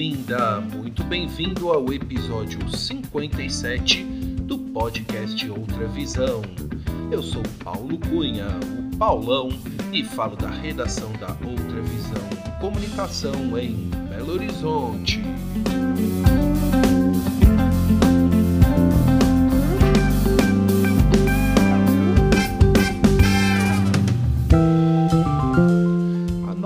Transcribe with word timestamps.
Bem-vinda, 0.00 0.62
muito 0.62 1.04
bem-vindo 1.04 1.70
ao 1.70 1.92
episódio 1.92 2.58
57 2.74 4.02
do 4.02 4.58
podcast 4.58 5.50
Outra 5.50 5.86
Visão. 5.88 6.40
Eu 7.10 7.22
sou 7.22 7.42
Paulo 7.62 7.98
Cunha, 7.98 8.46
o 8.78 8.96
Paulão, 8.96 9.50
e 9.92 10.02
falo 10.02 10.36
da 10.36 10.48
redação 10.48 11.12
da 11.20 11.28
Outra 11.46 11.82
Visão 11.82 12.58
Comunicação 12.62 13.58
em 13.58 13.90
Belo 14.08 14.32
Horizonte. 14.32 15.20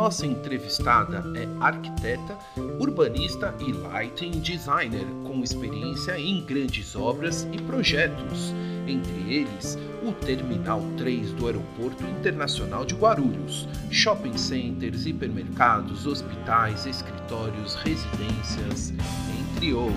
Nossa 0.05 0.27
entrevistada 0.27 1.25
é 1.35 1.49
arquiteta, 1.65 2.37
urbanista 2.79 3.55
e 3.59 3.73
lighting 3.73 4.33
designer, 4.33 5.07
com 5.25 5.43
experiência 5.43 6.19
em 6.21 6.45
grandes 6.45 6.95
obras 6.95 7.49
e 7.51 7.63
projetos, 7.63 8.53
entre 8.87 9.15
eles 9.35 9.79
o 10.03 10.13
Terminal 10.13 10.83
3 10.99 11.33
do 11.33 11.47
Aeroporto 11.47 12.05
Internacional 12.05 12.85
de 12.85 12.95
Guarulhos, 12.95 13.67
shopping 13.91 14.37
centers, 14.37 15.07
hipermercados, 15.07 16.07
hospitais, 16.07 16.85
escritórios, 16.85 17.75
residências, 17.77 18.93
entre 19.41 19.73
outros. 19.73 19.97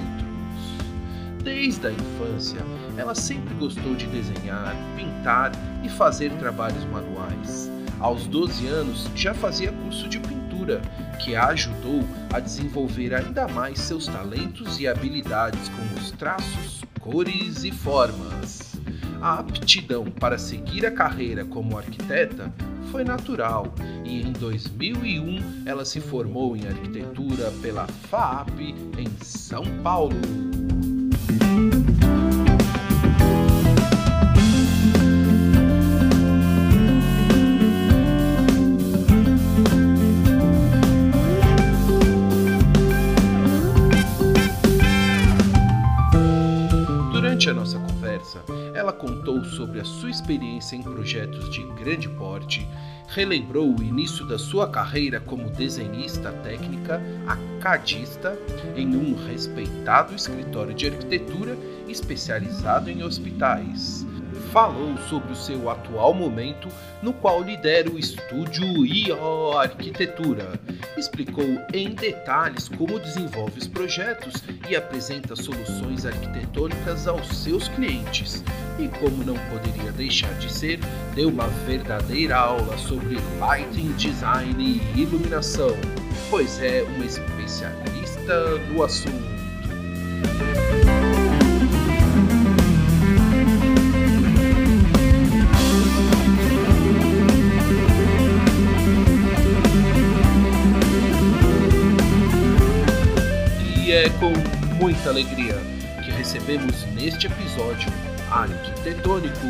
Desde 1.44 1.86
a 1.86 1.92
infância, 1.92 2.62
ela 2.96 3.14
sempre 3.14 3.54
gostou 3.56 3.94
de 3.94 4.08
desenhar, 4.08 4.74
pintar 4.96 5.52
e 5.84 5.90
fazer 5.90 6.32
trabalhos 6.38 6.86
manuais. 6.86 7.77
Aos 8.00 8.28
12 8.28 8.68
anos, 8.68 9.10
já 9.16 9.34
fazia 9.34 9.72
curso 9.72 10.08
de 10.08 10.20
pintura, 10.20 10.82
que 11.24 11.36
a 11.36 11.48
ajudou 11.48 12.04
a 12.32 12.40
desenvolver 12.40 13.14
ainda 13.14 13.48
mais 13.48 13.80
seus 13.80 14.06
talentos 14.06 14.80
e 14.80 14.88
habilidades 14.88 15.70
com 15.70 16.00
os 16.00 16.12
traços, 16.12 16.82
cores 17.00 17.64
e 17.64 17.72
formas. 17.72 18.74
A 19.20 19.40
aptidão 19.40 20.06
para 20.06 20.38
seguir 20.38 20.86
a 20.86 20.92
carreira 20.92 21.44
como 21.44 21.78
arquiteta 21.78 22.54
foi 22.92 23.04
natural 23.04 23.74
e 24.06 24.22
em 24.22 24.32
2001 24.32 25.64
ela 25.66 25.84
se 25.84 26.00
formou 26.00 26.56
em 26.56 26.68
arquitetura 26.68 27.52
pela 27.62 27.88
FAAP 27.88 28.60
em 28.60 29.24
São 29.24 29.64
Paulo. 29.82 30.47
Contou 48.98 49.44
sobre 49.44 49.80
a 49.80 49.86
sua 49.86 50.10
experiência 50.10 50.76
em 50.76 50.82
projetos 50.82 51.50
de 51.52 51.64
grande 51.82 52.10
porte, 52.10 52.68
relembrou 53.08 53.74
o 53.74 53.84
início 53.84 54.26
da 54.28 54.38
sua 54.38 54.68
carreira 54.70 55.20
como 55.20 55.50
desenhista 55.50 56.32
técnica, 56.44 57.02
acadista, 57.26 58.38
em 58.76 58.96
um 58.96 59.16
respeitado 59.28 60.14
escritório 60.14 60.74
de 60.74 60.88
arquitetura 60.88 61.58
especializado 61.88 62.90
em 62.90 63.04
hospitais. 63.04 64.06
Falou 64.52 64.98
sobre 65.10 65.34
o 65.34 65.36
seu 65.36 65.70
atual 65.70 66.14
momento, 66.14 66.68
no 67.02 67.14
qual 67.14 67.42
lidera 67.42 67.90
o 67.90 67.98
estúdio 67.98 68.86
IO 68.86 69.58
Arquitetura. 69.58 70.60
Explicou 70.98 71.46
em 71.74 71.94
detalhes 71.94 72.70
como 72.70 73.00
desenvolve 73.00 73.60
os 73.60 73.68
projetos 73.68 74.44
e 74.70 74.76
apresenta 74.76 75.36
soluções 75.36 76.06
arquitetônicas 76.06 77.08
aos 77.08 77.28
seus 77.28 77.68
clientes. 77.70 78.44
E 78.80 78.88
como 79.00 79.24
não 79.24 79.36
poderia 79.50 79.92
deixar 79.92 80.32
de 80.36 80.52
ser, 80.54 80.80
deu 81.16 81.30
uma 81.30 81.48
verdadeira 81.66 82.38
aula 82.38 82.78
sobre 82.78 83.18
lighting 83.40 83.92
design 83.94 84.56
e 84.62 85.02
iluminação, 85.02 85.76
pois 86.30 86.62
é 86.62 86.84
uma 86.84 87.06
especialista 87.06 88.58
no 88.70 88.84
assunto. 88.84 89.38
E 103.84 103.92
é 103.92 104.10
com 104.20 104.34
muita 104.76 105.10
alegria 105.10 105.56
que 106.04 106.12
recebemos 106.12 106.86
neste 106.94 107.26
episódio 107.26 107.90
arquitetônico 108.32 109.48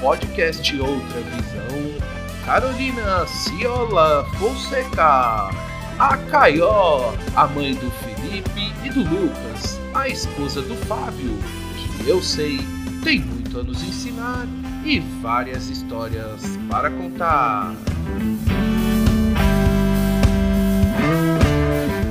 podcast 0.00 0.80
Outra 0.80 1.20
Visão, 1.20 2.44
Carolina 2.44 3.26
Ciola 3.26 4.24
Fonseca, 4.38 5.50
a 5.98 6.16
Caió, 6.30 7.14
a 7.34 7.46
mãe 7.46 7.74
do 7.74 7.90
Felipe 7.90 8.72
e 8.84 8.90
do 8.90 9.00
Lucas, 9.00 9.80
a 9.94 10.08
esposa 10.08 10.60
do 10.62 10.76
Fábio, 10.86 11.38
que 11.76 12.08
eu 12.08 12.22
sei 12.22 12.58
tem 13.02 13.20
muito 13.20 13.60
a 13.60 13.62
nos 13.62 13.82
ensinar 13.82 14.46
e 14.84 15.00
várias 15.22 15.68
histórias 15.68 16.42
para 16.68 16.90
contar. 16.90 17.74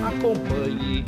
Acompanhe 0.07 1.05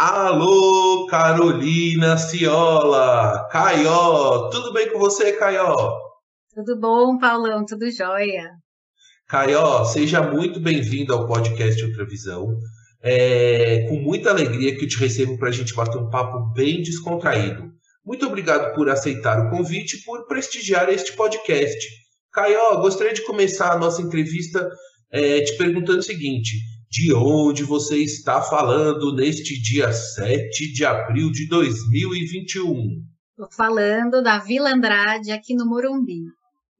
Alô, 0.00 1.06
Carolina 1.06 2.16
Ciola, 2.16 3.48
Caió, 3.50 4.48
tudo 4.48 4.72
bem 4.72 4.92
com 4.92 4.98
você, 5.00 5.32
Caió? 5.32 5.92
Tudo 6.54 6.78
bom, 6.78 7.18
Paulão? 7.18 7.64
Tudo 7.64 7.90
jóia? 7.90 8.48
Caió, 9.26 9.84
seja 9.84 10.22
muito 10.22 10.60
bem-vindo 10.60 11.12
ao 11.12 11.26
podcast 11.26 11.84
Outra 11.84 12.06
Visão. 12.06 12.46
É 13.02 13.88
com 13.88 13.96
muita 13.96 14.30
alegria 14.30 14.76
que 14.76 14.84
eu 14.84 14.88
te 14.88 15.00
recebo 15.00 15.36
para 15.36 15.48
a 15.48 15.52
gente 15.52 15.74
bater 15.74 15.98
um 15.98 16.08
papo 16.08 16.52
bem 16.52 16.80
descontraído. 16.80 17.68
Muito 18.06 18.24
obrigado 18.24 18.72
por 18.76 18.88
aceitar 18.88 19.44
o 19.44 19.50
convite 19.50 19.96
e 19.96 20.04
por 20.04 20.28
prestigiar 20.28 20.88
este 20.90 21.12
podcast. 21.14 21.84
Caió, 22.32 22.76
gostaria 22.80 23.14
de 23.14 23.24
começar 23.24 23.72
a 23.72 23.78
nossa 23.78 24.00
entrevista 24.00 24.70
é, 25.10 25.40
te 25.40 25.56
perguntando 25.56 25.98
o 25.98 26.04
seguinte: 26.04 26.52
de 26.90 27.12
onde 27.14 27.64
você 27.64 27.98
está 27.98 28.40
falando 28.40 29.14
neste 29.14 29.60
dia 29.60 29.92
7 29.92 30.72
de 30.72 30.84
abril 30.86 31.30
de 31.30 31.46
2021? 31.46 33.04
Estou 33.30 33.48
falando 33.52 34.22
da 34.22 34.38
Vila 34.38 34.70
Andrade, 34.70 35.30
aqui 35.30 35.54
no 35.54 35.66
Morumbi, 35.66 36.22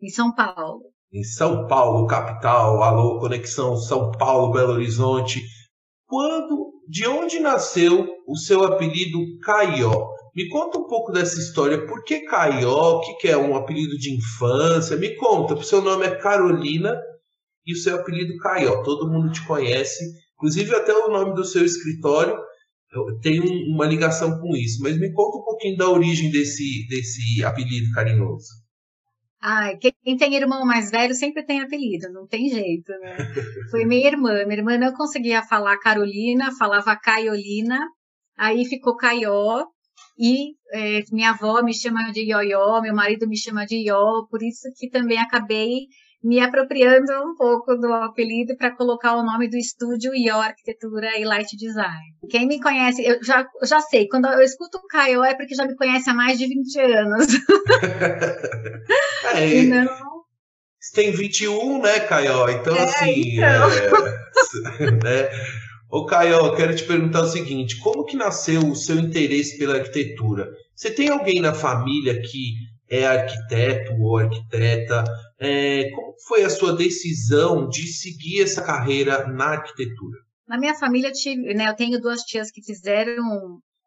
em 0.02 0.08
São 0.08 0.34
Paulo. 0.34 0.80
Em 1.12 1.22
São 1.22 1.66
Paulo, 1.66 2.06
capital, 2.06 2.82
alô, 2.82 3.20
conexão 3.20 3.76
São 3.76 4.10
Paulo, 4.12 4.52
Belo 4.52 4.72
Horizonte. 4.72 5.42
Quando, 6.06 6.72
de 6.88 7.06
onde 7.06 7.38
nasceu 7.38 8.08
o 8.26 8.36
seu 8.36 8.64
apelido 8.64 9.18
Caió? 9.42 10.08
Me 10.34 10.48
conta 10.48 10.78
um 10.78 10.86
pouco 10.86 11.12
dessa 11.12 11.38
história. 11.38 11.86
Por 11.86 12.02
que 12.04 12.20
Caió? 12.20 12.96
O 12.96 13.00
que, 13.00 13.14
que 13.16 13.28
é 13.28 13.36
um 13.36 13.54
apelido 13.54 13.96
de 13.98 14.14
infância? 14.14 14.96
Me 14.96 15.14
conta. 15.16 15.54
O 15.54 15.62
seu 15.62 15.82
nome 15.82 16.06
é 16.06 16.16
Carolina 16.16 16.98
e 17.68 17.74
o 17.74 17.76
seu 17.76 17.96
apelido 17.96 18.38
Caió. 18.38 18.82
Todo 18.82 19.10
mundo 19.12 19.30
te 19.30 19.46
conhece. 19.46 20.02
Inclusive 20.36 20.74
até 20.74 20.94
o 20.94 21.10
nome 21.10 21.34
do 21.34 21.44
seu 21.44 21.64
escritório 21.64 22.34
tem 23.20 23.40
um, 23.40 23.74
uma 23.74 23.84
ligação 23.84 24.40
com 24.40 24.56
isso. 24.56 24.82
Mas 24.82 24.98
me 24.98 25.12
conta 25.12 25.36
um 25.36 25.44
pouquinho 25.44 25.76
da 25.76 25.90
origem 25.90 26.30
desse, 26.30 26.86
desse 26.88 27.44
apelido 27.44 27.92
carinhoso. 27.92 28.48
Ai, 29.40 29.76
quem 29.76 30.16
tem 30.16 30.34
irmão 30.34 30.64
mais 30.64 30.90
velho 30.90 31.14
sempre 31.14 31.44
tem 31.44 31.60
apelido, 31.60 32.10
não 32.10 32.26
tem 32.26 32.48
jeito, 32.48 32.90
né? 33.00 33.16
Foi 33.70 33.84
minha 33.84 34.08
irmã. 34.08 34.44
Minha 34.46 34.58
irmã 34.58 34.78
não 34.78 34.92
conseguia 34.94 35.42
falar 35.42 35.78
Carolina, 35.78 36.50
falava 36.58 36.96
Caiolina, 36.96 37.78
aí 38.36 38.64
ficou 38.64 38.96
Caió. 38.96 39.66
E 40.18 40.54
é, 40.72 41.02
minha 41.12 41.30
avó 41.30 41.62
me 41.62 41.74
chama 41.74 42.10
de 42.10 42.22
Ioió, 42.22 42.80
meu 42.80 42.94
marido 42.94 43.28
me 43.28 43.36
chama 43.36 43.64
de 43.64 43.76
Ió, 43.88 44.26
por 44.28 44.42
isso 44.42 44.68
que 44.76 44.88
também 44.88 45.18
acabei 45.18 45.86
me 46.22 46.40
apropriando 46.40 47.12
um 47.24 47.34
pouco 47.36 47.76
do 47.76 47.92
apelido 47.92 48.56
para 48.56 48.74
colocar 48.74 49.16
o 49.16 49.24
nome 49.24 49.48
do 49.48 49.56
estúdio 49.56 50.12
Ió 50.14 50.40
Arquitetura 50.40 51.18
e 51.18 51.24
Light 51.24 51.56
Design. 51.56 52.14
Quem 52.28 52.46
me 52.46 52.60
conhece, 52.60 53.04
eu 53.04 53.22
já, 53.22 53.46
já 53.62 53.80
sei, 53.80 54.08
quando 54.08 54.26
eu 54.26 54.40
escuto 54.40 54.78
o 54.78 54.86
Caio 54.86 55.22
é 55.22 55.34
porque 55.34 55.54
já 55.54 55.64
me 55.64 55.76
conhece 55.76 56.10
há 56.10 56.14
mais 56.14 56.38
de 56.38 56.46
20 56.46 56.80
anos. 56.80 57.26
é, 59.34 59.62
não... 59.62 60.18
Você 60.80 61.02
tem 61.02 61.10
21, 61.10 61.82
né, 61.82 62.00
Caio? 62.00 62.48
Então, 62.48 62.74
é, 62.74 62.84
assim. 62.84 63.36
Então... 63.36 63.70
É, 64.80 64.90
né? 65.04 65.30
Ô, 65.90 66.06
Caio, 66.06 66.54
quero 66.54 66.74
te 66.74 66.84
perguntar 66.84 67.22
o 67.22 67.28
seguinte: 67.28 67.78
como 67.80 68.04
que 68.04 68.16
nasceu 68.16 68.60
o 68.60 68.76
seu 68.76 68.96
interesse 68.96 69.58
pela 69.58 69.76
arquitetura? 69.76 70.48
Você 70.74 70.90
tem 70.90 71.08
alguém 71.08 71.40
na 71.40 71.52
família 71.52 72.20
que 72.22 72.54
é 72.88 73.06
arquiteto 73.06 73.92
ou 74.00 74.18
arquiteta? 74.18 75.04
É, 75.40 75.90
como 75.90 76.14
foi 76.26 76.44
a 76.44 76.50
sua 76.50 76.74
decisão 76.74 77.68
de 77.68 77.86
seguir 77.86 78.42
essa 78.42 78.62
carreira 78.62 79.26
na 79.28 79.50
arquitetura? 79.50 80.18
Na 80.48 80.58
minha 80.58 80.74
família, 80.74 81.12
tive, 81.12 81.54
né, 81.54 81.68
eu 81.68 81.76
tenho 81.76 82.00
duas 82.00 82.22
tias 82.22 82.50
que 82.50 82.62
fizeram 82.62 83.22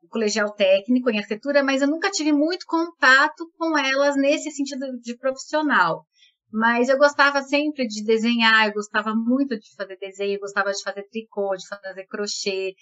o 0.02 0.08
colegial 0.08 0.52
técnico 0.54 1.10
em 1.10 1.18
arquitetura, 1.18 1.64
mas 1.64 1.82
eu 1.82 1.88
nunca 1.88 2.10
tive 2.10 2.32
muito 2.32 2.66
contato 2.66 3.50
com 3.58 3.78
elas 3.78 4.16
nesse 4.16 4.52
sentido 4.52 4.86
de 5.02 5.18
profissional. 5.18 6.06
Mas 6.52 6.90
eu 6.90 6.98
gostava 6.98 7.42
sempre 7.42 7.88
de 7.88 8.04
desenhar, 8.04 8.68
eu 8.68 8.74
gostava 8.74 9.16
muito 9.16 9.58
de 9.58 9.76
fazer 9.76 9.98
desenho, 9.98 10.36
eu 10.36 10.40
gostava 10.40 10.72
de 10.72 10.84
fazer 10.84 11.04
tricô, 11.10 11.56
de 11.56 11.68
fazer 11.68 12.06
crochê. 12.08 12.74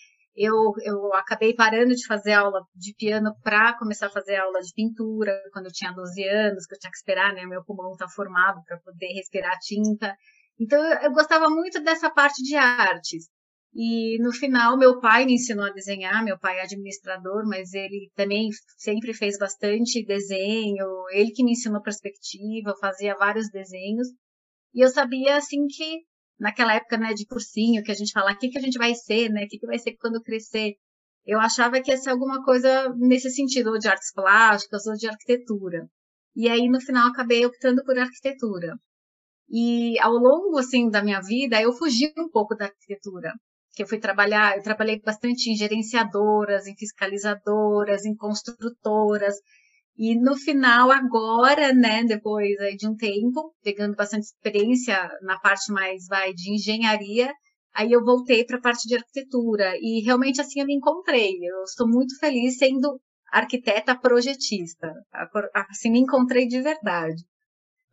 Eu, 0.41 0.73
eu 0.85 1.13
acabei 1.15 1.53
parando 1.53 1.93
de 1.93 2.07
fazer 2.07 2.31
aula 2.31 2.61
de 2.73 2.93
piano 2.95 3.35
para 3.43 3.77
começar 3.77 4.07
a 4.07 4.09
fazer 4.09 4.37
aula 4.37 4.61
de 4.61 4.71
pintura 4.73 5.37
quando 5.51 5.65
eu 5.65 5.71
tinha 5.73 5.91
12 5.91 6.23
anos, 6.23 6.65
que 6.65 6.75
eu 6.75 6.79
tinha 6.79 6.89
que 6.89 6.95
esperar, 6.95 7.33
né? 7.33 7.45
Meu 7.45 7.61
pulmão 7.61 7.93
tá 7.97 8.07
formado 8.07 8.61
para 8.65 8.79
poder 8.79 9.07
respirar 9.07 9.59
tinta. 9.59 10.15
Então 10.57 10.81
eu 11.03 11.11
gostava 11.11 11.49
muito 11.49 11.83
dessa 11.83 12.09
parte 12.09 12.41
de 12.41 12.55
artes. 12.55 13.27
E 13.73 14.17
no 14.23 14.31
final, 14.31 14.77
meu 14.77 15.01
pai 15.01 15.25
me 15.25 15.33
ensinou 15.33 15.65
a 15.65 15.73
desenhar. 15.73 16.23
Meu 16.23 16.39
pai 16.39 16.57
é 16.59 16.61
administrador, 16.63 17.45
mas 17.45 17.73
ele 17.73 18.09
também 18.15 18.47
sempre 18.77 19.13
fez 19.13 19.37
bastante 19.37 20.05
desenho. 20.05 20.87
Ele 21.11 21.31
que 21.31 21.43
me 21.43 21.51
ensinou 21.51 21.81
perspectiva, 21.81 22.73
fazia 22.79 23.13
vários 23.15 23.49
desenhos. 23.51 24.07
E 24.73 24.83
eu 24.85 24.87
sabia, 24.87 25.35
assim, 25.35 25.67
que 25.67 25.99
naquela 26.39 26.75
época, 26.75 26.97
né, 26.97 27.13
de 27.13 27.25
cursinho, 27.25 27.83
que 27.83 27.91
a 27.91 27.95
gente 27.95 28.11
fala, 28.11 28.31
o 28.31 28.37
que, 28.37 28.49
que 28.49 28.57
a 28.57 28.61
gente 28.61 28.77
vai 28.77 28.93
ser, 28.95 29.29
né? 29.29 29.45
O 29.45 29.47
que, 29.47 29.59
que 29.59 29.67
vai 29.67 29.79
ser 29.79 29.95
quando 29.97 30.21
crescer? 30.21 30.75
Eu 31.25 31.39
achava 31.39 31.81
que 31.81 31.91
ia 31.91 31.97
ser 31.97 32.11
alguma 32.11 32.43
coisa 32.43 32.89
nesse 32.97 33.29
sentido, 33.29 33.71
ou 33.71 33.79
de 33.79 33.87
artes 33.87 34.13
plásticas, 34.13 34.85
ou 34.87 34.95
de 34.95 35.07
arquitetura. 35.07 35.87
E 36.35 36.49
aí, 36.49 36.69
no 36.69 36.81
final, 36.81 37.09
acabei 37.09 37.45
optando 37.45 37.83
por 37.83 37.97
arquitetura. 37.97 38.75
E 39.49 39.99
ao 39.99 40.13
longo, 40.13 40.57
assim, 40.59 40.89
da 40.89 41.03
minha 41.03 41.21
vida, 41.21 41.61
eu 41.61 41.73
fugi 41.73 42.13
um 42.17 42.29
pouco 42.29 42.55
da 42.55 42.65
arquitetura 42.65 43.33
que 43.79 43.83
eu 43.83 43.87
fui 43.87 43.97
trabalhar, 43.97 44.57
eu 44.57 44.61
trabalhei 44.61 44.99
bastante 44.99 45.49
em 45.49 45.55
gerenciadoras, 45.55 46.67
em 46.67 46.75
fiscalizadoras, 46.75 48.03
em 48.03 48.13
construtoras. 48.13 49.35
E 49.97 50.15
no 50.19 50.35
final, 50.37 50.91
agora, 50.91 51.73
né, 51.73 52.03
depois 52.05 52.49
de 52.77 52.87
um 52.87 52.95
tempo, 52.95 53.53
pegando 53.63 53.95
bastante 53.95 54.23
experiência 54.23 55.09
na 55.21 55.37
parte 55.39 55.71
mais 55.73 56.05
vai 56.07 56.33
de 56.33 56.53
engenharia, 56.53 57.33
aí 57.75 57.91
eu 57.91 58.03
voltei 58.03 58.45
para 58.45 58.57
a 58.57 58.61
parte 58.61 58.87
de 58.87 58.95
arquitetura 58.95 59.73
e 59.79 60.01
realmente 60.05 60.39
assim 60.39 60.61
eu 60.61 60.65
me 60.65 60.75
encontrei. 60.75 61.33
Eu 61.41 61.63
estou 61.63 61.87
muito 61.87 62.17
feliz 62.19 62.57
sendo 62.57 62.99
arquiteta 63.31 63.97
projetista. 63.97 64.93
Assim 65.69 65.91
me 65.91 65.99
encontrei 65.99 66.47
de 66.47 66.61
verdade. 66.61 67.21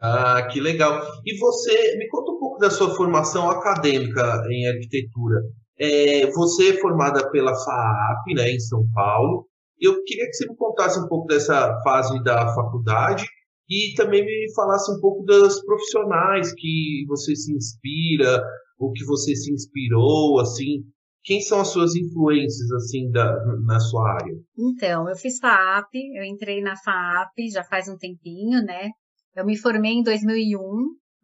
Ah, 0.00 0.46
que 0.50 0.60
legal. 0.60 1.00
E 1.24 1.38
você, 1.38 1.96
me 1.96 2.08
conta 2.08 2.32
um 2.32 2.38
pouco 2.38 2.58
da 2.58 2.70
sua 2.70 2.94
formação 2.94 3.50
acadêmica 3.50 4.42
em 4.50 4.68
arquitetura. 4.68 5.40
É, 5.78 6.30
você 6.32 6.70
é 6.70 6.80
formada 6.80 7.30
pela 7.30 7.54
FAAP, 7.54 8.34
né, 8.34 8.50
em 8.50 8.60
São 8.60 8.86
Paulo. 8.94 9.46
Eu 9.80 10.02
queria 10.04 10.26
que 10.26 10.32
você 10.32 10.48
me 10.48 10.56
contasse 10.56 10.98
um 10.98 11.08
pouco 11.08 11.26
dessa 11.26 11.80
fase 11.82 12.22
da 12.22 12.54
faculdade 12.54 13.24
e 13.68 13.94
também 13.96 14.24
me 14.24 14.54
falasse 14.54 14.90
um 14.92 15.00
pouco 15.00 15.24
das 15.24 15.62
profissionais 15.64 16.52
que 16.54 17.04
você 17.08 17.34
se 17.34 17.52
inspira, 17.52 18.42
o 18.78 18.92
que 18.92 19.04
você 19.04 19.34
se 19.34 19.52
inspirou, 19.52 20.40
assim, 20.40 20.84
quem 21.24 21.40
são 21.40 21.60
as 21.60 21.68
suas 21.68 21.96
influências 21.96 22.70
assim 22.72 23.10
da, 23.10 23.34
na 23.64 23.80
sua 23.80 24.14
área? 24.14 24.32
Então, 24.56 25.08
eu 25.08 25.16
fiz 25.16 25.38
FAAP, 25.38 25.90
eu 26.14 26.24
entrei 26.24 26.62
na 26.62 26.76
FAAP 26.76 27.50
já 27.52 27.64
faz 27.64 27.88
um 27.88 27.98
tempinho, 27.98 28.62
né? 28.62 28.90
Eu 29.34 29.44
me 29.44 29.56
formei 29.56 29.92
em 29.92 30.02
2001 30.02 30.58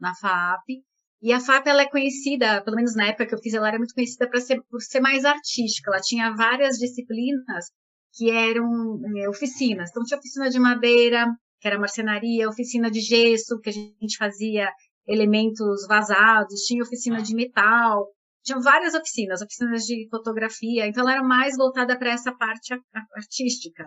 na 0.00 0.12
FAAP 0.14 0.82
e 1.22 1.32
a 1.32 1.38
FAP 1.38 1.69
ela 1.69 1.82
é 1.82 1.88
conhecida, 1.88 2.60
pelo 2.62 2.75
menos 2.75 2.96
na 2.96 3.06
época 3.06 3.26
que 3.26 3.34
eu 3.34 3.38
fiz, 3.38 3.54
ela 3.54 3.69
era 3.69 3.78
muito 3.78 3.94
conhecida 3.94 4.28
ser, 4.40 4.60
por 4.69 4.82
ser 4.82 4.99
mais 4.99 5.25
artística. 5.25 5.88
Ela 5.88 6.00
tinha 6.00 6.34
várias 6.34 6.78
disciplinas 6.78 7.66
que 8.12 8.31
eram 8.31 9.00
é, 9.17 9.29
oficinas. 9.29 9.91
Então 9.91 10.03
tinha 10.05 10.19
oficina 10.19 10.50
de 10.50 10.59
madeira, 10.59 11.26
que 11.61 11.69
era 11.69 11.79
marcenaria, 11.79 12.49
oficina 12.49 12.91
de 12.91 13.00
gesso, 13.00 13.59
que 13.61 13.70
a 13.70 13.73
gente 13.73 14.17
fazia 14.17 14.70
elementos 15.06 15.87
vazados, 15.88 16.62
tinha 16.62 16.82
oficina 16.82 17.23
de 17.23 17.35
metal, 17.35 18.06
tinha 18.44 18.59
várias 18.61 18.94
oficinas, 18.94 19.41
oficinas 19.41 19.85
de 19.85 20.09
fotografia. 20.11 20.87
Então 20.87 21.03
ela 21.03 21.12
era 21.12 21.23
mais 21.23 21.56
voltada 21.56 21.99
para 21.99 22.11
essa 22.11 22.32
parte 22.35 22.75
artística. 23.14 23.87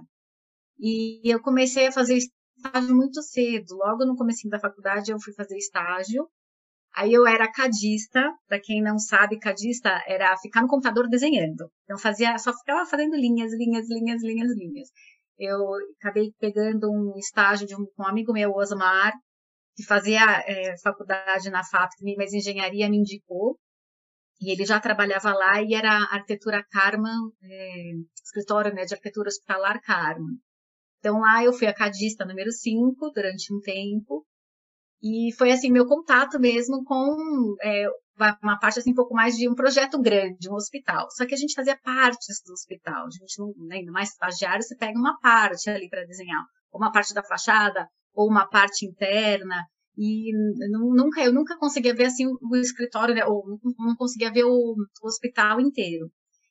E 0.80 1.22
eu 1.32 1.42
comecei 1.42 1.88
a 1.88 1.92
fazer 1.92 2.18
estágio 2.18 2.96
muito 2.96 3.22
cedo. 3.22 3.76
Logo 3.76 4.06
no 4.06 4.16
começo 4.16 4.48
da 4.50 4.60
faculdade 4.60 5.12
eu 5.12 5.20
fui 5.20 5.34
fazer 5.34 5.58
estágio 5.58 6.28
Aí 6.96 7.12
eu 7.12 7.28
era 7.28 7.52
cadista, 7.52 8.22
para 8.48 8.60
quem 8.60 8.82
não 8.82 8.98
sabe, 8.98 9.38
cadista 9.38 10.02
era 10.08 10.36
ficar 10.38 10.62
no 10.62 10.68
computador 10.68 11.10
desenhando. 11.10 11.70
Então 11.84 11.98
fazia, 11.98 12.38
só 12.38 12.54
ficava 12.54 12.86
fazendo 12.86 13.16
linhas, 13.16 13.52
linhas, 13.54 13.90
linhas, 13.90 14.24
linhas, 14.24 14.58
linhas. 14.58 14.90
Eu 15.38 15.60
acabei 16.00 16.32
pegando 16.40 16.90
um 16.90 17.18
estágio 17.18 17.68
de 17.68 17.76
um, 17.76 17.86
um 18.00 18.08
amigo 18.08 18.32
meu, 18.32 18.52
Osmar, 18.54 19.14
que 19.76 19.84
fazia 19.84 20.22
é, 20.48 20.78
faculdade 20.82 21.50
na 21.50 21.66
FAP, 21.66 21.92
mas 22.18 22.34
engenharia 22.34 22.90
me 22.90 22.98
indicou. 22.98 23.60
E 24.40 24.52
ele 24.52 24.66
já 24.66 24.80
trabalhava 24.80 25.34
lá 25.34 25.62
e 25.62 25.74
era 25.74 25.92
arquitetura 26.12 26.66
Carman, 26.72 27.30
é, 27.44 27.92
escritório 28.24 28.74
né, 28.74 28.86
de 28.86 28.94
arquitetura 28.94 29.28
hospitalar 29.28 29.82
Carman. 29.82 30.38
Então 31.00 31.20
lá 31.20 31.44
eu 31.44 31.52
fui 31.52 31.68
a 31.68 31.74
cadista 31.74 32.26
número 32.26 32.52
5 32.52 33.12
durante 33.14 33.54
um 33.54 33.60
tempo. 33.60 34.26
E 35.04 35.32
foi 35.38 35.52
assim 35.52 35.72
meu 35.72 35.86
contato 35.86 36.40
mesmo 36.40 36.84
com 36.84 37.56
é, 37.62 37.88
uma 38.42 38.58
parte 38.60 38.80
assim 38.80 38.92
um 38.92 38.96
pouco 38.96 39.14
mais 39.14 39.36
de 39.36 39.50
um 39.50 39.56
projeto 39.56 40.02
grande, 40.02 40.50
um 40.50 40.56
hospital. 40.56 41.08
Só 41.12 41.26
que 41.26 41.34
a 41.34 41.38
gente 41.38 41.54
fazia 41.54 41.78
partes 41.78 42.42
do 42.46 42.54
hospital. 42.54 43.06
A 43.06 43.10
gente 43.10 43.40
não, 43.40 43.54
né, 43.68 43.78
ainda 43.78 43.92
mais 43.92 44.10
estagiário, 44.10 44.64
você 44.64 44.76
pega 44.76 44.98
uma 44.98 45.20
parte 45.20 45.70
ali 45.70 45.90
para 45.90 46.06
desenhar, 46.06 46.44
ou 46.72 46.80
uma 46.80 46.92
parte 46.92 47.14
da 47.14 47.24
fachada, 47.24 47.88
ou 48.14 48.30
uma 48.30 48.48
parte 48.48 48.86
interna. 48.86 49.64
E 49.98 50.32
nunca, 50.70 51.22
eu 51.24 51.34
nunca 51.34 51.58
conseguia 51.58 51.94
ver 51.94 52.06
assim 52.06 52.26
o 52.28 52.56
escritório, 52.58 53.16
né, 53.16 53.26
ou 53.26 53.44
não 53.78 53.96
conseguia 53.96 54.32
ver 54.32 54.44
o, 54.44 54.76
o 54.76 55.08
hospital 55.08 55.60
inteiro. 55.62 56.10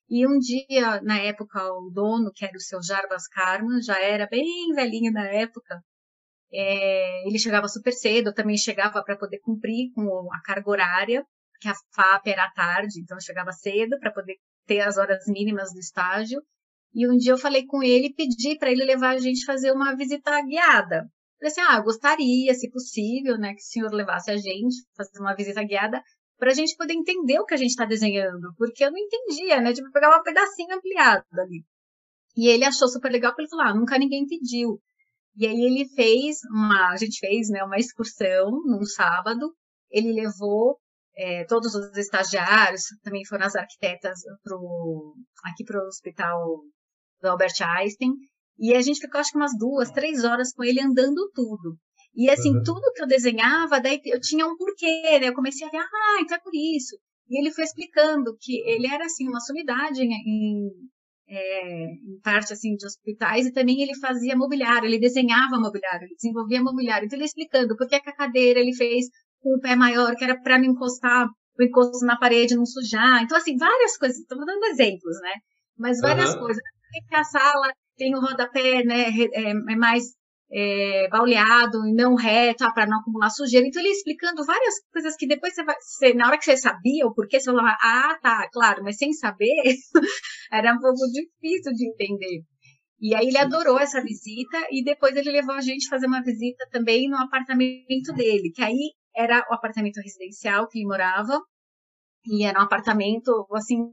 E 0.08 0.26
um 0.26 0.38
dia, 0.38 1.00
na 1.02 1.18
época, 1.18 1.60
o 1.72 1.90
dono, 1.90 2.30
que 2.34 2.44
era 2.44 2.56
o 2.56 2.60
seu 2.60 2.82
Jarbas 2.82 3.26
Karman, 3.28 3.82
já 3.82 3.98
era 4.00 4.26
bem 4.26 4.72
velhinho 4.74 5.10
na 5.12 5.26
época, 5.26 5.82
é, 6.52 7.26
ele 7.26 7.38
chegava 7.38 7.68
super 7.68 7.92
cedo, 7.92 8.28
eu 8.28 8.34
também 8.34 8.56
chegava 8.56 9.02
para 9.02 9.16
poder 9.16 9.38
cumprir 9.40 9.92
com 9.94 10.28
a 10.32 10.40
carga 10.42 10.70
horária, 10.70 11.26
que 11.60 11.68
a 11.68 11.74
FAP 11.94 12.26
era 12.28 12.44
à 12.44 12.50
tarde, 12.50 13.00
então 13.00 13.16
eu 13.16 13.22
chegava 13.22 13.52
cedo 13.52 13.98
para 13.98 14.12
poder 14.12 14.36
ter 14.66 14.80
as 14.80 14.96
horas 14.96 15.24
mínimas 15.26 15.72
do 15.72 15.78
estágio. 15.78 16.40
E 16.94 17.08
um 17.08 17.16
dia 17.16 17.32
eu 17.32 17.38
falei 17.38 17.66
com 17.66 17.82
ele 17.82 18.08
e 18.08 18.14
pedi 18.14 18.56
para 18.56 18.70
ele 18.70 18.84
levar 18.84 19.14
a 19.16 19.18
gente 19.18 19.44
fazer 19.44 19.72
uma 19.72 19.96
visita 19.96 20.40
guiada. 20.42 21.08
Falei 21.38 21.50
assim, 21.50 21.60
ah, 21.60 21.80
gostaria, 21.80 22.54
se 22.54 22.70
possível, 22.70 23.36
né, 23.36 23.52
que 23.54 23.60
o 23.60 23.64
senhor 23.64 23.92
levasse 23.92 24.30
a 24.30 24.36
gente, 24.36 24.76
fazer 24.96 25.18
uma 25.18 25.34
visita 25.34 25.64
guiada, 25.64 26.00
para 26.38 26.50
a 26.50 26.54
gente 26.54 26.76
poder 26.76 26.94
entender 26.94 27.38
o 27.40 27.44
que 27.44 27.54
a 27.54 27.56
gente 27.56 27.70
está 27.70 27.84
desenhando, 27.84 28.54
porque 28.56 28.84
eu 28.84 28.90
não 28.90 28.98
entendia, 28.98 29.60
né, 29.60 29.72
tipo, 29.72 29.90
pegar 29.90 30.16
um 30.16 30.22
pedacinho 30.22 30.74
ampliado 30.74 31.24
ali. 31.32 31.64
E 32.36 32.48
ele 32.48 32.64
achou 32.64 32.88
super 32.88 33.10
legal, 33.10 33.32
porque 33.32 33.42
ele 33.42 33.50
falou, 33.50 33.66
ah, 33.66 33.74
nunca 33.74 33.98
ninguém 33.98 34.26
pediu. 34.26 34.80
E 35.36 35.46
aí 35.46 35.60
ele 35.60 35.88
fez 35.94 36.38
uma, 36.50 36.90
a 36.90 36.96
gente 36.96 37.18
fez 37.18 37.48
né, 37.48 37.62
uma 37.64 37.78
excursão 37.78 38.50
num 38.64 38.84
sábado. 38.84 39.52
Ele 39.90 40.12
levou 40.12 40.78
é, 41.16 41.44
todos 41.44 41.74
os 41.74 41.96
estagiários, 41.96 42.82
também 43.02 43.24
foram 43.26 43.46
as 43.46 43.56
arquitetas 43.56 44.20
pro, 44.42 45.14
aqui 45.44 45.64
para 45.64 45.82
o 45.82 45.86
hospital 45.86 46.60
do 47.20 47.28
Albert 47.28 47.54
Einstein. 47.60 48.12
E 48.58 48.74
a 48.74 48.80
gente 48.80 49.00
ficou 49.00 49.20
acho 49.20 49.32
que 49.32 49.38
umas 49.38 49.56
duas, 49.58 49.90
três 49.90 50.24
horas 50.24 50.52
com 50.52 50.62
ele 50.62 50.80
andando 50.80 51.30
tudo. 51.34 51.76
E 52.14 52.30
assim, 52.30 52.54
uhum. 52.54 52.62
tudo 52.62 52.92
que 52.94 53.02
eu 53.02 53.08
desenhava, 53.08 53.80
daí 53.80 54.00
eu 54.04 54.20
tinha 54.20 54.46
um 54.46 54.56
porquê, 54.56 55.18
né? 55.18 55.28
Eu 55.28 55.34
comecei 55.34 55.66
a 55.66 55.70
ver, 55.70 55.78
ah, 55.78 56.20
então 56.20 56.36
é 56.36 56.40
por 56.40 56.54
isso. 56.54 56.96
E 57.28 57.40
ele 57.40 57.50
foi 57.50 57.64
explicando 57.64 58.36
que 58.40 58.60
ele 58.68 58.86
era 58.86 59.04
assim 59.04 59.26
uma 59.28 59.40
sumidade 59.40 60.00
em, 60.00 60.12
em 60.12 60.70
é, 61.28 61.84
em 61.84 62.20
parte 62.22 62.52
assim 62.52 62.74
de 62.76 62.86
hospitais, 62.86 63.46
e 63.46 63.52
também 63.52 63.82
ele 63.82 63.96
fazia 63.98 64.36
mobiliário, 64.36 64.86
ele 64.86 64.98
desenhava 64.98 65.58
mobiliário, 65.58 66.04
ele 66.06 66.14
desenvolvia 66.14 66.62
mobiliário. 66.62 67.06
Então 67.06 67.18
ele 67.18 67.26
explicando 67.26 67.76
por 67.76 67.86
que 67.88 67.96
a 67.96 68.00
cadeira 68.00 68.60
ele 68.60 68.74
fez 68.74 69.06
com 69.40 69.56
o 69.56 69.60
pé 69.60 69.76
maior, 69.76 70.14
que 70.16 70.24
era 70.24 70.40
para 70.40 70.58
não 70.58 70.66
encostar 70.66 71.26
o 71.58 71.62
encosto 71.62 72.04
na 72.04 72.18
parede, 72.18 72.56
não 72.56 72.66
sujar. 72.66 73.22
Então, 73.22 73.36
assim, 73.36 73.56
várias 73.56 73.96
coisas, 73.96 74.18
estou 74.18 74.38
dando 74.44 74.64
exemplos, 74.64 75.16
né? 75.20 75.32
Mas 75.78 76.00
várias 76.00 76.34
uhum. 76.34 76.40
coisas. 76.40 76.62
Que 77.08 77.16
a 77.16 77.24
sala 77.24 77.72
tem 77.96 78.14
o 78.14 78.20
rodapé, 78.20 78.84
né? 78.84 79.08
É, 79.32 79.50
é 79.50 79.76
mais 79.76 80.14
é, 80.54 81.08
bauleado 81.08 81.84
e 81.84 81.92
não 81.92 82.14
reto, 82.14 82.62
ah, 82.62 82.72
para 82.72 82.86
não 82.86 83.00
acumular 83.00 83.28
sujeira. 83.30 83.66
Então, 83.66 83.82
ele 83.82 83.90
explicando 83.90 84.44
várias 84.44 84.74
coisas 84.92 85.16
que 85.16 85.26
depois 85.26 85.52
você 85.52 85.64
vai, 85.64 85.74
você, 85.80 86.14
na 86.14 86.28
hora 86.28 86.38
que 86.38 86.44
você 86.44 86.56
sabia 86.56 87.04
o 87.06 87.12
porquê, 87.12 87.40
você 87.40 87.50
falava, 87.50 87.76
ah, 87.82 88.16
tá, 88.22 88.48
claro, 88.52 88.84
mas 88.84 88.96
sem 88.96 89.12
saber, 89.12 89.74
era 90.52 90.72
um 90.72 90.78
pouco 90.78 91.00
difícil 91.12 91.72
de 91.72 91.88
entender. 91.88 92.44
E 93.00 93.14
aí 93.14 93.26
ele 93.26 93.38
adorou 93.38 93.78
essa 93.80 94.00
visita 94.00 94.58
e 94.70 94.84
depois 94.84 95.16
ele 95.16 95.32
levou 95.32 95.54
a 95.56 95.60
gente 95.60 95.88
fazer 95.88 96.06
uma 96.06 96.22
visita 96.22 96.64
também 96.70 97.08
no 97.08 97.16
apartamento 97.16 98.12
dele, 98.14 98.52
que 98.54 98.62
aí 98.62 98.92
era 99.16 99.44
o 99.50 99.54
apartamento 99.54 100.00
residencial 100.00 100.68
que 100.68 100.78
ele 100.78 100.86
morava, 100.86 101.40
e 102.26 102.44
era 102.44 102.58
um 102.58 102.62
apartamento, 102.62 103.46
assim, 103.52 103.92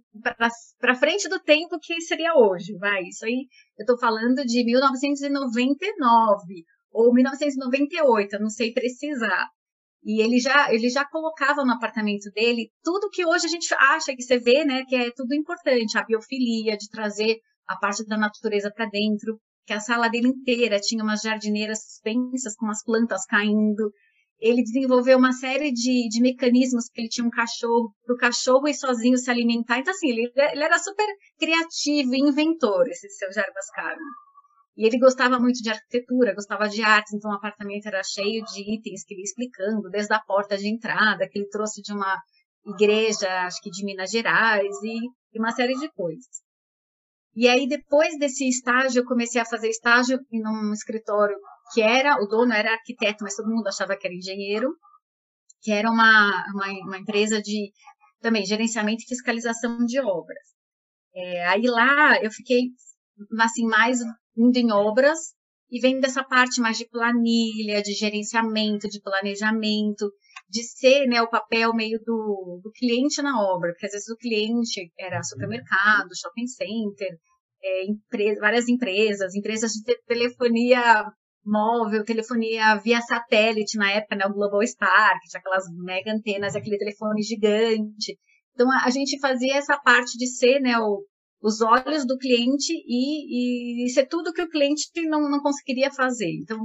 para 0.79 0.95
frente 0.95 1.27
do 1.27 1.39
tempo 1.39 1.77
que 1.81 2.00
seria 2.01 2.33
hoje, 2.35 2.77
vai. 2.77 3.03
Isso 3.03 3.25
aí, 3.25 3.47
eu 3.77 3.83
estou 3.83 4.00
falando 4.00 4.45
de 4.45 4.63
1999 4.63 6.63
ou 6.93 7.13
1998, 7.13 8.33
eu 8.33 8.39
não 8.39 8.50
sei 8.50 8.73
precisar. 8.73 9.47
E 10.03 10.21
ele 10.21 10.39
já, 10.39 10.73
ele 10.73 10.89
já 10.89 11.05
colocava 11.05 11.63
no 11.63 11.73
apartamento 11.73 12.31
dele 12.33 12.71
tudo 12.83 13.09
que 13.09 13.25
hoje 13.25 13.45
a 13.45 13.50
gente 13.50 13.73
acha 13.73 14.15
que 14.15 14.23
você 14.23 14.39
vê, 14.39 14.65
né, 14.65 14.83
que 14.88 14.95
é 14.95 15.11
tudo 15.11 15.35
importante, 15.35 15.97
a 15.97 16.05
biofilia, 16.05 16.77
de 16.77 16.89
trazer 16.89 17.38
a 17.67 17.77
parte 17.77 18.05
da 18.05 18.17
natureza 18.17 18.71
para 18.73 18.88
dentro, 18.88 19.39
que 19.65 19.73
a 19.73 19.79
sala 19.79 20.09
dele 20.09 20.29
inteira 20.29 20.79
tinha 20.79 21.03
umas 21.03 21.21
jardineiras 21.21 21.83
suspensas 21.83 22.55
com 22.55 22.67
as 22.67 22.83
plantas 22.83 23.25
caindo, 23.25 23.91
ele 24.41 24.63
desenvolveu 24.63 25.19
uma 25.19 25.31
série 25.31 25.71
de, 25.71 26.10
de 26.10 26.19
mecanismos, 26.19 26.86
porque 26.88 27.01
ele 27.01 27.10
tinha 27.10 27.27
um 27.27 27.29
cachorro, 27.29 27.93
para 28.03 28.15
o 28.15 28.17
cachorro 28.17 28.67
ir 28.67 28.74
sozinho 28.74 29.15
se 29.15 29.29
alimentar. 29.29 29.77
Então, 29.77 29.93
assim, 29.93 30.10
ele, 30.10 30.31
ele 30.36 30.63
era 30.63 30.79
super 30.79 31.05
criativo 31.38 32.15
e 32.15 32.19
inventor, 32.19 32.88
esse 32.89 33.07
seu 33.10 33.31
Jarbas 33.31 33.69
Carmo. 33.75 34.01
E 34.75 34.88
ele 34.88 34.98
gostava 34.98 35.38
muito 35.38 35.62
de 35.62 35.69
arquitetura, 35.69 36.33
gostava 36.33 36.67
de 36.67 36.81
arte, 36.81 37.15
então 37.15 37.29
o 37.29 37.36
apartamento 37.36 37.86
era 37.86 38.01
cheio 38.03 38.43
de 38.45 38.74
itens 38.74 39.03
que 39.05 39.13
ele 39.13 39.21
ia 39.21 39.25
explicando, 39.25 39.89
desde 39.91 40.13
a 40.13 40.19
porta 40.19 40.57
de 40.57 40.67
entrada, 40.67 41.27
que 41.29 41.38
ele 41.38 41.50
trouxe 41.50 41.81
de 41.83 41.93
uma 41.93 42.17
igreja, 42.65 43.45
acho 43.45 43.62
que 43.62 43.69
de 43.69 43.86
Minas 43.86 44.10
Gerais, 44.10 44.75
e, 44.83 45.05
e 45.33 45.39
uma 45.39 45.51
série 45.51 45.75
de 45.75 45.88
coisas. 45.91 46.41
E 47.36 47.48
aí, 47.48 47.67
depois 47.67 48.17
desse 48.17 48.48
estágio, 48.48 49.01
eu 49.01 49.05
comecei 49.05 49.39
a 49.39 49.45
fazer 49.45 49.69
estágio 49.69 50.19
em 50.31 50.41
um 50.48 50.74
escritório 50.74 51.38
que 51.71 51.81
era, 51.81 52.21
o 52.21 52.27
dono 52.27 52.53
era 52.53 52.73
arquiteto, 52.73 53.23
mas 53.23 53.35
todo 53.35 53.49
mundo 53.49 53.67
achava 53.67 53.95
que 53.95 54.07
era 54.07 54.15
engenheiro, 54.15 54.75
que 55.61 55.71
era 55.71 55.89
uma, 55.89 56.45
uma, 56.53 56.67
uma 56.85 56.97
empresa 56.97 57.41
de 57.41 57.71
também 58.21 58.45
gerenciamento 58.45 59.03
e 59.03 59.07
fiscalização 59.07 59.77
de 59.85 59.99
obras. 59.99 60.51
É, 61.13 61.47
aí 61.47 61.63
lá 61.63 62.21
eu 62.21 62.31
fiquei 62.31 62.69
assim 63.39 63.65
mais 63.65 63.99
indo 64.37 64.57
em 64.57 64.71
obras 64.71 65.33
e 65.69 65.79
vendo 65.79 66.01
dessa 66.01 66.23
parte 66.23 66.59
mais 66.59 66.77
de 66.77 66.87
planilha, 66.89 67.81
de 67.81 67.93
gerenciamento, 67.93 68.89
de 68.89 69.01
planejamento, 69.01 70.11
de 70.49 70.63
ser 70.63 71.07
né, 71.07 71.21
o 71.21 71.29
papel 71.29 71.73
meio 71.73 71.97
do, 72.05 72.59
do 72.61 72.71
cliente 72.71 73.21
na 73.21 73.41
obra, 73.41 73.71
porque 73.71 73.85
às 73.85 73.93
vezes 73.93 74.09
o 74.09 74.17
cliente 74.17 74.91
era 74.99 75.23
supermercado, 75.23 76.09
shopping 76.15 76.47
center, 76.47 77.17
é, 77.63 77.85
empresa, 77.85 78.41
várias 78.41 78.67
empresas, 78.67 79.33
empresas 79.33 79.71
de 79.71 79.95
telefonia 80.05 81.05
móvel, 81.43 82.03
telefonia 82.03 82.75
via 82.75 83.01
satélite 83.01 83.77
na 83.77 83.91
época, 83.91 84.15
né, 84.15 84.25
o 84.25 84.33
Global 84.33 84.65
Star, 84.65 85.19
que 85.19 85.29
tinha 85.29 85.39
aquelas 85.39 85.65
mega 85.83 86.12
antenas, 86.12 86.55
aquele 86.55 86.77
telefone 86.77 87.21
gigante. 87.24 88.17
Então 88.53 88.71
a, 88.71 88.86
a 88.86 88.89
gente 88.89 89.19
fazia 89.19 89.57
essa 89.57 89.77
parte 89.77 90.17
de 90.17 90.27
ser, 90.27 90.60
né, 90.60 90.77
o, 90.77 91.03
os 91.41 91.62
olhos 91.62 92.05
do 92.05 92.17
cliente 92.17 92.71
e, 92.71 93.86
e, 93.86 93.89
ser 93.89 94.05
tudo 94.05 94.33
que 94.33 94.41
o 94.41 94.50
cliente 94.50 94.89
não, 95.10 95.29
não 95.29 95.41
conseguiria 95.41 95.91
fazer. 95.91 96.31
Então, 96.41 96.60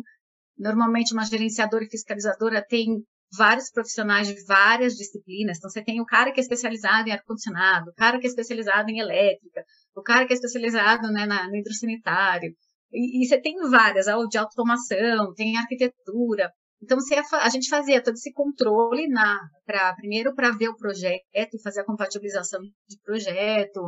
normalmente 0.58 1.12
uma 1.12 1.24
gerenciadora 1.24 1.84
e 1.84 1.90
fiscalizadora 1.90 2.64
tem 2.66 3.02
vários 3.36 3.70
profissionais 3.70 4.28
de 4.28 4.44
várias 4.44 4.94
disciplinas. 4.94 5.58
Então, 5.58 5.70
você 5.70 5.82
tem 5.82 6.00
o 6.00 6.04
cara 6.04 6.30
que 6.32 6.40
é 6.40 6.42
especializado 6.42 7.08
em 7.08 7.12
ar-condicionado, 7.12 7.90
o 7.90 7.94
cara 7.94 8.18
que 8.18 8.26
é 8.26 8.30
especializado 8.30 8.90
em 8.90 8.98
elétrica, 8.98 9.64
o 9.96 10.02
cara 10.02 10.26
que 10.26 10.32
é 10.32 10.36
especializado 10.36 11.08
né, 11.10 11.26
na, 11.26 11.48
no 11.48 11.56
hidrossanitário, 11.56 12.54
e, 12.96 13.22
e 13.22 13.26
você 13.26 13.40
tem 13.40 13.54
várias, 13.70 14.06
de 14.28 14.38
automação, 14.38 15.34
tem 15.34 15.56
arquitetura. 15.56 16.50
Então, 16.82 16.98
você, 16.98 17.14
a 17.14 17.48
gente 17.48 17.68
fazia 17.68 18.02
todo 18.02 18.14
esse 18.14 18.32
controle 18.32 19.08
na, 19.08 19.38
pra, 19.64 19.94
primeiro 19.94 20.34
para 20.34 20.50
ver 20.50 20.68
o 20.68 20.76
projeto, 20.76 21.62
fazer 21.62 21.80
a 21.80 21.84
compatibilização 21.84 22.60
de 22.60 22.98
projeto, 23.04 23.80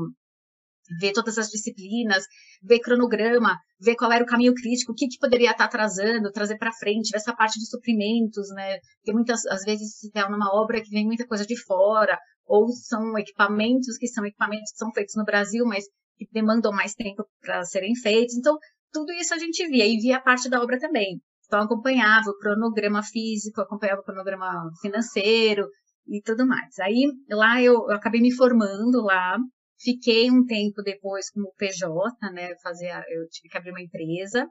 ver 0.99 1.13
todas 1.13 1.37
as 1.39 1.49
disciplinas, 1.49 2.25
ver 2.63 2.81
cronograma, 2.81 3.59
ver 3.81 3.95
qual 3.95 4.11
era 4.11 4.25
o 4.25 4.27
caminho 4.27 4.55
crítico, 4.55 4.93
o 4.93 4.95
que, 4.95 5.07
que 5.07 5.19
poderia 5.19 5.51
estar 5.51 5.65
atrasando, 5.65 6.33
trazer 6.33 6.57
para 6.57 6.73
frente, 6.73 7.11
ver 7.11 7.19
essa 7.19 7.35
parte 7.35 7.59
de 7.59 7.69
suprimentos, 7.69 8.49
né? 8.55 8.79
Porque 9.01 9.13
muitas 9.13 9.45
às 9.47 9.63
vezes 9.63 9.99
se 9.99 10.11
tem 10.11 10.25
uma 10.25 10.55
obra 10.55 10.81
que 10.83 10.91
vem 10.91 11.05
muita 11.05 11.27
coisa 11.27 11.47
de 11.47 11.57
fora, 11.63 12.19
ou 12.47 12.69
são 12.69 13.17
equipamentos 13.19 13.99
que 13.99 14.09
são 14.09 14.25
equipamentos 14.25 14.73
que 14.73 14.79
são 14.79 14.91
feitos 14.93 15.15
no 15.15 15.25
Brasil, 15.25 15.65
mas 15.67 15.85
que 16.17 16.27
demandam 16.33 16.73
mais 16.73 16.95
tempo 16.95 17.25
para 17.41 17.63
serem 17.65 17.95
feitos. 17.95 18.35
Então, 18.37 18.57
tudo 18.93 19.13
isso 19.13 19.35
a 19.35 19.39
gente 19.39 19.67
via, 19.69 19.87
e 19.87 19.99
via 19.99 20.17
a 20.17 20.23
parte 20.23 20.49
da 20.49 20.63
obra 20.63 20.79
também. 20.79 21.21
Então, 21.47 21.61
acompanhava 21.61 22.29
o 22.31 22.39
cronograma 22.39 23.03
físico, 23.03 23.61
acompanhava 23.61 24.01
o 24.03 24.05
cronograma 24.05 24.71
financeiro 24.81 25.67
e 26.07 26.21
tudo 26.23 26.47
mais. 26.47 26.79
Aí, 26.79 27.07
lá 27.31 27.61
eu, 27.63 27.75
eu 27.89 27.93
acabei 27.93 28.21
me 28.21 28.35
formando 28.35 29.03
lá, 29.03 29.39
fiquei 29.81 30.31
um 30.31 30.45
tempo 30.45 30.83
depois 30.83 31.31
como 31.31 31.53
PJ, 31.57 31.89
né, 32.33 32.55
fazia, 32.63 33.03
eu 33.09 33.27
tive 33.31 33.49
que 33.49 33.57
abrir 33.57 33.71
uma 33.71 33.81
empresa, 33.81 34.47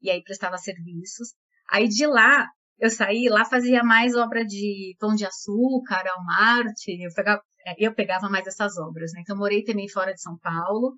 e 0.00 0.10
aí 0.10 0.22
prestava 0.22 0.56
serviços. 0.56 1.34
Aí, 1.70 1.88
de 1.88 2.06
lá, 2.06 2.46
eu 2.78 2.90
saí, 2.90 3.28
lá 3.28 3.44
fazia 3.44 3.82
mais 3.82 4.16
obra 4.16 4.44
de 4.44 4.96
Pão 4.98 5.14
de 5.14 5.26
Açúcar, 5.26 6.04
Almarte, 6.08 7.02
eu 7.02 7.12
pegava, 7.14 7.42
eu 7.78 7.94
pegava 7.94 8.28
mais 8.30 8.46
essas 8.46 8.78
obras, 8.78 9.12
né? 9.14 9.20
Então, 9.20 9.36
morei 9.36 9.62
também 9.62 9.88
fora 9.88 10.14
de 10.14 10.22
São 10.22 10.38
Paulo, 10.38 10.96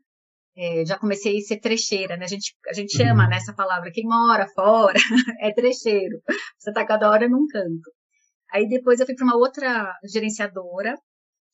é, 0.56 0.84
já 0.84 0.98
comecei 0.98 1.38
a 1.38 1.40
ser 1.40 1.60
trecheira, 1.60 2.16
né? 2.16 2.24
A 2.24 2.28
gente, 2.28 2.54
a 2.68 2.72
gente 2.72 2.96
chama 2.96 3.24
uhum. 3.24 3.30
nessa 3.30 3.54
palavra, 3.54 3.90
quem 3.92 4.04
mora 4.04 4.46
fora 4.54 4.98
é 5.40 5.52
trecheiro. 5.52 6.20
Você 6.58 6.70
está 6.70 6.84
cada 6.84 7.10
hora 7.10 7.28
num 7.28 7.46
canto. 7.46 7.90
Aí 8.52 8.68
depois 8.68 9.00
eu 9.00 9.06
fui 9.06 9.14
para 9.14 9.24
uma 9.24 9.36
outra 9.36 9.94
gerenciadora, 10.04 10.94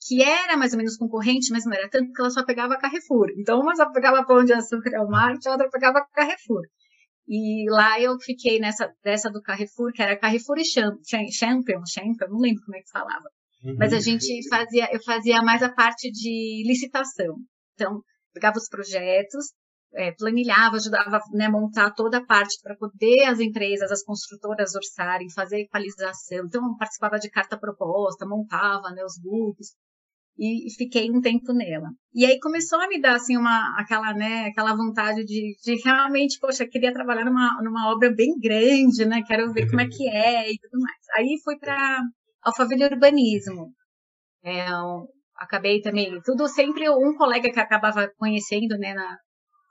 que 0.06 0.22
era 0.22 0.56
mais 0.56 0.72
ou 0.72 0.78
menos 0.78 0.96
concorrente, 0.96 1.52
mas 1.52 1.64
não 1.64 1.72
era 1.72 1.88
tanto 1.88 2.12
que 2.12 2.20
ela 2.20 2.30
só 2.30 2.44
pegava 2.44 2.78
Carrefour. 2.78 3.28
Então 3.38 3.60
uma 3.60 3.76
só 3.76 3.90
pegava 3.92 4.24
pão 4.26 4.44
de 4.44 4.52
açúcar 4.52 4.96
ao 4.96 5.08
mar, 5.08 5.34
a 5.46 5.50
outra 5.50 5.70
pegava 5.70 6.04
Carrefour. 6.12 6.62
E 7.28 7.70
lá 7.70 8.00
eu 8.00 8.18
fiquei 8.18 8.58
nessa 8.58 8.90
dessa 9.04 9.30
do 9.30 9.42
Carrefour, 9.42 9.92
que 9.92 10.02
era 10.02 10.18
Carrefour 10.18 10.56
e 10.58 10.64
Champion, 10.64 11.82
Champion, 11.86 12.28
não 12.30 12.40
lembro 12.40 12.62
como 12.64 12.76
é 12.76 12.80
que 12.80 12.90
falava. 12.90 13.28
Uhum. 13.62 13.76
Mas 13.78 13.92
a 13.92 14.00
gente 14.00 14.26
fazia, 14.48 14.88
eu 14.92 15.02
fazia 15.02 15.42
mais 15.42 15.62
a 15.62 15.72
parte 15.72 16.10
de 16.10 16.64
licitação. 16.66 17.36
Então, 17.74 18.02
pegava 18.38 18.56
os 18.56 18.68
projetos, 18.68 19.52
é, 19.94 20.12
planilhava, 20.12 20.76
ajudava 20.76 21.20
né, 21.32 21.46
a 21.46 21.50
montar 21.50 21.90
toda 21.92 22.18
a 22.18 22.24
parte 22.24 22.60
para 22.62 22.76
poder 22.76 23.24
as 23.24 23.40
empresas, 23.40 23.90
as 23.90 24.04
construtoras 24.04 24.74
orçarem, 24.74 25.30
fazer 25.32 25.60
equalização. 25.60 26.46
Então, 26.46 26.76
participava 26.76 27.18
de 27.18 27.30
carta 27.30 27.58
proposta, 27.58 28.26
montava 28.26 28.90
né, 28.90 29.02
os 29.04 29.18
books 29.20 29.68
e, 30.38 30.72
fiquei 30.76 31.10
um 31.10 31.20
tempo 31.20 31.52
nela. 31.52 31.88
E 32.14 32.24
aí 32.24 32.38
começou 32.38 32.80
a 32.80 32.86
me 32.86 33.00
dar 33.00 33.16
assim 33.16 33.36
uma 33.36 33.74
aquela 33.76 34.14
né 34.14 34.46
aquela 34.46 34.74
vontade 34.74 35.24
de, 35.24 35.56
de 35.64 35.82
realmente 35.84 36.38
poxa 36.38 36.66
queria 36.66 36.92
trabalhar 36.92 37.24
numa, 37.24 37.60
numa 37.62 37.92
obra 37.92 38.14
bem 38.14 38.38
grande 38.38 39.04
né 39.04 39.22
quero 39.26 39.52
ver 39.52 39.68
como 39.68 39.80
é 39.80 39.88
que 39.88 40.08
é 40.08 40.50
e 40.52 40.58
tudo 40.58 40.80
mais 40.80 40.96
aí 41.16 41.40
fui 41.42 41.58
para 41.58 42.00
Alphaville 42.42 42.84
Urbanismo 42.84 43.72
é 44.44 44.64
acabei 45.38 45.80
também, 45.80 46.20
tudo 46.22 46.48
sempre 46.48 46.88
um 46.90 47.14
colega 47.16 47.50
que 47.50 47.60
acabava 47.60 48.08
conhecendo, 48.18 48.76
né, 48.78 48.92
na, 48.92 49.16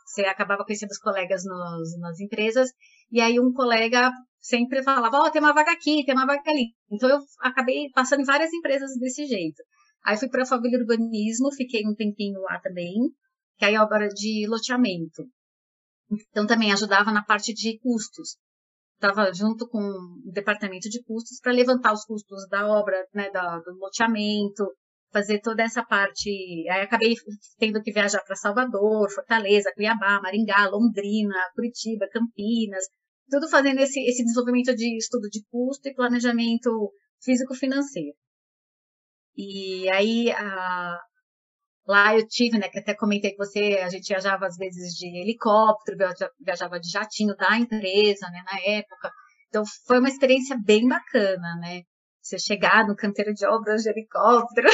você 0.05 0.21
acabava 0.21 0.63
conhecendo 0.65 0.91
os 0.91 0.97
colegas 0.97 1.43
nos, 1.43 1.99
nas 1.99 2.19
empresas, 2.19 2.69
e 3.11 3.21
aí 3.21 3.39
um 3.39 3.53
colega 3.53 4.11
sempre 4.39 4.81
falava, 4.81 5.17
ó, 5.17 5.27
oh, 5.27 5.31
tem 5.31 5.41
uma 5.41 5.53
vaga 5.53 5.71
aqui, 5.71 6.03
tem 6.05 6.15
uma 6.15 6.25
vaga 6.25 6.49
ali. 6.49 6.73
Então 6.89 7.09
eu 7.09 7.19
acabei 7.41 7.89
passando 7.93 8.21
em 8.21 8.25
várias 8.25 8.51
empresas 8.53 8.97
desse 8.97 9.25
jeito. 9.25 9.61
Aí 10.05 10.17
fui 10.17 10.29
para 10.29 10.43
a 10.43 10.45
família 10.45 10.79
urbanismo, 10.79 11.51
fiquei 11.53 11.85
um 11.85 11.93
tempinho 11.93 12.39
lá 12.41 12.59
também, 12.61 12.93
que 13.57 13.65
aí 13.65 13.75
é 13.75 13.81
obra 13.81 14.07
de 14.07 14.47
loteamento. 14.47 15.23
Então 16.29 16.47
também 16.47 16.71
ajudava 16.71 17.11
na 17.11 17.23
parte 17.23 17.53
de 17.53 17.77
custos. 17.79 18.37
Estava 18.95 19.31
junto 19.33 19.67
com 19.67 19.79
o 19.79 20.31
departamento 20.31 20.89
de 20.89 21.03
custos 21.03 21.39
para 21.41 21.51
levantar 21.51 21.93
os 21.93 22.05
custos 22.05 22.47
da 22.49 22.67
obra, 22.67 23.05
né, 23.13 23.29
da, 23.29 23.59
do 23.59 23.77
loteamento, 23.77 24.65
fazer 25.11 25.39
toda 25.41 25.63
essa 25.63 25.83
parte. 25.83 26.29
Aí 26.69 26.81
acabei 26.81 27.15
tendo 27.57 27.81
que 27.81 27.91
viajar 27.91 28.21
para 28.23 28.35
Salvador, 28.35 29.09
Fortaleza, 29.11 29.71
Cuiabá, 29.75 30.21
Maringá, 30.21 30.67
Londrina, 30.69 31.35
Curitiba, 31.55 32.07
Campinas, 32.11 32.85
tudo 33.29 33.49
fazendo 33.49 33.79
esse, 33.79 33.99
esse 34.01 34.23
desenvolvimento 34.23 34.75
de 34.75 34.97
estudo 34.97 35.29
de 35.29 35.43
custo 35.51 35.87
e 35.87 35.93
planejamento 35.93 36.91
físico-financeiro. 37.23 38.15
E 39.35 39.89
aí, 39.89 40.31
a, 40.31 40.99
lá 41.87 42.15
eu 42.15 42.27
tive, 42.27 42.57
né, 42.57 42.69
que 42.69 42.79
até 42.79 42.95
comentei 42.95 43.35
com 43.35 43.45
você, 43.45 43.79
a 43.83 43.89
gente 43.89 44.07
viajava 44.07 44.47
às 44.47 44.57
vezes 44.57 44.93
de 44.93 45.07
helicóptero, 45.07 45.97
viajava 46.39 46.79
de 46.79 46.89
jatinho 46.89 47.35
da 47.35 47.57
empresa, 47.57 48.29
né, 48.29 48.43
na 48.45 48.59
época. 48.73 49.11
Então, 49.49 49.63
foi 49.85 49.99
uma 49.99 50.09
experiência 50.09 50.57
bem 50.65 50.87
bacana, 50.87 51.55
né? 51.61 51.83
Você 52.27 52.37
chegar 52.37 52.85
no 52.85 52.93
canteiro 52.93 53.33
de 53.33 53.47
obras 53.47 53.83
de 53.83 53.89
helicóptero. 53.89 54.67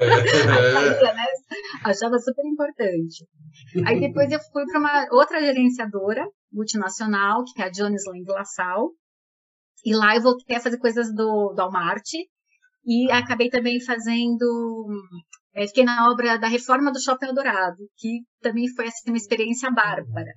É. 0.00 0.02
né? 1.14 1.26
Achava 1.84 2.18
super 2.18 2.44
importante. 2.44 3.24
Aí 3.86 4.00
depois 4.00 4.32
eu 4.32 4.40
fui 4.52 4.64
para 4.66 4.80
uma 4.80 5.06
outra 5.12 5.40
gerenciadora 5.40 6.26
multinacional, 6.52 7.44
que 7.44 7.62
é 7.62 7.66
a 7.66 7.70
Jones 7.70 8.02
Lang 8.04 8.24
LaSalle. 8.26 8.90
E 9.84 9.94
lá 9.94 10.16
eu 10.16 10.22
voltei 10.22 10.56
a 10.56 10.60
fazer 10.60 10.78
coisas 10.78 11.14
do, 11.14 11.52
do 11.54 11.56
Walmart. 11.56 12.08
E 12.84 13.12
acabei 13.12 13.48
também 13.48 13.80
fazendo. 13.80 14.88
É, 15.54 15.68
fiquei 15.68 15.84
na 15.84 16.10
obra 16.10 16.36
da 16.36 16.48
reforma 16.48 16.90
do 16.90 17.00
Shopping 17.00 17.26
Eldorado, 17.26 17.78
que 17.96 18.22
também 18.40 18.66
foi 18.74 18.88
assim, 18.88 19.08
uma 19.10 19.16
experiência 19.16 19.70
bárbara. 19.70 20.32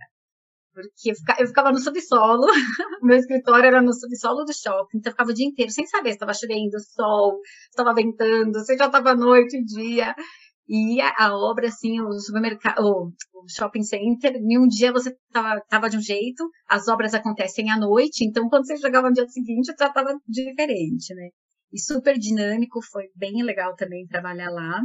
Porque 0.75 1.11
eu 1.11 1.15
ficava, 1.15 1.41
eu 1.41 1.47
ficava 1.47 1.71
no 1.71 1.79
subsolo, 1.79 2.47
meu 3.01 3.15
escritório 3.15 3.67
era 3.67 3.81
no 3.81 3.93
subsolo 3.93 4.43
do 4.43 4.53
shopping, 4.53 4.97
então 4.97 5.09
eu 5.09 5.13
ficava 5.13 5.31
o 5.31 5.33
dia 5.33 5.47
inteiro 5.47 5.71
sem 5.71 5.87
saber 5.87 6.09
se 6.09 6.15
estava 6.15 6.33
chovendo, 6.33 6.77
sol, 6.81 7.39
se 7.41 7.69
estava 7.69 7.93
ventando, 7.93 8.59
se 8.59 8.77
já 8.77 8.87
estava 8.87 9.15
noite, 9.15 9.63
dia. 9.63 10.13
E 10.67 10.99
a, 10.99 11.13
a, 11.17 11.37
obra, 11.37 11.67
assim, 11.67 12.01
o 12.01 12.11
supermercado, 12.19 12.83
o, 12.83 13.13
shopping 13.47 13.83
center, 13.83 14.35
em 14.35 14.59
um 14.59 14.67
dia 14.67 14.91
você 14.91 15.15
tava, 15.31 15.61
tava 15.69 15.89
de 15.89 15.97
um 15.97 16.01
jeito, 16.01 16.43
as 16.67 16.89
obras 16.89 17.13
acontecem 17.13 17.71
à 17.71 17.79
noite, 17.79 18.25
então 18.25 18.49
quando 18.49 18.65
você 18.65 18.75
chegava 18.75 19.07
no 19.07 19.13
dia 19.13 19.27
seguinte, 19.29 19.67
já 19.67 19.87
estava 19.87 20.17
diferente, 20.27 21.13
né? 21.13 21.29
E 21.71 21.79
super 21.79 22.17
dinâmico, 22.17 22.81
foi 22.81 23.05
bem 23.15 23.43
legal 23.43 23.75
também 23.75 24.07
trabalhar 24.07 24.49
lá. 24.49 24.81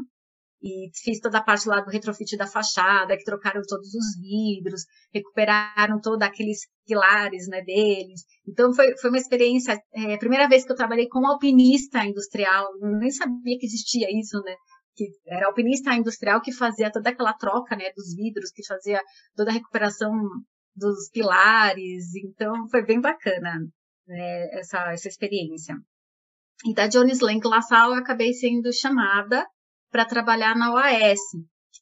E 0.63 0.91
fiz 0.95 1.21
toda 1.21 1.39
a 1.39 1.43
parte 1.43 1.67
lá 1.67 1.81
do 1.81 1.91
retrofit 1.91 2.37
da 2.37 2.47
fachada, 2.47 3.17
que 3.17 3.25
trocaram 3.25 3.63
todos 3.67 3.95
os 3.95 4.21
vidros, 4.21 4.83
recuperaram 5.13 5.99
todos 6.01 6.21
aqueles 6.21 6.61
pilares 6.87 7.49
né, 7.49 7.63
deles. 7.63 8.23
Então 8.47 8.75
foi, 8.75 8.95
foi 8.99 9.11
uma 9.11 9.19
experiência, 9.19 9.81
é, 9.95 10.19
primeira 10.19 10.49
vez 10.49 10.65
que 10.65 10.73
eu 10.73 10.77
trabalhei 10.77 11.09
com 11.09 11.27
alpinista 11.27 12.05
industrial, 12.05 12.69
nem 12.99 13.11
sabia 13.11 13.57
que 13.59 13.65
existia 13.65 14.09
isso, 14.11 14.39
né? 14.43 14.55
Que 14.95 15.07
era 15.29 15.47
alpinista 15.47 15.95
industrial 15.95 16.43
que 16.43 16.53
fazia 16.53 16.93
toda 16.93 17.09
aquela 17.09 17.33
troca 17.33 17.75
né, 17.75 17.91
dos 17.97 18.15
vidros, 18.15 18.51
que 18.51 18.67
fazia 18.67 19.01
toda 19.35 19.51
a 19.51 19.55
recuperação 19.55 20.13
dos 20.77 21.09
pilares. 21.11 22.15
Então 22.23 22.69
foi 22.69 22.85
bem 22.85 23.01
bacana 23.01 23.61
né, 24.07 24.59
essa, 24.59 24.93
essa 24.93 25.09
experiência. 25.09 25.75
E 26.67 26.75
da 26.75 26.87
Jones 26.87 27.21
Lang 27.21 27.41
LaSalle 27.49 27.95
eu 27.95 28.01
acabei 28.01 28.35
sendo 28.35 28.71
chamada 28.73 29.47
para 29.91 30.05
trabalhar 30.05 30.57
na 30.57 30.73
OAS, 30.73 31.19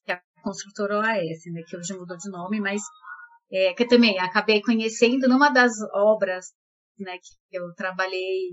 que 0.04 0.12
é 0.12 0.14
a 0.14 0.20
construtora 0.42 0.98
OAS, 0.98 1.40
né, 1.52 1.62
que 1.66 1.76
hoje 1.76 1.94
mudou 1.94 2.16
de 2.16 2.30
nome, 2.30 2.60
mas 2.60 2.82
é, 3.52 3.72
que 3.74 3.86
também 3.86 4.18
acabei 4.18 4.60
conhecendo 4.60 5.28
numa 5.28 5.50
das 5.50 5.72
obras 5.94 6.46
né, 6.98 7.16
que 7.18 7.56
eu 7.56 7.72
trabalhei 7.74 8.48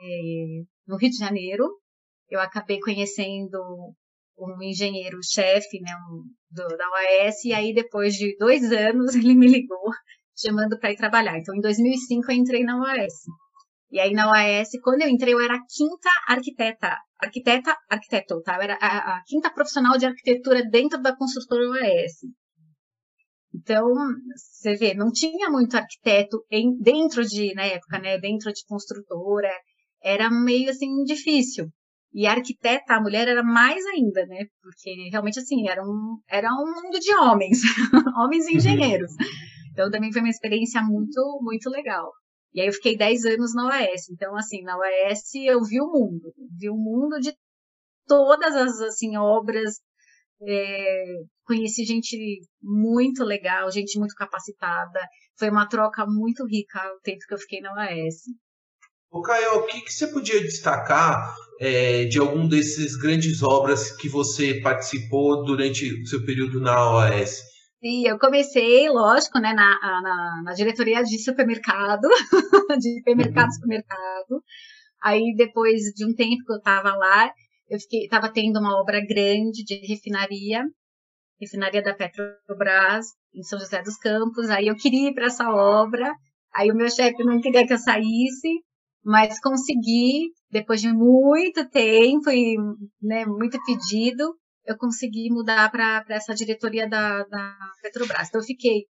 é, 0.00 0.62
no 0.86 0.96
Rio 0.96 1.10
de 1.10 1.16
Janeiro, 1.16 1.64
eu 2.30 2.40
acabei 2.40 2.78
conhecendo 2.80 3.58
um 4.38 4.62
engenheiro-chefe 4.62 5.80
né, 5.80 5.90
um, 6.10 6.22
do, 6.50 6.76
da 6.76 6.88
OAS, 6.90 7.44
e 7.44 7.52
aí 7.52 7.74
depois 7.74 8.14
de 8.14 8.36
dois 8.38 8.70
anos 8.72 9.14
ele 9.16 9.34
me 9.34 9.48
ligou 9.48 9.90
chamando 10.36 10.78
para 10.78 10.92
ir 10.92 10.96
trabalhar. 10.96 11.38
Então, 11.38 11.54
em 11.54 11.60
2005 11.60 12.30
eu 12.30 12.36
entrei 12.36 12.62
na 12.62 12.78
OAS. 12.78 13.14
E 13.90 13.98
aí 14.00 14.12
na 14.12 14.30
OAS, 14.30 14.70
quando 14.82 15.02
eu 15.02 15.08
entrei, 15.08 15.32
eu 15.32 15.40
era 15.40 15.54
a 15.54 15.64
quinta 15.66 16.10
arquiteta. 16.26 16.96
Arquiteta, 17.18 17.76
arquiteto, 17.88 18.42
tá? 18.42 18.56
Eu 18.56 18.62
era 18.62 18.74
a, 18.80 19.16
a 19.16 19.22
quinta 19.26 19.50
profissional 19.50 19.96
de 19.96 20.06
arquitetura 20.06 20.62
dentro 20.68 21.00
da 21.00 21.16
construtora 21.16 21.68
OAS. 21.70 22.20
Então, 23.54 23.86
você 24.34 24.74
vê, 24.74 24.94
não 24.94 25.10
tinha 25.10 25.50
muito 25.50 25.76
arquiteto 25.76 26.44
em, 26.50 26.76
dentro 26.78 27.24
de, 27.24 27.54
na 27.54 27.64
época, 27.64 27.98
né, 27.98 28.18
dentro 28.18 28.52
de 28.52 28.64
construtora, 28.66 29.50
era 30.02 30.30
meio 30.30 30.70
assim 30.70 31.02
difícil. 31.04 31.68
E 32.12 32.26
a 32.26 32.32
arquiteta, 32.32 32.94
a 32.94 33.00
mulher 33.00 33.26
era 33.26 33.42
mais 33.42 33.84
ainda, 33.86 34.24
né, 34.26 34.44
porque 34.62 35.08
realmente 35.10 35.38
assim, 35.38 35.68
era 35.68 35.82
um, 35.82 36.18
era 36.28 36.48
um 36.52 36.82
mundo 36.82 36.98
de 37.00 37.14
homens, 37.14 37.60
homens 38.16 38.46
engenheiros. 38.48 39.10
Então 39.72 39.90
também 39.90 40.12
foi 40.12 40.22
uma 40.22 40.30
experiência 40.30 40.82
muito, 40.82 41.38
muito 41.42 41.70
legal. 41.70 42.10
E 42.58 42.60
aí 42.60 42.66
eu 42.66 42.72
fiquei 42.72 42.96
10 42.96 43.24
anos 43.24 43.54
na 43.54 43.66
OAS. 43.66 44.08
Então, 44.10 44.36
assim, 44.36 44.62
na 44.62 44.76
OAS 44.76 45.32
eu 45.46 45.62
vi 45.62 45.80
o 45.80 45.86
mundo. 45.86 46.34
Vi 46.58 46.68
o 46.68 46.74
mundo 46.74 47.20
de 47.20 47.32
todas 48.04 48.52
as, 48.56 48.80
assim, 48.80 49.16
obras. 49.16 49.76
É, 50.42 51.04
conheci 51.44 51.84
gente 51.84 52.40
muito 52.60 53.22
legal, 53.22 53.70
gente 53.70 53.96
muito 53.96 54.16
capacitada. 54.16 55.00
Foi 55.38 55.50
uma 55.50 55.68
troca 55.68 56.04
muito 56.04 56.44
rica 56.44 56.80
o 56.96 57.00
tempo 57.00 57.20
que 57.28 57.34
eu 57.34 57.38
fiquei 57.38 57.60
na 57.60 57.72
OAS. 57.74 58.22
O 59.12 59.22
Caio, 59.22 59.60
o 59.60 59.66
que, 59.66 59.80
que, 59.82 59.92
você 59.92 60.08
podia 60.08 60.40
destacar 60.40 61.32
é, 61.60 62.06
de 62.06 62.18
algum 62.18 62.48
desses 62.48 62.96
grandes 62.96 63.40
obras 63.40 63.92
que 63.92 64.08
você 64.08 64.60
participou 64.60 65.44
durante 65.44 66.02
o 66.02 66.06
seu 66.08 66.24
período 66.24 66.60
na 66.60 66.90
OAS? 66.90 67.40
Sim, 67.80 68.08
eu 68.08 68.18
comecei, 68.18 68.88
lógico, 68.88 69.38
né, 69.38 69.52
na, 69.52 69.78
na, 70.02 70.42
na 70.46 70.52
diretoria 70.52 71.02
de 71.04 71.16
supermercado, 71.22 72.08
de 72.78 72.98
supermercado, 72.98 73.52
supermercado. 73.54 74.42
Aí, 75.02 75.34
depois 75.36 75.82
de 75.94 76.04
um 76.04 76.14
tempo 76.14 76.44
que 76.44 76.52
eu 76.52 76.56
estava 76.58 76.94
lá, 76.96 77.32
eu 77.68 77.78
fiquei, 77.80 78.04
estava 78.04 78.32
tendo 78.32 78.58
uma 78.58 78.80
obra 78.80 79.00
grande 79.00 79.64
de 79.64 79.76
refinaria, 79.86 80.64
refinaria 81.40 81.82
da 81.82 81.94
Petrobras, 81.94 83.06
em 83.34 83.42
São 83.44 83.58
José 83.60 83.82
dos 83.82 83.96
Campos. 83.98 84.50
Aí 84.50 84.68
eu 84.68 84.76
queria 84.76 85.10
ir 85.10 85.14
para 85.14 85.26
essa 85.26 85.48
obra, 85.50 86.12
aí 86.54 86.70
o 86.72 86.76
meu 86.76 86.90
chefe 86.90 87.22
não 87.24 87.40
queria 87.40 87.66
que 87.66 87.72
eu 87.72 87.78
saísse, 87.78 88.48
mas 89.04 89.40
consegui, 89.40 90.32
depois 90.50 90.80
de 90.80 90.92
muito 90.92 91.68
tempo 91.70 92.30
e 92.30 92.56
né, 93.00 93.24
muito 93.24 93.58
pedido, 93.64 94.34
eu 94.68 94.76
consegui 94.76 95.30
mudar 95.30 95.70
para 95.70 96.04
essa 96.10 96.34
diretoria 96.34 96.86
da, 96.86 97.24
da 97.24 97.56
Petrobras. 97.82 98.28
Então, 98.28 98.40
eu 98.40 98.46
fiquei, 98.46 98.84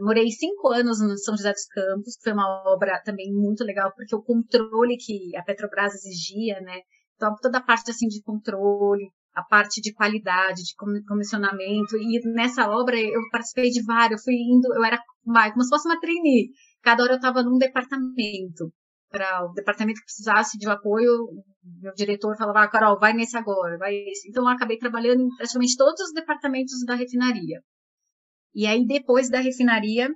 morei 0.00 0.30
cinco 0.30 0.68
anos 0.68 1.00
no 1.00 1.16
São 1.18 1.36
José 1.36 1.52
dos 1.52 1.66
Campos, 1.66 2.16
que 2.16 2.22
foi 2.24 2.32
uma 2.32 2.62
obra 2.66 3.00
também 3.04 3.30
muito 3.32 3.62
legal, 3.62 3.92
porque 3.94 4.16
o 4.16 4.22
controle 4.22 4.96
que 4.96 5.36
a 5.36 5.42
Petrobras 5.42 5.94
exigia, 5.94 6.60
né? 6.62 6.80
Então, 7.14 7.34
toda 7.42 7.58
a 7.58 7.62
parte 7.62 7.90
assim 7.90 8.08
de 8.08 8.22
controle, 8.22 9.10
a 9.34 9.42
parte 9.42 9.82
de 9.82 9.92
qualidade, 9.92 10.62
de 10.62 10.74
comissionamento, 11.06 11.96
e 11.96 12.20
nessa 12.34 12.68
obra 12.70 12.98
eu 12.98 13.20
participei 13.30 13.70
de 13.70 13.84
várias, 13.84 14.20
eu 14.20 14.24
fui 14.24 14.34
indo, 14.34 14.74
eu 14.74 14.84
era 14.84 14.98
como 15.52 15.62
se 15.62 15.68
fosse 15.68 15.86
uma 15.86 16.00
trainee, 16.00 16.48
cada 16.82 17.02
hora 17.02 17.12
eu 17.12 17.16
estava 17.16 17.42
num 17.42 17.58
departamento 17.58 18.72
para 19.10 19.44
o 19.44 19.52
departamento 19.52 20.00
que 20.00 20.06
precisasse 20.06 20.58
de 20.58 20.68
apoio, 20.68 21.28
meu 21.80 21.92
diretor 21.94 22.36
falava, 22.36 22.62
ah, 22.62 22.68
Carol, 22.68 22.98
vai 22.98 23.12
nesse 23.12 23.36
agora, 23.36 23.78
vai 23.78 23.94
esse. 23.94 24.28
Então, 24.28 24.44
eu 24.44 24.48
acabei 24.48 24.78
trabalhando 24.78 25.22
em 25.22 25.36
praticamente 25.36 25.76
todos 25.76 26.00
os 26.00 26.12
departamentos 26.12 26.84
da 26.84 26.94
refinaria. 26.94 27.60
E 28.54 28.66
aí, 28.66 28.86
depois 28.86 29.30
da 29.30 29.40
refinaria, 29.40 30.08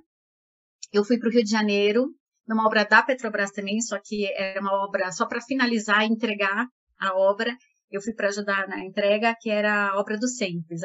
eu 0.91 1.03
fui 1.03 1.17
para 1.17 1.29
o 1.29 1.31
Rio 1.31 1.43
de 1.43 1.49
Janeiro, 1.49 2.07
numa 2.47 2.65
obra 2.65 2.85
da 2.85 3.01
Petrobras 3.01 3.51
também, 3.51 3.81
só 3.81 3.99
que 4.03 4.25
era 4.33 4.59
uma 4.61 4.85
obra 4.85 5.11
só 5.11 5.25
para 5.25 5.41
finalizar 5.41 6.03
e 6.03 6.11
entregar 6.11 6.67
a 6.99 7.15
obra. 7.15 7.55
Eu 7.89 8.01
fui 8.01 8.13
para 8.13 8.29
ajudar 8.29 8.67
na 8.67 8.83
entrega, 8.83 9.35
que 9.39 9.49
era 9.49 9.89
a 9.89 9.99
obra 9.99 10.17
do 10.17 10.27
Sempre, 10.27 10.75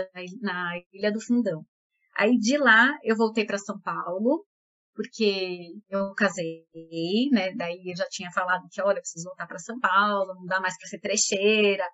na 0.40 0.72
Ilha 0.92 1.12
do 1.12 1.20
Fundão. 1.20 1.64
Aí, 2.16 2.38
de 2.38 2.58
lá, 2.58 2.96
eu 3.02 3.16
voltei 3.16 3.44
para 3.44 3.58
São 3.58 3.80
Paulo, 3.80 4.44
porque 4.98 5.74
eu 5.88 6.12
casei, 6.14 6.66
né? 7.30 7.54
Daí 7.54 7.80
eu 7.86 7.96
já 7.96 8.04
tinha 8.10 8.32
falado 8.32 8.66
que, 8.68 8.82
olha, 8.82 8.98
preciso 9.00 9.26
voltar 9.26 9.46
para 9.46 9.60
São 9.60 9.78
Paulo, 9.78 10.34
não 10.34 10.44
dá 10.44 10.60
mais 10.60 10.76
para 10.76 10.88
ser 10.88 10.98
trecheira, 10.98 11.84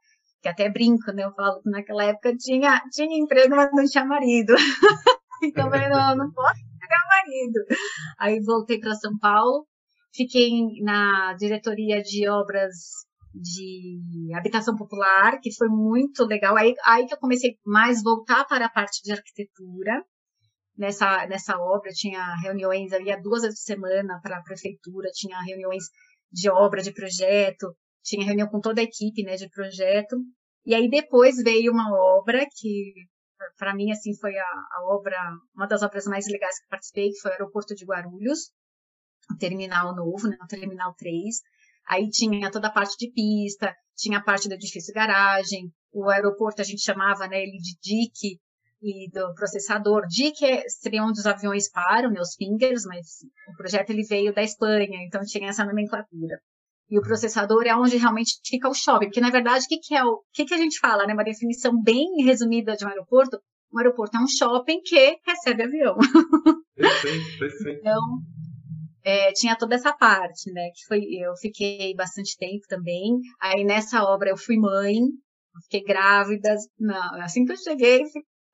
que 0.41 0.49
até 0.49 0.71
brinco, 0.71 1.13
né? 1.13 1.23
Eu 1.23 1.35
falo 1.35 1.61
que 1.61 1.69
naquela 1.69 2.03
época 2.05 2.35
tinha, 2.35 2.83
tinha 2.91 3.23
emprego, 3.23 3.55
mas 3.55 3.69
não 3.75 3.85
tinha 3.85 4.07
marido. 4.07 4.55
então 5.45 5.67
eu 5.67 5.91
não, 5.91 6.17
não 6.17 6.33
posso 6.33 6.61
pegar 6.81 7.05
marido. 7.07 7.61
Aí 8.19 8.41
voltei 8.41 8.81
para 8.81 8.95
São 8.95 9.19
Paulo, 9.19 9.67
fiquei 10.15 10.51
na 10.83 11.35
diretoria 11.35 12.03
de 12.03 12.27
obras 12.27 12.73
de 13.35 14.33
habitação 14.35 14.75
popular, 14.77 15.41
que 15.43 15.55
foi 15.55 15.69
muito 15.69 16.25
legal. 16.25 16.57
Aí, 16.57 16.73
aí 16.87 17.07
que 17.07 17.13
eu 17.13 17.19
comecei 17.19 17.59
mais 17.67 18.03
voltar 18.03 18.47
para 18.47 18.65
a 18.65 18.71
parte 18.71 19.03
de 19.03 19.13
arquitetura 19.13 20.03
nessa, 20.77 21.27
nessa 21.27 21.59
obra, 21.59 21.91
tinha 21.93 22.35
reuniões, 22.43 22.93
havia 22.93 23.21
duas 23.21 23.43
vezes 23.43 23.61
por 23.61 23.65
semana 23.65 24.21
para 24.23 24.39
a 24.39 24.43
prefeitura, 24.43 25.11
tinha 25.13 25.41
reuniões 25.43 25.85
de 26.31 26.51
obra, 26.51 26.83
de 26.83 26.93
projeto, 26.93 27.75
tinha 28.03 28.25
reunião 28.25 28.49
com 28.49 28.61
toda 28.61 28.81
a 28.81 28.85
equipe 28.85 29.23
né, 29.23 29.37
de 29.37 29.49
projeto. 29.49 30.17
E 30.67 30.75
aí 30.75 30.89
depois 30.89 31.37
veio 31.43 31.73
uma 31.73 31.93
obra 31.93 32.47
que 32.51 32.93
para 33.59 33.75
mim 33.75 33.91
assim 33.91 34.17
foi 34.19 34.37
a, 34.37 34.45
a, 34.45 34.95
obra, 34.95 35.17
uma 35.55 35.67
das 35.67 35.83
obras 35.83 36.07
mais 36.07 36.27
legais 36.27 36.59
que 36.59 36.69
participei, 36.69 37.11
que 37.11 37.21
foi 37.21 37.31
o 37.31 37.35
Aeroporto 37.35 37.75
de 37.75 37.85
Guarulhos, 37.85 38.51
o 39.31 39.37
terminal 39.37 39.95
novo, 39.95 40.29
né, 40.29 40.37
o 40.43 40.47
terminal 40.47 40.95
3. 40.95 41.37
Aí 41.89 42.09
tinha 42.09 42.51
toda 42.51 42.69
a 42.69 42.73
parte 42.73 42.97
de 42.99 43.13
pista, 43.13 43.75
tinha 43.95 44.19
a 44.19 44.23
parte 44.23 44.49
do 44.49 44.55
edifício 44.55 44.95
garagem, 44.95 45.71
o 45.93 46.09
aeroporto 46.09 46.61
a 46.63 46.65
gente 46.65 46.83
chamava 46.83 47.29
né, 47.29 47.43
ele 47.43 47.59
de 47.59 47.77
DIC 47.81 48.41
e 48.85 49.11
do 49.11 49.33
processador. 49.35 50.07
DIC 50.07 50.45
é, 50.45 50.69
seria 50.69 51.03
onde 51.03 51.19
os 51.19 51.27
aviões 51.27 51.71
param, 51.71 52.13
os 52.21 52.35
fingers, 52.35 52.85
mas 52.85 53.07
o 53.49 53.57
projeto 53.57 53.91
ele 53.91 54.05
veio 54.05 54.35
da 54.35 54.43
Espanha, 54.43 54.99
então 55.07 55.23
tinha 55.23 55.49
essa 55.49 55.65
nomenclatura. 55.65 56.39
E 56.91 56.99
o 56.99 57.03
processador 57.03 57.67
é 57.67 57.75
onde 57.75 57.97
realmente 57.97 58.39
fica 58.45 58.69
o 58.69 58.75
shopping, 58.75 59.07
porque 59.07 59.21
na 59.21 59.31
verdade 59.31 59.65
o 59.65 59.69
que, 59.69 59.79
que 59.79 59.95
é 59.95 60.05
o 60.05 60.23
que, 60.35 60.45
que 60.45 60.53
a 60.53 60.59
gente 60.59 60.79
fala, 60.79 61.07
né? 61.07 61.15
Uma 61.15 61.25
definição 61.25 61.73
bem 61.83 62.07
resumida 62.23 62.77
de 62.77 62.85
um 62.85 62.89
aeroporto. 62.89 63.39
Um 63.73 63.79
aeroporto 63.79 64.19
é 64.19 64.21
um 64.21 64.29
shopping 64.29 64.81
que 64.85 65.17
recebe 65.27 65.63
avião. 65.63 65.97
Perfeito, 66.77 67.39
perfeito. 67.39 67.79
Então, 67.79 68.01
é, 69.05 69.33
tinha 69.33 69.57
toda 69.57 69.77
essa 69.77 69.93
parte, 69.93 70.53
né? 70.53 70.71
Que 70.75 70.87
foi, 70.89 70.99
eu 70.99 71.35
fiquei 71.37 71.95
bastante 71.95 72.37
tempo 72.37 72.65
também. 72.69 73.13
Aí 73.41 73.65
nessa 73.65 74.03
obra 74.03 74.31
eu 74.31 74.37
fui 74.37 74.59
mãe, 74.59 74.99
fiquei 75.63 75.85
grávida. 75.85 76.55
Não, 76.79 77.23
assim 77.23 77.45
que 77.45 77.53
eu 77.53 77.57
cheguei, 77.57 78.03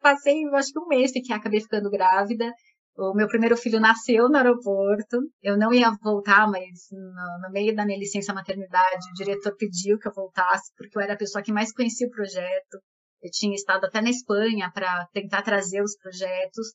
passei, 0.01 0.45
acho 0.55 0.73
que 0.73 0.79
um 0.81 0.87
mês, 0.87 1.13
fiquei, 1.13 1.35
acabei 1.35 1.61
ficando 1.61 1.91
grávida. 1.91 2.53
O 2.97 3.15
meu 3.15 3.29
primeiro 3.29 3.57
filho 3.57 3.81
nasceu 3.81 4.29
no 4.29 4.37
aeroporto. 4.37 5.19
Eu 5.43 5.57
não 5.57 5.73
ia 5.73 5.91
voltar, 6.03 6.51
mas 6.51 6.89
no, 6.91 7.49
no, 7.49 7.53
meio 7.53 7.75
da 7.75 7.87
minha 7.87 7.99
licença 7.99 8.35
maternidade, 8.35 9.11
o 9.11 9.15
diretor 9.15 9.55
pediu 9.57 9.99
que 9.99 10.09
eu 10.09 10.13
voltasse, 10.13 10.73
porque 10.77 10.99
eu 10.99 11.03
era 11.03 11.15
a 11.15 11.19
pessoa 11.19 11.43
que 11.43 11.53
mais 11.53 11.73
conhecia 11.73 12.07
o 12.07 12.11
projeto. 12.11 12.79
Eu 13.23 13.31
tinha 13.31 13.55
estado 13.55 13.85
até 13.85 14.01
na 14.01 14.11
Espanha 14.11 14.71
para 14.73 15.07
tentar 15.13 15.43
trazer 15.43 15.83
os 15.83 15.97
projetos 15.97 16.75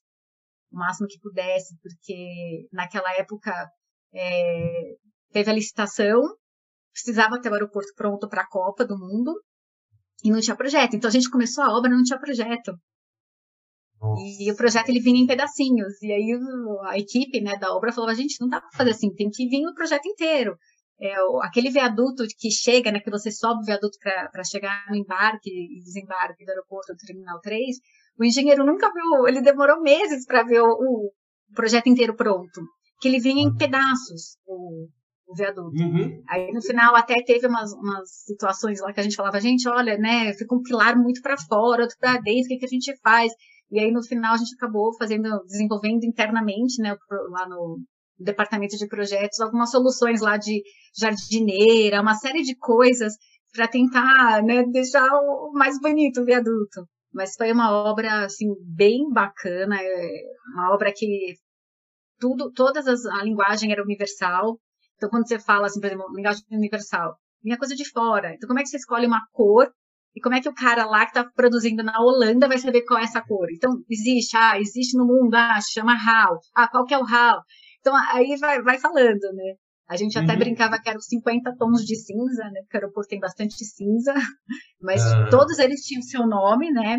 o 0.71 0.77
máximo 0.77 1.07
que 1.07 1.19
pudesse, 1.19 1.75
porque 1.81 2.67
naquela 2.71 3.11
época 3.15 3.51
é, 4.13 4.95
teve 5.31 5.49
a 5.49 5.53
licitação, 5.53 6.21
precisava 6.91 7.39
ter 7.41 7.49
o 7.49 7.53
aeroporto 7.53 7.93
pronto 7.95 8.27
para 8.27 8.41
a 8.41 8.47
Copa 8.47 8.85
do 8.85 8.97
Mundo 8.97 9.33
e 10.23 10.29
não 10.29 10.39
tinha 10.39 10.55
projeto. 10.55 10.95
Então 10.95 11.07
a 11.07 11.11
gente 11.11 11.29
começou 11.29 11.63
a 11.63 11.77
obra, 11.77 11.89
não 11.89 12.03
tinha 12.03 12.19
projeto. 12.19 12.73
E 14.17 14.51
o 14.51 14.55
projeto 14.55 14.89
ele 14.89 14.99
vinha 14.99 15.21
em 15.21 15.27
pedacinhos. 15.27 16.01
E 16.01 16.11
aí 16.11 16.39
a 16.89 16.97
equipe 16.97 17.41
né, 17.41 17.57
da 17.57 17.73
obra 17.73 17.91
falou: 17.91 18.09
a 18.09 18.15
gente 18.15 18.39
não 18.39 18.47
dá 18.47 18.61
para 18.61 18.77
fazer 18.77 18.91
assim, 18.91 19.13
tem 19.13 19.29
que 19.29 19.47
vir 19.47 19.65
o 19.67 19.73
projeto 19.73 20.07
inteiro. 20.07 20.55
É, 20.99 21.13
aquele 21.41 21.69
viaduto 21.69 22.23
que 22.39 22.49
chega, 22.49 22.89
né, 22.89 23.01
que 23.01 23.09
você 23.09 23.29
sobe 23.29 23.61
o 23.61 23.65
viaduto 23.65 23.97
para 24.31 24.43
chegar 24.45 24.85
no 24.89 24.95
embarque 24.95 25.49
e 25.49 25.83
desembarque 25.83 26.45
do 26.45 26.49
aeroporto 26.49 26.93
do 26.93 27.05
Terminal 27.05 27.39
3, 27.41 27.75
o 28.17 28.23
engenheiro 28.23 28.65
nunca 28.65 28.91
viu, 28.93 29.27
ele 29.27 29.41
demorou 29.41 29.81
meses 29.81 30.25
para 30.25 30.43
ver 30.43 30.61
o, 30.61 30.69
o, 30.69 31.11
projeto 31.53 31.87
inteiro 31.87 32.15
pronto, 32.15 32.61
que 33.01 33.09
ele 33.09 33.19
vinha 33.19 33.43
em 33.43 33.53
pedaços, 33.55 34.37
o, 34.47 34.87
o 35.27 35.35
viaduto. 35.35 35.75
Uhum. 35.75 36.23
Aí 36.29 36.51
no 36.53 36.61
final 36.61 36.95
até 36.95 37.15
teve 37.25 37.45
umas, 37.45 37.73
umas 37.73 38.09
situações 38.23 38.79
lá 38.79 38.93
que 38.93 39.01
a 39.01 39.03
gente 39.03 39.17
falava, 39.17 39.41
gente, 39.41 39.67
olha, 39.67 39.97
né, 39.97 40.33
fica 40.33 40.55
um 40.55 40.61
pilar 40.61 40.97
muito 40.97 41.21
para 41.21 41.37
fora, 41.37 41.81
outro 41.81 41.97
para 41.99 42.21
dentro, 42.21 42.45
o 42.45 42.47
que, 42.47 42.57
que 42.57 42.65
a 42.65 42.69
gente 42.69 42.95
faz? 43.03 43.33
E 43.75 43.79
aí, 43.81 43.91
no 43.91 44.01
final, 44.01 44.33
a 44.33 44.37
gente 44.37 44.55
acabou 44.55 44.95
fazendo, 44.97 45.43
desenvolvendo 45.43 46.05
internamente, 46.05 46.81
né, 46.81 46.95
lá 47.29 47.45
no 47.45 47.77
departamento 48.17 48.77
de 48.77 48.87
projetos, 48.87 49.41
algumas 49.41 49.69
soluções 49.69 50.21
lá 50.21 50.37
de 50.37 50.63
jardineira, 50.97 52.01
uma 52.01 52.13
série 52.15 52.41
de 52.41 52.55
coisas 52.55 53.15
para 53.53 53.67
tentar, 53.67 54.41
né, 54.43 54.63
deixar 54.71 55.05
mais 55.51 55.77
bonito 55.81 56.21
o 56.21 56.25
viaduto. 56.25 56.87
Mas 57.13 57.33
foi 57.35 57.51
uma 57.51 57.69
obra, 57.69 58.23
assim, 58.23 58.47
bem 58.61 59.09
bacana, 59.11 59.75
é 59.77 60.21
uma 60.53 60.73
obra 60.73 60.93
que 60.95 61.33
tudo, 62.17 62.53
todas 62.53 62.87
as, 62.87 63.05
a 63.05 63.21
linguagem 63.25 63.73
era 63.73 63.83
universal. 63.83 64.57
Então, 64.95 65.09
quando 65.09 65.27
você 65.27 65.37
fala, 65.37 65.65
assim, 65.65 65.81
por 65.81 65.87
exemplo, 65.87 66.15
linguagem 66.15 66.45
universal, 66.49 67.17
vinha 67.43 67.57
coisa 67.57 67.75
de 67.75 67.89
fora. 67.89 68.33
Então, 68.33 68.47
como 68.47 68.57
é 68.57 68.63
que 68.63 68.69
você 68.69 68.77
escolhe 68.77 69.05
uma 69.05 69.19
cor 69.33 69.69
e 70.15 70.21
como 70.21 70.35
é 70.35 70.41
que 70.41 70.47
o 70.47 70.53
cara 70.53 70.85
lá 70.85 71.01
que 71.05 71.17
está 71.17 71.23
produzindo 71.23 71.83
na 71.83 71.99
Holanda 71.99 72.47
vai 72.47 72.57
saber 72.57 72.83
qual 72.83 72.99
é 72.99 73.03
essa 73.03 73.21
cor? 73.21 73.47
Então, 73.51 73.71
existe, 73.89 74.37
ah, 74.37 74.57
existe 74.57 74.97
no 74.97 75.05
mundo, 75.05 75.35
ah, 75.35 75.59
chama 75.61 75.93
HAL. 75.93 76.39
Ah, 76.55 76.69
qual 76.69 76.85
que 76.85 76.93
é 76.93 76.97
o 76.97 77.05
HAL? 77.05 77.41
Então, 77.79 77.93
aí 77.95 78.37
vai, 78.37 78.61
vai 78.61 78.79
falando, 78.79 79.21
né? 79.33 79.55
A 79.87 79.97
gente 79.97 80.17
até 80.17 80.33
uhum. 80.33 80.39
brincava 80.39 80.79
que 80.81 80.89
eram 80.89 81.01
50 81.01 81.55
tons 81.57 81.81
de 81.83 81.95
cinza, 81.95 82.43
né? 82.45 82.61
Porque 82.61 82.77
o 82.77 82.79
aeroporto 82.79 83.09
tem 83.09 83.19
bastante 83.19 83.63
cinza, 83.63 84.13
mas 84.81 85.03
uhum. 85.03 85.29
todos 85.29 85.59
eles 85.59 85.81
tinham 85.81 86.01
seu 86.01 86.25
nome, 86.25 86.71
né? 86.71 86.97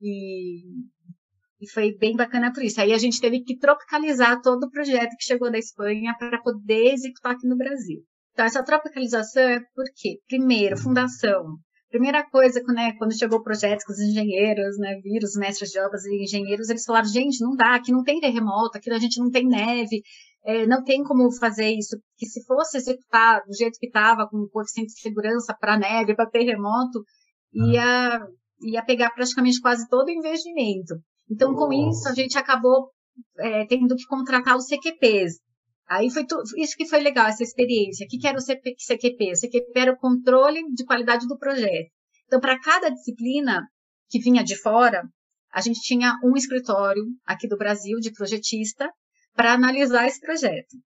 E, 0.00 0.62
e 1.60 1.70
foi 1.70 1.94
bem 1.98 2.14
bacana 2.14 2.52
por 2.52 2.62
isso. 2.62 2.80
Aí 2.80 2.92
a 2.92 2.98
gente 2.98 3.20
teve 3.20 3.42
que 3.42 3.58
tropicalizar 3.58 4.40
todo 4.40 4.64
o 4.64 4.70
projeto 4.70 5.16
que 5.18 5.24
chegou 5.24 5.50
da 5.50 5.58
Espanha 5.58 6.14
para 6.18 6.40
poder 6.40 6.92
executar 6.92 7.32
aqui 7.32 7.48
no 7.48 7.56
Brasil. 7.56 8.00
Então, 8.32 8.44
essa 8.44 8.64
tropicalização 8.64 9.42
é 9.42 9.60
porque, 9.74 10.20
primeiro, 10.28 10.76
fundação. 10.76 11.58
Primeira 11.94 12.28
coisa, 12.28 12.60
né, 12.74 12.92
quando 12.98 13.16
chegou 13.16 13.38
o 13.38 13.42
projeto 13.44 13.84
com 13.86 13.92
os 13.92 14.00
engenheiros, 14.00 14.76
né, 14.78 15.00
viram 15.00 15.24
os 15.24 15.36
mestres 15.36 15.70
de 15.70 15.78
obras 15.78 16.04
e 16.04 16.24
engenheiros, 16.24 16.68
eles 16.68 16.84
falaram, 16.84 17.06
gente, 17.06 17.40
não 17.40 17.54
dá, 17.54 17.76
aqui 17.76 17.92
não 17.92 18.02
tem 18.02 18.18
terremoto, 18.18 18.76
aqui 18.76 18.90
a 18.90 18.98
gente 18.98 19.20
não 19.20 19.30
tem 19.30 19.46
neve, 19.46 20.02
é, 20.44 20.66
não 20.66 20.82
tem 20.82 21.04
como 21.04 21.30
fazer 21.38 21.70
isso, 21.70 21.96
que 22.18 22.26
se 22.26 22.44
fosse 22.46 22.78
executar 22.78 23.44
do 23.46 23.54
jeito 23.56 23.78
que 23.78 23.86
estava, 23.86 24.26
com 24.28 24.38
o 24.38 24.50
coeficiente 24.50 24.92
de 24.92 25.00
segurança 25.02 25.56
para 25.56 25.78
neve, 25.78 26.16
para 26.16 26.28
terremoto, 26.28 27.04
ia, 27.52 28.26
ia 28.60 28.84
pegar 28.84 29.10
praticamente 29.10 29.60
quase 29.60 29.88
todo 29.88 30.08
o 30.08 30.10
investimento. 30.10 30.96
Então, 31.30 31.54
com 31.54 31.72
isso, 31.72 32.08
a 32.08 32.12
gente 32.12 32.36
acabou 32.36 32.90
é, 33.38 33.66
tendo 33.66 33.94
que 33.94 34.06
contratar 34.08 34.56
os 34.56 34.66
CQPs, 34.66 35.38
Aí 35.88 36.10
foi 36.10 36.26
tu, 36.26 36.40
isso 36.56 36.76
que 36.76 36.88
foi 36.88 37.00
legal, 37.00 37.26
essa 37.26 37.42
experiência. 37.42 38.06
O 38.06 38.08
que, 38.08 38.18
que 38.18 38.26
era 38.26 38.38
o 38.38 38.42
CQP? 38.42 39.32
O 39.32 39.40
CQP 39.40 39.72
era 39.78 39.92
o 39.92 39.98
controle 39.98 40.62
de 40.72 40.84
qualidade 40.84 41.26
do 41.26 41.38
projeto. 41.38 41.90
Então, 42.26 42.40
para 42.40 42.58
cada 42.58 42.90
disciplina 42.90 43.62
que 44.08 44.18
vinha 44.18 44.42
de 44.42 44.56
fora, 44.56 45.02
a 45.52 45.60
gente 45.60 45.80
tinha 45.80 46.18
um 46.24 46.36
escritório 46.36 47.04
aqui 47.26 47.46
do 47.46 47.56
Brasil 47.56 47.98
de 48.00 48.12
projetista 48.12 48.90
para 49.34 49.52
analisar 49.52 50.06
esse 50.06 50.20
projeto. 50.20 50.76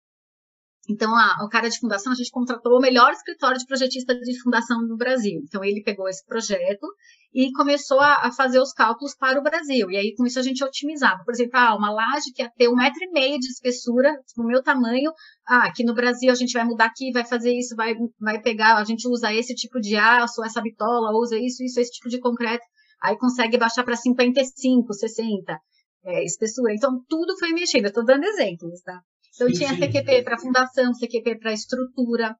Então, 0.88 1.14
a, 1.14 1.44
o 1.44 1.48
cara 1.51 1.68
de 1.68 1.79
fundação, 1.79 2.12
a 2.12 2.14
gente 2.14 2.31
contratou 2.31 2.79
o 2.79 2.81
melhor 2.81 3.12
escritório 3.12 3.59
de 3.59 3.66
projetista 3.66 4.14
de 4.14 4.40
fundação 4.40 4.81
no 4.81 4.96
Brasil. 4.96 5.42
Então, 5.44 5.62
ele 5.62 5.83
pegou 5.83 6.09
esse 6.09 6.24
projeto 6.24 6.87
e 7.35 7.53
começou 7.53 8.01
a, 8.01 8.27
a, 8.27 8.33
fazer 8.33 8.59
os 8.59 8.72
cálculos 8.72 9.14
para 9.14 9.38
o 9.38 9.42
Brasil. 9.42 9.90
E 9.90 9.96
aí, 9.98 10.14
com 10.16 10.24
isso, 10.24 10.38
a 10.38 10.42
gente 10.42 10.64
otimizava. 10.64 11.22
Por 11.24 11.35
exemplo, 11.35 11.59
ah, 11.59 11.77
uma 11.77 11.92
laje 11.92 12.33
que 12.35 12.42
ia 12.42 12.51
ter 12.57 12.68
um 12.70 12.74
metro 12.74 13.03
e 13.03 13.12
meio 13.12 13.38
de 13.38 13.48
espessura, 13.48 14.14
no 14.35 14.46
meu 14.46 14.62
tamanho. 14.62 15.12
Ah, 15.46 15.66
aqui 15.66 15.85
no 15.85 15.94
Brasil 15.94 16.33
a 16.33 16.35
gente 16.35 16.55
vai 16.55 16.64
mudar 16.64 16.87
aqui, 16.87 17.12
vai 17.12 17.27
fazer 17.27 17.53
isso, 17.53 17.77
vai, 17.77 17.94
vai 18.18 18.40
pegar, 18.40 18.77
a 18.77 18.85
gente 18.85 19.07
usa 19.07 19.33
esse 19.35 19.55
tipo 19.55 19.79
de 19.81 19.94
aço, 19.94 20.42
essa 20.42 20.62
bitola, 20.62 21.12
usa 21.12 21.37
isso, 21.37 21.62
isso, 21.62 21.79
esse 21.79 21.90
tipo 21.90 22.09
de 22.09 22.18
concreto. 22.18 22.64
Aí 23.03 23.16
consegue 23.18 23.59
baixar 23.59 23.85
para 23.85 23.94
55, 23.94 24.92
60 24.92 25.61
é, 26.07 26.24
espessura. 26.24 26.72
Então, 26.72 27.03
tudo 27.09 27.38
foi 27.38 27.51
mexendo. 27.53 27.85
Eu 27.85 27.88
estou 27.88 28.05
dando 28.05 28.24
exemplos, 28.24 28.81
tá? 28.81 29.01
Então, 29.38 29.53
tinha 29.53 29.70
CQP 29.70 30.24
para 30.24 30.37
fundação, 30.37 30.92
CQP 30.92 31.38
para 31.38 31.53
estrutura, 31.53 32.35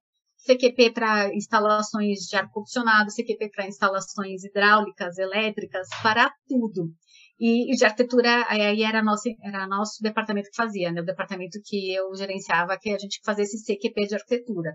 CQP 0.45 0.93
para 0.93 1.33
instalações 1.33 2.27
de 2.29 2.37
ar-condicionado, 2.37 3.13
CQP 3.15 3.51
para 3.51 3.69
instalações 3.69 4.43
hidráulicas, 4.43 5.17
elétricas, 5.17 5.87
para 6.03 6.29
tudo. 6.49 6.91
E, 7.39 7.73
de 7.77 7.85
arquitetura, 7.85 8.47
aí 8.49 8.83
era 8.83 9.01
nosso, 9.01 9.29
era 9.41 9.69
nosso 9.69 10.03
departamento 10.03 10.51
que 10.51 10.57
fazia, 10.57 10.91
né? 10.91 11.01
O 11.01 11.05
departamento 11.05 11.61
que 11.65 11.95
eu 11.95 12.13
gerenciava, 12.17 12.77
que 12.77 12.91
a 12.91 12.99
gente 12.99 13.21
fazia 13.25 13.45
esse 13.45 13.63
CQP 13.63 14.09
de 14.09 14.15
arquitetura. 14.17 14.75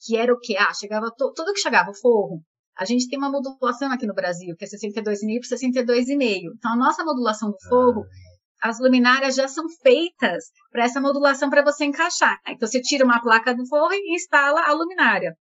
Que 0.00 0.16
era 0.16 0.32
o 0.32 0.38
que? 0.38 0.56
Ah, 0.56 0.72
chegava, 0.72 1.10
to, 1.10 1.32
tudo 1.34 1.52
que 1.52 1.60
chegava, 1.60 1.90
o 1.90 1.94
forro. 1.94 2.40
A 2.78 2.84
gente 2.84 3.08
tem 3.08 3.18
uma 3.18 3.30
modulação 3.30 3.90
aqui 3.90 4.06
no 4.06 4.14
Brasil, 4.14 4.54
que 4.56 4.64
é 4.64 4.68
62,5 4.68 5.40
por 5.40 5.56
62,5. 5.56 6.54
Então, 6.56 6.72
a 6.72 6.76
nossa 6.76 7.04
modulação 7.04 7.50
do 7.50 7.68
forro 7.68 8.02
ah 8.02 8.33
as 8.64 8.80
luminárias 8.80 9.34
já 9.34 9.46
são 9.46 9.68
feitas 9.82 10.44
para 10.72 10.84
essa 10.84 10.98
modulação 10.98 11.50
para 11.50 11.62
você 11.62 11.84
encaixar. 11.84 12.40
Então 12.48 12.66
você 12.66 12.80
tira 12.80 13.04
uma 13.04 13.20
placa 13.20 13.54
do 13.54 13.66
forro 13.66 13.92
e 13.92 14.14
instala 14.14 14.62
a 14.62 14.72
luminária. 14.72 15.36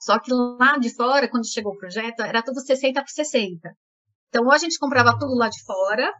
Só 0.00 0.18
que 0.18 0.32
lá 0.32 0.76
de 0.76 0.92
fora, 0.92 1.28
quando 1.30 1.48
chegou 1.48 1.72
o 1.72 1.78
projeto, 1.78 2.20
era 2.20 2.42
tudo 2.42 2.60
60 2.60 3.00
por 3.00 3.08
60. 3.08 3.60
Então, 4.28 4.44
ou 4.44 4.50
a 4.50 4.58
gente 4.58 4.76
comprava 4.76 5.16
tudo 5.16 5.36
lá 5.36 5.48
de 5.48 5.62
fora, 5.64 6.12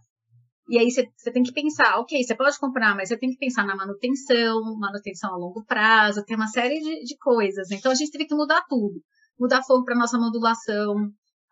e 0.68 0.78
aí 0.78 0.88
você 0.92 1.32
tem 1.32 1.42
que 1.42 1.52
pensar, 1.52 1.98
ok, 1.98 2.22
você 2.22 2.36
pode 2.36 2.56
comprar, 2.58 2.94
mas 2.94 3.08
você 3.08 3.18
tem 3.18 3.30
que 3.30 3.38
pensar 3.38 3.66
na 3.66 3.74
manutenção, 3.74 4.60
manutenção 4.78 5.34
a 5.34 5.36
longo 5.36 5.64
prazo, 5.64 6.24
tem 6.24 6.36
uma 6.36 6.46
série 6.46 6.78
de, 6.78 7.02
de 7.02 7.16
coisas. 7.18 7.68
Então, 7.72 7.90
a 7.90 7.96
gente 7.96 8.12
teve 8.12 8.26
que 8.26 8.34
mudar 8.34 8.62
tudo. 8.68 9.02
Mudar 9.38 9.62
fogo 9.64 9.84
para 9.84 9.96
nossa 9.96 10.18
modulação, 10.18 10.94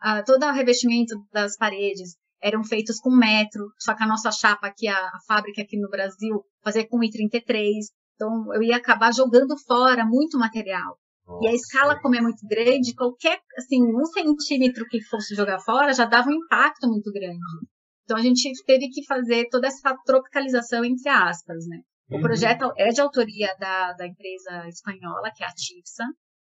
a, 0.00 0.22
todo 0.22 0.44
o 0.44 0.52
revestimento 0.52 1.16
das 1.32 1.56
paredes, 1.56 2.16
eram 2.42 2.62
feitos 2.64 2.98
com 2.98 3.10
metro, 3.10 3.70
só 3.78 3.94
que 3.94 4.02
a 4.02 4.06
nossa 4.06 4.30
chapa 4.30 4.66
aqui, 4.66 4.88
a, 4.88 4.96
a 4.96 5.18
fábrica 5.26 5.62
aqui 5.62 5.78
no 5.78 5.88
Brasil, 5.88 6.44
fazia 6.62 6.86
com 6.86 6.98
I33. 6.98 7.60
Então, 8.14 8.54
eu 8.54 8.62
ia 8.62 8.76
acabar 8.76 9.12
jogando 9.12 9.56
fora 9.66 10.04
muito 10.04 10.38
material. 10.38 10.98
Nossa. 11.26 11.44
E 11.44 11.48
a 11.48 11.54
escala, 11.54 12.00
como 12.00 12.14
é 12.14 12.20
muito 12.20 12.46
grande, 12.46 12.94
qualquer, 12.94 13.40
assim, 13.58 13.82
um 13.82 14.04
centímetro 14.04 14.84
que 14.88 15.02
fosse 15.02 15.34
jogar 15.34 15.58
fora 15.60 15.92
já 15.92 16.04
dava 16.04 16.28
um 16.28 16.34
impacto 16.34 16.88
muito 16.88 17.12
grande. 17.12 17.38
Então 18.04 18.16
a 18.16 18.22
gente 18.22 18.52
teve 18.64 18.88
que 18.88 19.04
fazer 19.04 19.48
toda 19.50 19.66
essa 19.66 19.94
tropicalização 20.04 20.84
entre 20.84 21.08
aspas, 21.08 21.66
né? 21.66 21.80
O 22.08 22.16
uhum. 22.16 22.22
projeto 22.22 22.72
é 22.76 22.90
de 22.90 23.00
autoria 23.00 23.52
da, 23.58 23.92
da 23.94 24.06
empresa 24.06 24.68
espanhola, 24.68 25.32
que 25.34 25.42
é 25.42 25.46
a 25.46 25.52
TIPSA. 25.52 26.04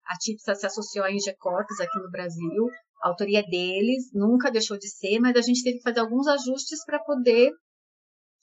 A 0.05 0.17
TIPSA 0.17 0.53
se 0.53 0.65
associou 0.65 1.05
à 1.05 1.11
Ingecorpus 1.11 1.79
aqui 1.79 1.97
no 1.99 2.11
Brasil. 2.11 2.67
A 3.05 3.09
autoria 3.09 3.43
deles, 3.43 4.09
nunca 4.11 4.49
deixou 4.49 4.79
de 4.79 4.89
ser, 4.89 5.19
mas 5.19 5.35
a 5.35 5.41
gente 5.41 5.61
teve 5.61 5.77
que 5.77 5.83
fazer 5.83 5.99
alguns 5.99 6.25
ajustes 6.25 6.83
para 6.83 6.97
poder 6.97 7.51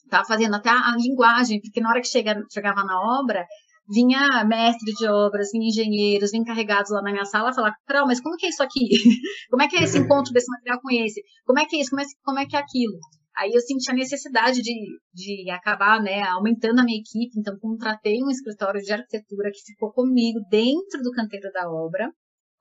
estar 0.05 0.19
tá 0.19 0.25
fazendo 0.25 0.55
até 0.55 0.69
a, 0.69 0.93
a 0.93 0.95
linguagem, 0.95 1.59
porque 1.59 1.81
na 1.81 1.89
hora 1.89 1.99
que 1.99 2.07
chega, 2.07 2.41
chegava 2.49 2.81
na 2.85 3.19
obra, 3.19 3.45
vinha 3.89 4.41
mestre 4.45 4.93
de 4.93 5.05
obras, 5.05 5.49
vinha 5.51 5.67
engenheiros, 5.67 6.31
vinha 6.31 6.43
encarregados 6.43 6.91
lá 6.91 7.01
na 7.01 7.11
minha 7.11 7.25
sala 7.25 7.53
falar, 7.53 7.75
Carol, 7.85 8.07
mas 8.07 8.21
como 8.21 8.37
que 8.37 8.45
é 8.45 8.49
isso 8.49 8.63
aqui? 8.63 8.87
como 9.51 9.61
é 9.61 9.67
que 9.67 9.75
é 9.75 9.83
esse 9.83 9.99
encontro 9.99 10.31
desse 10.31 10.49
material 10.49 10.79
com 10.81 10.89
esse? 10.91 11.21
Como 11.45 11.59
é 11.59 11.65
que 11.65 11.75
é 11.75 11.81
isso? 11.81 11.89
Como 11.89 12.01
é, 12.01 12.05
como 12.23 12.39
é 12.39 12.45
que 12.45 12.55
é 12.55 12.59
aquilo? 12.59 12.97
Aí 13.35 13.51
eu 13.51 13.59
senti 13.59 13.91
a 13.91 13.93
necessidade 13.93 14.61
de, 14.61 14.73
de 15.13 15.51
acabar, 15.51 16.01
né, 16.01 16.21
aumentando 16.21 16.79
a 16.79 16.85
minha 16.85 17.01
equipe, 17.01 17.37
então 17.37 17.59
contratei 17.59 18.23
um 18.23 18.29
escritório 18.29 18.79
de 18.79 18.93
arquitetura 18.93 19.51
que 19.51 19.59
ficou 19.65 19.91
comigo 19.91 20.39
dentro 20.49 21.01
do 21.01 21.11
canteiro 21.11 21.51
da 21.51 21.69
obra, 21.69 22.09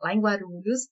lá 0.01 0.13
em 0.13 0.21
Guarulhos, 0.21 0.89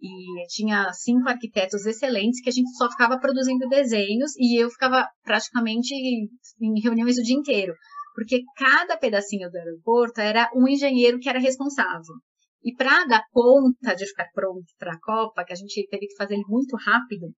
e 0.00 0.46
tinha 0.48 0.92
cinco 0.92 1.28
arquitetos 1.28 1.84
excelentes 1.86 2.40
que 2.40 2.48
a 2.48 2.52
gente 2.52 2.70
só 2.76 2.88
ficava 2.90 3.18
produzindo 3.18 3.68
desenhos 3.68 4.32
e 4.36 4.60
eu 4.62 4.70
ficava 4.70 5.08
praticamente 5.24 5.92
em 5.94 6.80
reuniões 6.80 7.18
o 7.18 7.22
dia 7.22 7.36
inteiro 7.36 7.74
porque 8.18 8.42
cada 8.56 8.96
pedacinho 8.96 9.48
do 9.48 9.56
aeroporto 9.56 10.20
era 10.20 10.50
um 10.52 10.66
engenheiro 10.66 11.20
que 11.20 11.28
era 11.28 11.38
responsável. 11.38 12.16
E 12.64 12.74
para 12.74 13.04
dar 13.04 13.22
conta 13.30 13.94
de 13.94 14.04
ficar 14.08 14.26
pronto 14.34 14.66
para 14.76 14.94
a 14.94 15.00
Copa, 15.00 15.44
que 15.44 15.52
a 15.52 15.56
gente 15.56 15.86
teve 15.88 16.08
que 16.08 16.16
fazer 16.16 16.36
muito 16.48 16.76
rápido, 16.84 17.32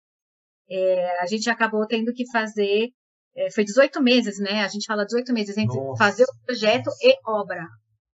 é, 0.70 1.20
a 1.20 1.26
gente 1.26 1.50
acabou 1.50 1.86
tendo 1.86 2.14
que 2.14 2.24
fazer, 2.32 2.88
é, 3.36 3.50
foi 3.52 3.62
18 3.62 4.02
meses, 4.02 4.38
né? 4.38 4.64
A 4.64 4.68
gente 4.68 4.86
fala 4.86 5.04
18 5.04 5.34
meses 5.34 5.58
entre 5.58 5.78
Nossa. 5.78 6.02
fazer 6.02 6.24
o 6.24 6.46
projeto 6.46 6.88
e 7.02 7.14
obra. 7.26 7.66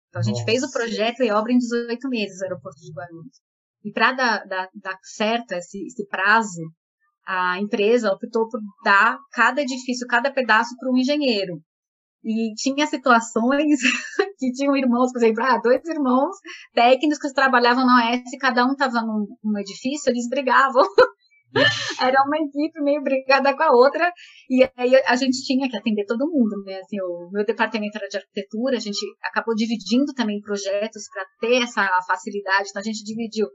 Então 0.09 0.21
a 0.21 0.23
gente 0.23 0.41
Nossa. 0.41 0.45
fez 0.45 0.61
o 0.61 0.71
projeto 0.71 1.23
e 1.23 1.31
obra 1.31 1.51
em 1.51 1.57
18 1.57 2.07
meses 2.09 2.43
aeroporto 2.43 2.79
de 2.79 2.93
Guarulhos. 2.93 3.41
E 3.83 3.91
para 3.91 4.11
dar, 4.11 4.45
dar, 4.45 4.69
dar, 4.75 4.97
certo 5.01 5.53
esse, 5.53 5.85
esse 5.85 6.07
prazo, 6.07 6.61
a 7.25 7.59
empresa 7.59 8.11
optou 8.11 8.47
por 8.47 8.59
dar 8.83 9.17
cada 9.31 9.61
edifício, 9.61 10.07
cada 10.07 10.31
pedaço 10.31 10.75
para 10.77 10.91
um 10.91 10.97
engenheiro. 10.97 11.61
E 12.23 12.53
tinha 12.55 12.85
situações 12.85 13.79
que 14.37 14.51
tinham 14.51 14.77
irmãos, 14.77 15.11
por 15.11 15.17
exemplo, 15.17 15.43
ah, 15.43 15.57
dois 15.57 15.83
irmãos 15.87 16.35
técnicos 16.73 17.17
que 17.17 17.33
trabalhavam 17.33 17.85
na 17.85 18.11
OS, 18.11 18.37
cada 18.39 18.65
um 18.65 18.73
estava 18.73 19.01
num, 19.01 19.25
num, 19.43 19.59
edifício, 19.59 20.11
eles 20.11 20.29
brigavam. 20.29 20.83
Era 21.99 22.23
uma 22.23 22.37
equipe 22.37 22.79
meio 22.81 23.01
brigada 23.01 23.55
com 23.55 23.63
a 23.63 23.71
outra, 23.71 24.09
e 24.49 24.63
aí 24.77 24.95
a 25.05 25.15
gente 25.15 25.43
tinha 25.43 25.67
que 25.67 25.75
atender 25.75 26.05
todo 26.05 26.29
mundo, 26.29 26.63
né? 26.63 26.77
Assim, 26.77 27.01
o 27.01 27.29
meu 27.29 27.43
departamento 27.43 27.97
era 27.97 28.07
de 28.07 28.17
arquitetura, 28.17 28.77
a 28.77 28.79
gente 28.79 29.05
acabou 29.21 29.53
dividindo 29.53 30.13
também 30.13 30.39
projetos 30.39 31.09
para 31.11 31.25
ter 31.41 31.61
essa 31.61 31.85
facilidade, 32.07 32.69
então 32.69 32.79
a 32.79 32.85
gente 32.85 33.03
dividiu 33.03 33.47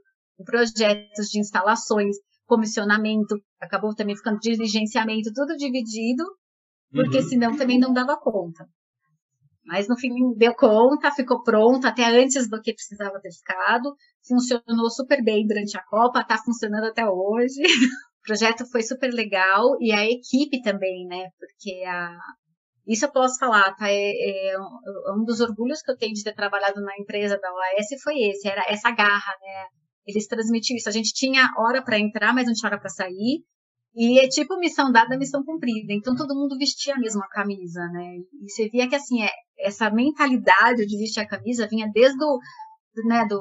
projetos 0.45 1.29
de 1.29 1.41
instalações, 1.41 2.17
comissionamento, 2.47 3.37
acabou 3.61 3.95
também 3.95 4.17
ficando 4.17 4.39
diligenciamento, 4.39 5.33
tudo 5.35 5.57
dividido, 5.57 6.25
porque 6.93 7.19
uhum. 7.19 7.29
senão 7.29 7.57
também 7.57 7.79
não 7.79 7.93
dava 7.93 8.17
conta. 8.17 8.67
Mas 9.65 9.89
no 9.89 9.99
fim 9.99 10.11
deu 10.37 10.55
conta, 10.55 11.11
ficou 11.11 11.43
pronto 11.43 11.87
até 11.87 12.05
antes 12.05 12.49
do 12.49 12.61
que 12.61 12.73
precisava 12.73 13.21
ter 13.21 13.33
ficado. 13.33 13.97
Funcionou 14.27 14.89
super 14.91 15.23
bem 15.25 15.45
durante 15.45 15.77
a 15.77 15.83
Copa, 15.83 16.21
está 16.21 16.39
funcionando 16.39 16.85
até 16.85 17.05
hoje. 17.05 17.63
o 18.21 18.23
projeto 18.25 18.65
foi 18.71 18.83
super 18.83 19.13
legal 19.13 19.77
e 19.81 19.93
a 19.93 20.05
equipe 20.05 20.63
também, 20.63 21.05
né? 21.07 21.31
Porque 21.37 21.83
a, 21.85 22.17
isso 22.87 23.07
eu 23.07 23.13
posso 23.13 23.39
falar, 23.39 23.75
tá? 23.75 23.91
É, 23.91 24.53
é, 24.53 24.57
um 25.17 25.25
dos 25.25 25.41
orgulhos 25.41 25.83
que 25.83 25.91
eu 25.91 25.97
tenho 25.97 26.15
de 26.15 26.23
ter 26.23 26.35
trabalhado 26.35 26.81
na 26.81 26.97
empresa 26.97 27.37
da 27.37 27.53
OAS 27.53 28.03
foi 28.05 28.15
esse, 28.21 28.49
era 28.49 28.65
essa 28.69 28.93
garra, 28.93 29.35
né? 29.41 29.67
Eles 30.07 30.27
transmitiam 30.27 30.77
isso. 30.77 30.89
A 30.89 30.93
gente 30.93 31.13
tinha 31.13 31.51
hora 31.59 31.83
para 31.83 31.99
entrar, 31.99 32.35
mas 32.35 32.47
não 32.47 32.53
tinha 32.55 32.71
hora 32.71 32.81
para 32.81 32.91
sair. 32.91 33.43
E 33.95 34.21
é 34.21 34.29
tipo 34.29 34.59
missão 34.59 34.93
dada, 34.93 35.17
missão 35.17 35.43
cumprida. 35.43 35.93
Então 35.93 36.15
todo 36.15 36.35
mundo 36.35 36.59
vestia 36.59 36.95
a 36.95 36.99
mesma 36.99 37.27
camisa, 37.29 37.81
né? 37.93 38.17
E 38.43 38.51
você 38.51 38.69
via 38.69 38.89
que 38.89 38.95
assim, 38.95 39.23
é, 39.23 39.31
essa 39.59 39.91
mentalidade 39.91 40.87
de 40.87 40.99
vestir 40.99 41.21
a 41.21 41.29
camisa 41.29 41.67
vinha 41.67 41.91
desde 41.93 42.23
o 42.23 42.39
né, 43.05 43.27
do, 43.27 43.39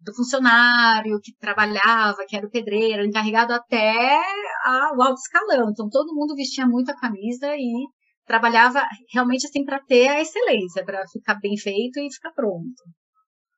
do 0.00 0.14
funcionário 0.14 1.18
que 1.22 1.32
trabalhava, 1.38 2.24
que 2.28 2.36
era 2.36 2.46
o 2.46 2.50
pedreiro, 2.50 3.04
encarregado 3.04 3.52
até 3.52 4.20
a, 4.64 4.92
o 4.96 5.02
alto 5.02 5.20
escalão. 5.20 5.70
Então 5.70 5.88
todo 5.88 6.14
mundo 6.14 6.34
vestia 6.34 6.66
muito 6.66 6.90
a 6.90 6.96
camisa 6.96 7.54
e 7.56 7.86
trabalhava 8.26 8.82
realmente 9.12 9.46
assim 9.46 9.64
para 9.64 9.80
ter 9.80 10.08
a 10.08 10.20
excelência, 10.20 10.84
para 10.84 11.06
ficar 11.08 11.36
bem 11.40 11.56
feito 11.56 11.98
e 12.00 12.12
ficar 12.12 12.32
pronto. 12.32 12.82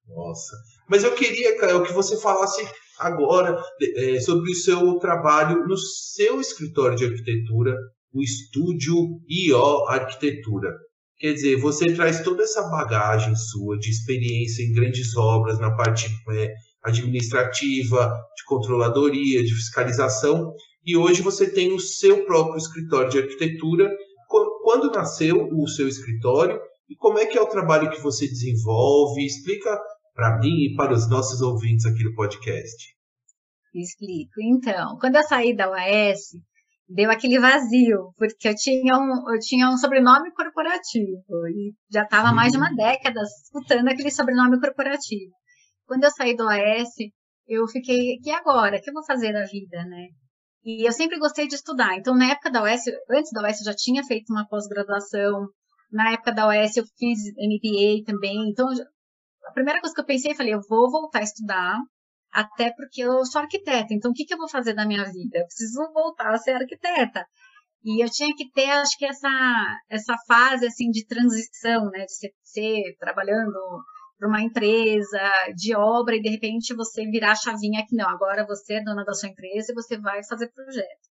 Nossa. 0.09 0.57
Mas 0.89 1.05
eu 1.05 1.15
queria, 1.15 1.59
Caio, 1.59 1.85
que 1.85 1.93
você 1.93 2.19
falasse 2.21 2.67
agora 2.99 3.61
é, 3.97 4.21
sobre 4.21 4.51
o 4.51 4.55
seu 4.55 4.99
trabalho 4.99 5.67
no 5.67 5.77
seu 5.77 6.41
escritório 6.41 6.97
de 6.97 7.05
arquitetura, 7.05 7.77
o 8.13 8.23
estúdio 8.23 8.97
IO 9.29 9.87
Arquitetura. 9.89 10.75
Quer 11.19 11.33
dizer, 11.33 11.57
você 11.57 11.93
traz 11.95 12.23
toda 12.23 12.43
essa 12.43 12.63
bagagem 12.69 13.35
sua 13.35 13.77
de 13.79 13.91
experiência 13.91 14.63
em 14.63 14.73
grandes 14.73 15.17
obras 15.17 15.59
na 15.59 15.75
parte 15.75 16.09
é, 16.31 16.55
administrativa, 16.85 18.07
de 18.37 18.45
controladoria, 18.47 19.43
de 19.43 19.55
fiscalização, 19.55 20.53
e 20.85 20.97
hoje 20.97 21.21
você 21.21 21.51
tem 21.51 21.73
o 21.73 21.81
seu 21.81 22.25
próprio 22.25 22.57
escritório 22.57 23.11
de 23.11 23.19
arquitetura. 23.19 23.91
Quando 24.63 24.91
nasceu 24.91 25.49
o 25.53 25.67
seu 25.67 25.89
escritório 25.89 26.59
e 26.89 26.97
como 26.97 27.19
é 27.19 27.27
que 27.27 27.37
é 27.37 27.41
o 27.41 27.49
trabalho 27.49 27.91
que 27.91 28.01
você 28.01 28.27
desenvolve? 28.27 29.25
Explica 29.25 29.79
para 30.19 30.37
mim 30.41 30.65
e 30.65 30.75
para 30.75 30.93
os 30.93 31.09
nossos 31.09 31.41
ouvintes 31.41 31.87
aqui 31.87 32.03
do 32.03 32.13
podcast? 32.13 32.93
Explico. 33.73 34.43
Então, 34.43 34.99
quando 34.99 35.15
eu 35.15 35.23
saí 35.23 35.55
da 35.55 35.71
UAS, 35.71 36.35
deu 36.89 37.09
aquele 37.09 37.39
vazio, 37.39 38.13
porque 38.17 38.49
eu 38.49 38.55
tinha 38.57 38.99
um, 38.99 39.33
eu 39.33 39.39
tinha 39.39 39.71
um 39.71 39.77
sobrenome 39.77 40.33
corporativo 40.33 41.23
e 41.55 41.73
já 41.89 42.03
estava 42.03 42.33
mais 42.33 42.51
de 42.51 42.59
uma 42.59 42.75
década 42.75 43.21
disputando 43.21 43.87
aquele 43.87 44.11
sobrenome 44.11 44.61
corporativo. 44.61 45.31
Quando 45.87 46.03
eu 46.03 46.11
saí 46.11 46.35
do 46.35 46.47
UAS, 46.47 46.89
eu 47.47 47.69
fiquei, 47.69 48.19
e 48.21 48.31
agora? 48.33 48.77
O 48.77 48.81
que 48.83 48.91
eu 48.91 48.95
vou 48.95 49.05
fazer 49.05 49.33
da 49.33 49.45
vida, 49.45 49.85
né? 49.85 50.09
E 50.65 50.85
eu 50.85 50.91
sempre 50.91 51.21
gostei 51.21 51.47
de 51.47 51.55
estudar. 51.55 51.97
Então, 51.97 52.17
na 52.17 52.33
época 52.33 52.51
da 52.51 52.65
UES, 52.65 52.83
antes 53.09 53.31
da 53.33 53.43
UES, 53.45 53.61
eu 53.61 53.67
já 53.67 53.75
tinha 53.75 54.03
feito 54.03 54.33
uma 54.33 54.49
pós-graduação. 54.49 55.47
Na 55.93 56.11
época 56.11 56.33
da 56.33 56.49
UES, 56.49 56.77
eu 56.77 56.85
fiz 56.99 57.21
MBA 57.39 58.05
também. 58.05 58.51
Então, 58.51 58.67
a 59.49 59.53
primeira 59.53 59.81
coisa 59.81 59.95
que 59.95 60.01
eu 60.01 60.07
pensei, 60.07 60.33
eu 60.33 60.37
falei, 60.37 60.55
eu 60.55 60.61
vou 60.69 60.91
voltar 60.91 61.21
a 61.21 61.23
estudar, 61.23 61.79
até 62.31 62.73
porque 62.73 63.03
eu 63.03 63.25
sou 63.25 63.41
arquiteta, 63.41 63.95
então 63.95 64.11
o 64.11 64.15
que, 64.15 64.25
que 64.25 64.35
eu 64.35 64.39
vou 64.39 64.49
fazer 64.49 64.75
da 64.75 64.87
minha 64.87 65.05
vida? 65.05 65.39
Eu 65.39 65.47
preciso 65.47 65.91
voltar 65.93 66.33
a 66.35 66.39
ser 66.39 66.53
arquiteta. 66.53 67.25
E 67.85 68.05
eu 68.05 68.11
tinha 68.11 68.35
que 68.37 68.51
ter, 68.51 68.71
acho 68.71 68.97
que 68.99 69.07
essa, 69.07 69.29
essa 69.89 70.15
fase, 70.27 70.67
assim, 70.67 70.91
de 70.91 71.07
transição, 71.07 71.87
né, 71.91 72.05
de 72.05 72.13
ser, 72.13 72.31
ser 72.43 72.97
trabalhando 72.99 73.55
para 74.19 74.29
uma 74.29 74.43
empresa 74.43 75.21
de 75.57 75.75
obra 75.77 76.17
e 76.17 76.21
de 76.21 76.29
repente 76.29 76.75
você 76.75 77.05
virar 77.07 77.33
a 77.33 77.37
chavinha 77.37 77.85
que 77.89 77.97
não, 77.97 78.09
agora 78.09 78.45
você 78.45 78.75
é 78.75 78.85
dona 78.85 79.05
da 79.05 79.15
sua 79.15 79.29
empresa 79.29 79.71
e 79.71 79.75
você 79.75 79.97
vai 79.99 80.25
fazer 80.25 80.51
projeto. 80.53 81.09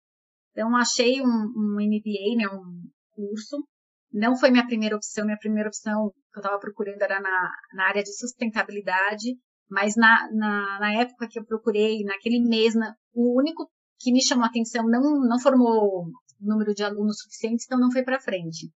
Então, 0.52 0.76
achei 0.76 1.22
um, 1.22 1.26
um 1.26 1.78
MBA, 1.80 2.36
né, 2.36 2.48
um 2.52 2.84
curso, 3.12 3.66
não 4.12 4.38
foi 4.38 4.50
minha 4.50 4.66
primeira 4.66 4.96
opção, 4.96 5.26
minha 5.26 5.38
primeira 5.38 5.70
opção 5.70 6.12
que 6.32 6.40
eu 6.40 6.42
estava 6.42 6.60
procurando 6.60 7.02
era 7.02 7.20
na, 7.20 7.52
na 7.74 7.88
área 7.88 8.04
de 8.04 8.16
sustentabilidade, 8.18 9.36
mas 9.70 9.96
na, 9.96 10.30
na, 10.32 10.80
na 10.80 10.94
época 11.02 11.28
que 11.30 11.40
eu 11.40 11.46
procurei, 11.46 12.04
naquele 12.04 12.40
mês, 12.40 12.74
na, 12.74 12.94
o 13.14 13.38
único 13.38 13.70
que 14.00 14.12
me 14.12 14.24
chamou 14.24 14.46
a 14.46 14.48
atenção 14.48 14.88
não, 14.88 15.20
não 15.28 15.40
formou 15.40 16.06
número 16.40 16.74
de 16.74 16.84
alunos 16.84 17.20
suficientes, 17.20 17.66
então 17.66 17.80
não 17.80 17.92
foi 17.92 18.04
para 18.04 18.20
frente. 18.20 18.72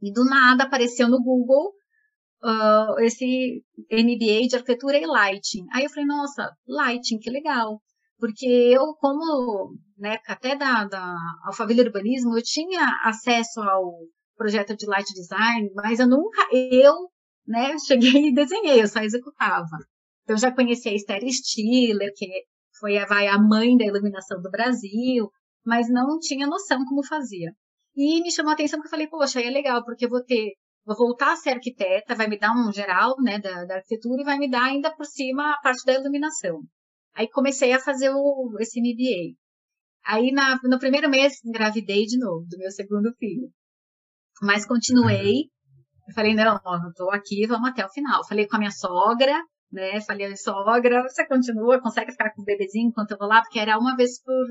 E 0.00 0.12
do 0.12 0.24
nada 0.24 0.64
apareceu 0.64 1.08
no 1.08 1.22
Google 1.22 1.72
uh, 2.42 3.00
esse 3.00 3.62
MBA 3.90 4.48
de 4.48 4.56
arquitetura 4.56 4.98
e 4.98 5.06
lighting. 5.06 5.64
Aí 5.72 5.84
eu 5.84 5.90
falei, 5.90 6.06
nossa, 6.06 6.50
lighting, 6.66 7.18
que 7.18 7.30
legal. 7.30 7.80
Porque 8.18 8.46
eu, 8.46 8.94
como, 9.00 9.74
né, 9.98 10.18
até 10.26 10.54
da, 10.54 10.84
da 10.84 11.16
Alphaville 11.44 11.82
Urbanismo, 11.82 12.36
eu 12.36 12.42
tinha 12.42 12.86
acesso 13.04 13.60
ao 13.60 13.92
projeto 14.42 14.76
de 14.76 14.86
light 14.86 15.06
design, 15.14 15.70
mas 15.74 16.00
eu 16.00 16.08
nunca, 16.08 16.42
eu, 16.52 17.08
né, 17.46 17.76
cheguei 17.86 18.28
e 18.28 18.34
desenhei, 18.34 18.82
eu 18.82 18.88
só 18.88 19.00
executava. 19.00 19.78
Então, 20.24 20.36
já 20.36 20.52
conheci 20.52 20.88
a 20.88 20.94
Esther 20.94 21.22
Stiller, 21.30 22.12
que 22.16 22.26
foi 22.78 22.98
a, 22.98 23.06
vai, 23.06 23.28
a 23.28 23.38
mãe 23.38 23.76
da 23.76 23.84
iluminação 23.84 24.40
do 24.40 24.50
Brasil, 24.50 25.30
mas 25.64 25.88
não 25.88 26.18
tinha 26.18 26.46
noção 26.46 26.84
como 26.84 27.06
fazia. 27.06 27.52
E 27.94 28.20
me 28.20 28.32
chamou 28.32 28.50
a 28.50 28.54
atenção 28.54 28.78
porque 28.78 28.88
eu 28.88 28.90
falei, 28.90 29.06
poxa, 29.06 29.38
aí 29.38 29.46
é 29.46 29.50
legal, 29.50 29.84
porque 29.84 30.06
eu 30.06 30.10
vou 30.10 30.24
ter 30.24 30.54
vou 30.84 30.96
voltar 30.96 31.32
a 31.32 31.36
ser 31.36 31.50
arquiteta, 31.50 32.16
vai 32.16 32.26
me 32.26 32.36
dar 32.36 32.50
um 32.52 32.72
geral, 32.72 33.14
né, 33.22 33.38
da, 33.38 33.64
da 33.64 33.76
arquitetura 33.76 34.22
e 34.22 34.24
vai 34.24 34.36
me 34.36 34.50
dar 34.50 34.64
ainda 34.64 34.90
por 34.90 35.06
cima 35.06 35.52
a 35.52 35.60
parte 35.60 35.84
da 35.84 35.94
iluminação. 35.94 36.60
Aí 37.14 37.28
comecei 37.30 37.72
a 37.72 37.78
fazer 37.78 38.10
o, 38.10 38.56
esse 38.58 38.80
MBA. 38.80 39.36
Aí 40.04 40.32
na, 40.32 40.58
no 40.64 40.80
primeiro 40.80 41.08
mês 41.08 41.34
engravidei 41.44 42.04
de 42.06 42.18
novo 42.18 42.44
do 42.48 42.58
meu 42.58 42.70
segundo 42.72 43.14
filho. 43.16 43.48
Mas 44.40 44.66
continuei. 44.66 45.50
Eu 46.08 46.14
falei, 46.14 46.34
não, 46.34 46.54
eu 46.54 46.92
tô 46.96 47.10
aqui, 47.10 47.46
vamos 47.46 47.70
até 47.70 47.84
o 47.84 47.90
final. 47.90 48.26
Falei 48.26 48.46
com 48.46 48.56
a 48.56 48.58
minha 48.58 48.70
sogra, 48.70 49.40
né? 49.70 50.00
Falei, 50.00 50.36
sogra, 50.36 51.02
você 51.02 51.26
continua, 51.26 51.80
consegue 51.80 52.12
ficar 52.12 52.32
com 52.34 52.42
o 52.42 52.44
bebezinho 52.44 52.88
enquanto 52.88 53.12
eu 53.12 53.18
vou 53.18 53.28
lá? 53.28 53.40
Porque 53.40 53.58
era 53.58 53.78
uma 53.78 53.96
vez 53.96 54.22
por, 54.22 54.46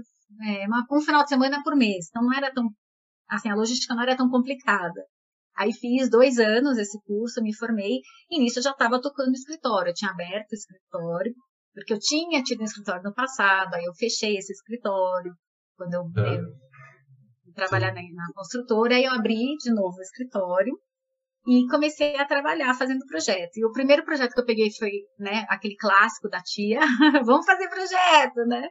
é, 0.47 0.67
uma, 0.67 0.85
um 0.91 1.01
final 1.01 1.23
de 1.23 1.29
semana 1.29 1.61
por 1.63 1.75
mês. 1.75 2.07
Então 2.09 2.23
não 2.23 2.33
era 2.33 2.51
tão, 2.53 2.69
assim, 3.29 3.49
a 3.49 3.55
logística 3.55 3.93
não 3.93 4.03
era 4.03 4.15
tão 4.15 4.29
complicada. 4.29 5.05
Aí 5.55 5.73
fiz 5.73 6.09
dois 6.09 6.39
anos 6.39 6.77
esse 6.77 6.97
curso, 7.03 7.41
me 7.41 7.53
formei, 7.53 7.99
e 8.29 8.39
nisso 8.39 8.59
eu 8.59 8.63
já 8.63 8.71
estava 8.71 9.01
tocando 9.01 9.33
escritório. 9.33 9.89
Eu 9.89 9.93
tinha 9.93 10.11
aberto 10.11 10.53
o 10.53 10.55
escritório, 10.55 11.33
porque 11.73 11.93
eu 11.93 11.99
tinha 11.99 12.41
tido 12.41 12.61
um 12.61 12.65
escritório 12.65 13.03
no 13.03 13.13
passado, 13.13 13.73
aí 13.75 13.83
eu 13.83 13.93
fechei 13.93 14.37
esse 14.37 14.53
escritório 14.53 15.33
quando 15.77 15.93
eu, 15.93 16.01
é. 16.23 16.39
eu 16.39 16.45
trabalhar 17.53 17.93
na, 17.93 18.01
na, 18.01 18.27
construtora, 18.33 18.95
aí 18.95 19.05
eu 19.05 19.13
abri 19.13 19.55
de 19.57 19.73
novo 19.73 19.97
o 19.97 20.01
escritório 20.01 20.73
e 21.47 21.65
comecei 21.67 22.15
a 22.17 22.25
trabalhar 22.25 22.73
fazendo 22.75 23.05
projeto. 23.07 23.57
E 23.57 23.65
o 23.65 23.71
primeiro 23.71 24.05
projeto 24.05 24.33
que 24.33 24.39
eu 24.39 24.45
peguei 24.45 24.69
foi, 24.77 24.91
né, 25.17 25.45
aquele 25.49 25.75
clássico 25.75 26.29
da 26.29 26.39
tia, 26.41 26.79
vamos 27.25 27.45
fazer 27.45 27.67
projeto, 27.67 28.45
né? 28.45 28.67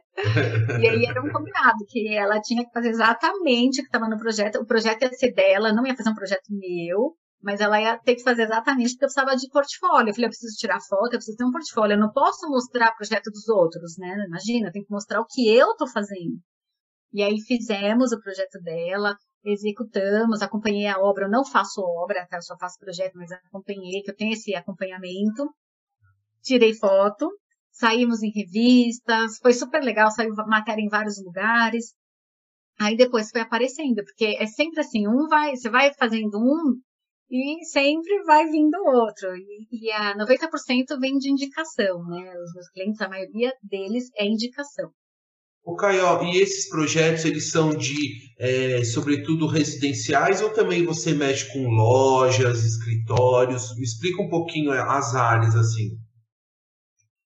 e 0.81 0.87
aí 0.87 1.05
era 1.05 1.21
um 1.21 1.29
combinado 1.33 1.79
que 1.89 2.15
ela 2.15 2.39
tinha 2.39 2.63
que 2.63 2.71
fazer 2.71 2.89
exatamente 2.89 3.81
o 3.81 3.83
que 3.83 3.89
estava 3.89 4.07
no 4.07 4.17
projeto. 4.17 4.55
O 4.59 4.65
projeto 4.65 5.03
ia 5.03 5.13
ser 5.13 5.33
dela, 5.33 5.73
não 5.73 5.85
ia 5.85 5.95
fazer 5.95 6.09
um 6.09 6.15
projeto 6.15 6.47
meu, 6.49 7.15
mas 7.43 7.59
ela 7.59 7.81
ia 7.81 7.97
ter 7.97 8.15
que 8.15 8.23
fazer 8.23 8.43
exatamente 8.43 8.91
porque 8.91 9.05
eu 9.05 9.07
precisava 9.07 9.35
de 9.35 9.49
portfólio. 9.49 10.09
Eu 10.09 10.13
falei, 10.13 10.27
eu 10.27 10.29
preciso 10.29 10.57
tirar 10.57 10.79
foto, 10.79 11.13
eu 11.13 11.19
preciso 11.19 11.37
ter 11.37 11.45
um 11.45 11.51
portfólio. 11.51 11.95
Eu 11.95 11.99
não 11.99 12.11
posso 12.11 12.47
mostrar 12.47 12.91
o 12.91 12.95
projeto 12.95 13.31
dos 13.31 13.49
outros, 13.49 13.97
né? 13.97 14.25
Imagina, 14.27 14.67
eu 14.67 14.71
tenho 14.71 14.85
que 14.85 14.91
mostrar 14.91 15.19
o 15.19 15.25
que 15.25 15.49
eu 15.49 15.71
estou 15.71 15.87
fazendo. 15.87 16.39
E 17.13 17.21
aí 17.21 17.39
fizemos 17.41 18.11
o 18.11 18.19
projeto 18.21 18.59
dela, 18.61 19.15
executamos, 19.43 20.41
acompanhei 20.41 20.87
a 20.87 20.99
obra. 20.99 21.25
Eu 21.25 21.29
não 21.29 21.45
faço 21.45 21.81
obra, 21.81 22.25
tá? 22.27 22.37
Eu 22.37 22.41
só 22.41 22.57
faço 22.57 22.79
projeto, 22.79 23.13
mas 23.15 23.31
acompanhei, 23.31 24.01
que 24.01 24.11
eu 24.11 24.15
tenho 24.15 24.33
esse 24.33 24.55
acompanhamento. 24.55 25.49
Tirei 26.43 26.73
foto, 26.73 27.29
saímos 27.71 28.23
em 28.23 28.31
revistas, 28.31 29.37
foi 29.41 29.53
super 29.53 29.83
legal, 29.83 30.09
saiu 30.11 30.33
matéria 30.47 30.81
em 30.81 30.89
vários 30.89 31.23
lugares. 31.23 31.93
Aí 32.79 32.95
depois 32.97 33.29
foi 33.29 33.41
aparecendo, 33.41 34.03
porque 34.03 34.37
é 34.39 34.47
sempre 34.47 34.79
assim, 34.79 35.07
um 35.07 35.27
vai, 35.27 35.55
você 35.55 35.69
vai 35.69 35.93
fazendo 35.93 36.39
um, 36.39 36.81
e 37.29 37.63
sempre 37.65 38.23
vai 38.23 38.45
vindo 38.47 38.75
outro. 38.83 39.35
E, 39.35 39.67
e 39.71 39.91
a 39.91 40.15
90% 40.17 40.99
vem 40.99 41.17
de 41.17 41.29
indicação, 41.31 42.03
né? 42.05 42.33
Os 42.39 42.53
meus 42.53 42.69
clientes, 42.71 43.01
a 43.01 43.09
maioria 43.09 43.53
deles 43.63 44.09
é 44.15 44.25
indicação. 44.25 44.91
O 45.63 45.75
Caio, 45.75 46.23
e 46.23 46.37
esses 46.37 46.67
projetos, 46.69 47.23
eles 47.23 47.51
são 47.51 47.69
de, 47.69 48.17
é, 48.39 48.83
sobretudo, 48.83 49.45
residenciais 49.45 50.41
ou 50.41 50.49
também 50.49 50.83
você 50.83 51.13
mexe 51.13 51.53
com 51.53 51.69
lojas, 51.69 52.63
escritórios? 52.63 53.75
Me 53.77 53.83
explica 53.83 54.23
um 54.23 54.29
pouquinho 54.29 54.73
é, 54.73 54.81
as 54.81 55.13
áreas, 55.13 55.55
assim. 55.55 55.91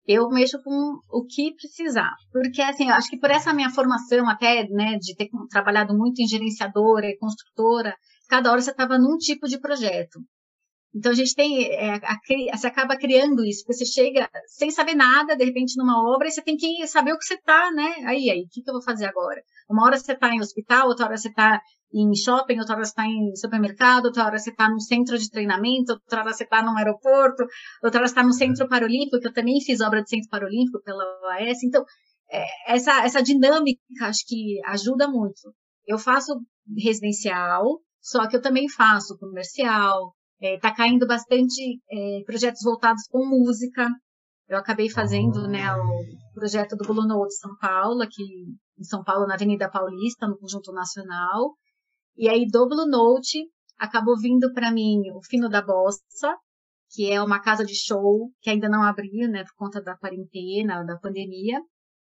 Eu 0.06 0.30
mexo 0.30 0.62
com 0.64 1.00
o 1.10 1.26
que 1.26 1.54
precisar. 1.56 2.14
Porque, 2.32 2.62
assim, 2.62 2.88
eu 2.88 2.94
acho 2.94 3.10
que 3.10 3.20
por 3.20 3.30
essa 3.30 3.54
minha 3.54 3.70
formação 3.70 4.30
até, 4.30 4.68
né, 4.70 4.98
de 4.98 5.16
ter 5.16 5.30
trabalhado 5.50 5.94
muito 5.94 6.22
em 6.22 6.28
gerenciadora 6.28 7.16
construtora, 7.20 7.94
cada 8.30 8.52
hora 8.52 8.62
você 8.62 8.72
estava 8.72 8.98
num 8.98 9.18
tipo 9.18 9.48
de 9.48 9.60
projeto. 9.60 10.20
Então 10.96 11.12
a 11.12 11.16
gente 11.16 11.34
tem, 11.34 11.66
é, 11.74 11.96
a, 11.96 11.98
a, 11.98 12.58
você 12.58 12.68
acaba 12.68 12.96
criando 12.96 13.44
isso, 13.44 13.64
porque 13.66 13.84
você 13.84 13.86
chega 13.86 14.30
sem 14.46 14.70
saber 14.70 14.94
nada, 14.94 15.36
de 15.36 15.44
repente, 15.44 15.76
numa 15.76 16.04
obra, 16.14 16.28
e 16.28 16.32
você 16.32 16.42
tem 16.42 16.56
que 16.56 16.86
saber 16.86 17.14
o 17.14 17.18
que 17.18 17.26
você 17.26 17.34
está, 17.34 17.72
né? 17.72 17.96
Aí, 18.06 18.30
aí, 18.30 18.44
o 18.44 18.50
que, 18.50 18.62
que 18.62 18.70
eu 18.70 18.74
vou 18.74 18.84
fazer 18.84 19.06
agora? 19.06 19.42
Uma 19.68 19.86
hora 19.86 19.98
você 19.98 20.14
está 20.14 20.30
em 20.30 20.40
hospital, 20.40 20.88
outra 20.88 21.06
hora 21.06 21.18
você 21.18 21.30
está 21.30 21.60
em 21.92 22.16
shopping, 22.16 22.60
outra 22.60 22.76
hora 22.76 22.86
você 22.86 22.92
está 22.92 23.08
em 23.08 23.36
supermercado, 23.36 24.06
outra 24.06 24.26
hora 24.26 24.38
você 24.38 24.52
está 24.52 24.70
num 24.70 24.80
centro 24.80 25.18
de 25.18 25.30
treinamento, 25.30 25.94
outra 25.94 26.22
hora 26.22 26.34
você 26.34 26.44
está 26.44 26.62
num 26.62 26.78
aeroporto, 26.78 27.44
outra 27.84 28.00
hora 28.00 28.08
você 28.08 28.14
está 28.14 28.24
no 28.24 28.34
centro 28.34 28.68
paralímpico, 28.68 29.20
que 29.20 29.28
eu 29.28 29.34
também 29.34 29.60
fiz 29.62 29.82
obra 29.82 30.04
de 30.04 30.10
centro 30.10 30.30
paralímpico 30.30 30.82
pela 30.84 31.04
OAS. 31.24 31.64
Então, 31.64 31.84
é, 32.32 32.46
essa, 32.68 33.04
essa 33.04 33.22
dinâmica 33.22 33.80
acho 34.02 34.26
que 34.28 34.60
ajuda 34.66 35.08
muito. 35.08 35.54
Eu 35.88 35.98
faço 35.98 36.40
residencial, 36.78 37.80
só 38.02 38.28
que 38.28 38.36
eu 38.36 38.42
também 38.42 38.70
faço 38.70 39.18
comercial, 39.18 40.14
Está 40.44 40.48
é, 40.50 40.60
tá 40.60 40.76
caindo 40.76 41.08
bastante 41.08 41.80
é, 41.90 42.22
projetos 42.26 42.62
voltados 42.64 43.04
com 43.10 43.26
música. 43.26 43.88
Eu 44.50 44.58
acabei 44.58 44.90
fazendo 44.90 45.48
né, 45.48 45.74
o 45.74 46.34
projeto 46.34 46.76
do 46.76 46.86
Blue 46.86 47.08
Note 47.08 47.34
São 47.36 47.56
Paulo, 47.58 48.02
aqui 48.02 48.24
em 48.78 48.84
São 48.84 49.06
Paulo, 49.06 49.26
na 49.26 49.36
Avenida 49.36 49.72
Paulista, 49.72 50.28
no 50.28 50.38
Conjunto 50.38 50.74
Nacional. 50.74 51.56
E 52.18 52.28
aí, 52.28 52.46
do 52.46 52.68
Blue 52.68 52.86
Note, 52.86 53.40
acabou 53.78 54.20
vindo 54.20 54.52
para 54.54 54.70
mim 54.70 55.00
o 55.16 55.24
Fino 55.24 55.48
da 55.48 55.62
Bossa, 55.62 56.36
que 56.92 57.10
é 57.10 57.24
uma 57.24 57.40
casa 57.40 57.64
de 57.64 57.74
show 57.74 58.30
que 58.42 58.50
ainda 58.50 58.68
não 58.68 58.84
abriu, 58.84 59.30
né, 59.30 59.46
por 59.46 59.56
conta 59.56 59.82
da 59.82 59.96
quarentena, 59.96 60.84
da 60.84 60.98
pandemia, 60.98 61.62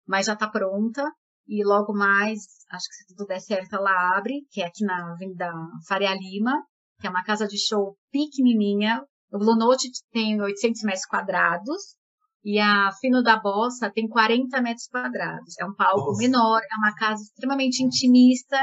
mas 0.09 0.24
já 0.26 0.33
está 0.33 0.48
pronta. 0.48 1.05
E 1.46 1.62
logo 1.62 1.92
mais, 1.92 2.40
acho 2.70 2.88
que 2.88 2.94
se 2.94 3.07
tudo 3.09 3.26
der 3.26 3.40
certo, 3.40 3.74
ela 3.74 4.16
abre, 4.16 4.46
que 4.50 4.62
é 4.62 4.66
aqui 4.66 4.83
na 4.83 5.12
Avenida 5.12 5.53
Faria 5.87 6.14
Lima 6.14 6.55
que 7.00 7.06
é 7.06 7.10
uma 7.10 7.24
casa 7.24 7.46
de 7.46 7.58
show 7.58 7.96
pequenininha. 8.12 9.02
O 9.32 9.38
Blue 9.38 9.56
Note 9.56 9.88
tem 10.12 10.40
800 10.40 10.82
metros 10.82 11.06
quadrados 11.06 11.96
e 12.44 12.58
a 12.58 12.90
Fino 13.00 13.22
da 13.22 13.38
Bossa 13.38 13.90
tem 13.90 14.08
40 14.08 14.60
metros 14.60 14.86
quadrados. 14.88 15.54
É 15.58 15.64
um 15.64 15.74
palco 15.74 16.10
Nossa. 16.10 16.22
menor, 16.22 16.60
é 16.60 16.76
uma 16.76 16.94
casa 16.94 17.22
extremamente 17.22 17.82
intimista. 17.82 18.56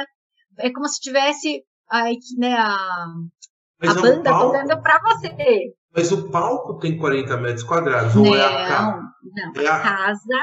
É 0.58 0.71
como 0.71 0.88
se 0.88 1.00
tivesse 1.00 1.63
a, 1.89 2.06
né, 2.38 2.54
a, 2.56 3.06
a 3.84 3.93
banda 3.93 4.36
um 4.36 4.39
tocando 4.39 4.82
para 4.82 5.00
você. 5.00 5.73
Mas 5.95 6.12
o 6.12 6.30
palco 6.30 6.78
tem 6.80 6.97
40 6.97 7.38
metros 7.38 7.63
quadrados, 7.63 8.13
não, 8.13 8.23
ou 8.23 8.36
é 8.36 8.43
a 8.43 8.67
casa? 8.67 9.02
Não, 9.23 9.62
é 9.62 9.67
a 9.67 9.80
casa, 9.80 10.39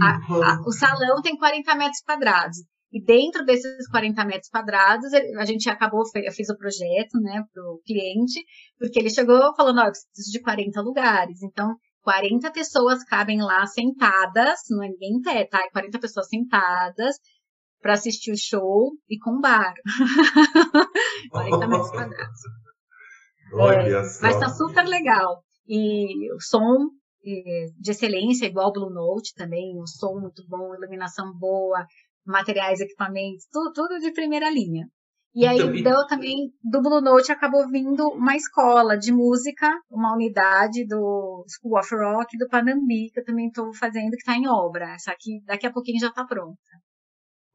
a, 0.00 0.52
a, 0.52 0.60
o 0.66 0.72
salão 0.72 1.20
tem 1.20 1.36
40 1.36 1.74
metros 1.74 2.00
quadrados. 2.00 2.58
E 2.92 3.02
dentro 3.02 3.44
desses 3.44 3.88
40 3.88 4.24
metros 4.26 4.50
quadrados, 4.50 5.12
a 5.14 5.44
gente 5.46 5.68
acabou, 5.70 6.02
eu 6.14 6.32
fiz 6.32 6.50
o 6.50 6.56
projeto, 6.58 7.18
né, 7.20 7.42
para 7.52 7.62
o 7.64 7.80
cliente, 7.86 8.44
porque 8.78 8.98
ele 8.98 9.08
chegou 9.08 9.54
falando, 9.56 9.78
ó, 9.78 9.84
oh, 9.84 9.86
eu 9.86 9.92
preciso 9.92 10.30
de 10.30 10.42
40 10.42 10.80
lugares. 10.82 11.42
Então, 11.42 11.74
40 12.02 12.50
pessoas 12.50 13.02
cabem 13.04 13.40
lá 13.40 13.66
sentadas, 13.66 14.60
não 14.68 14.82
é 14.82 14.88
ninguém 14.88 15.16
em 15.16 15.22
pé, 15.22 15.44
tá? 15.46 15.66
40 15.72 15.98
pessoas 15.98 16.28
sentadas 16.28 17.16
para 17.80 17.94
assistir 17.94 18.30
o 18.32 18.38
show 18.38 18.92
e 19.08 19.18
com 19.18 19.40
bar. 19.40 19.72
40 21.30 21.66
metros 21.66 21.90
quadrados. 21.90 22.40
Olha 23.54 23.98
é, 23.98 24.04
só. 24.04 24.22
Mas 24.22 24.38
tá 24.38 24.48
super 24.50 24.86
legal. 24.86 25.42
E 25.66 26.32
o 26.34 26.40
som 26.40 26.90
de 27.24 27.90
excelência, 27.90 28.46
igual 28.46 28.68
o 28.68 28.72
Blue 28.72 28.90
Note 28.90 29.32
também, 29.34 29.78
o 29.80 29.86
som 29.86 30.18
muito 30.20 30.42
bom, 30.48 30.74
iluminação 30.74 31.32
boa, 31.38 31.86
materiais, 32.26 32.80
equipamentos, 32.80 33.46
tudo, 33.50 33.72
tudo 33.72 33.98
de 33.98 34.12
primeira 34.12 34.50
linha. 34.50 34.86
E 35.34 35.46
aí, 35.46 35.58
então, 35.58 36.06
também, 36.06 36.52
do 36.62 36.82
Blue 36.82 37.00
Note 37.00 37.32
acabou 37.32 37.66
vindo 37.70 38.06
uma 38.08 38.36
escola 38.36 38.98
de 38.98 39.10
música, 39.10 39.66
uma 39.90 40.14
unidade 40.14 40.86
do 40.86 41.42
School 41.48 41.78
of 41.78 41.94
Rock 41.94 42.36
do 42.36 42.46
Panambi, 42.48 43.10
que 43.10 43.20
eu 43.20 43.24
também 43.24 43.46
estou 43.46 43.72
fazendo, 43.72 44.10
que 44.10 44.16
está 44.16 44.36
em 44.36 44.46
obra. 44.46 44.94
Essa 44.94 45.10
aqui, 45.10 45.42
daqui 45.46 45.66
a 45.66 45.72
pouquinho 45.72 45.98
já 45.98 46.08
está 46.08 46.24
pronta. 46.26 46.58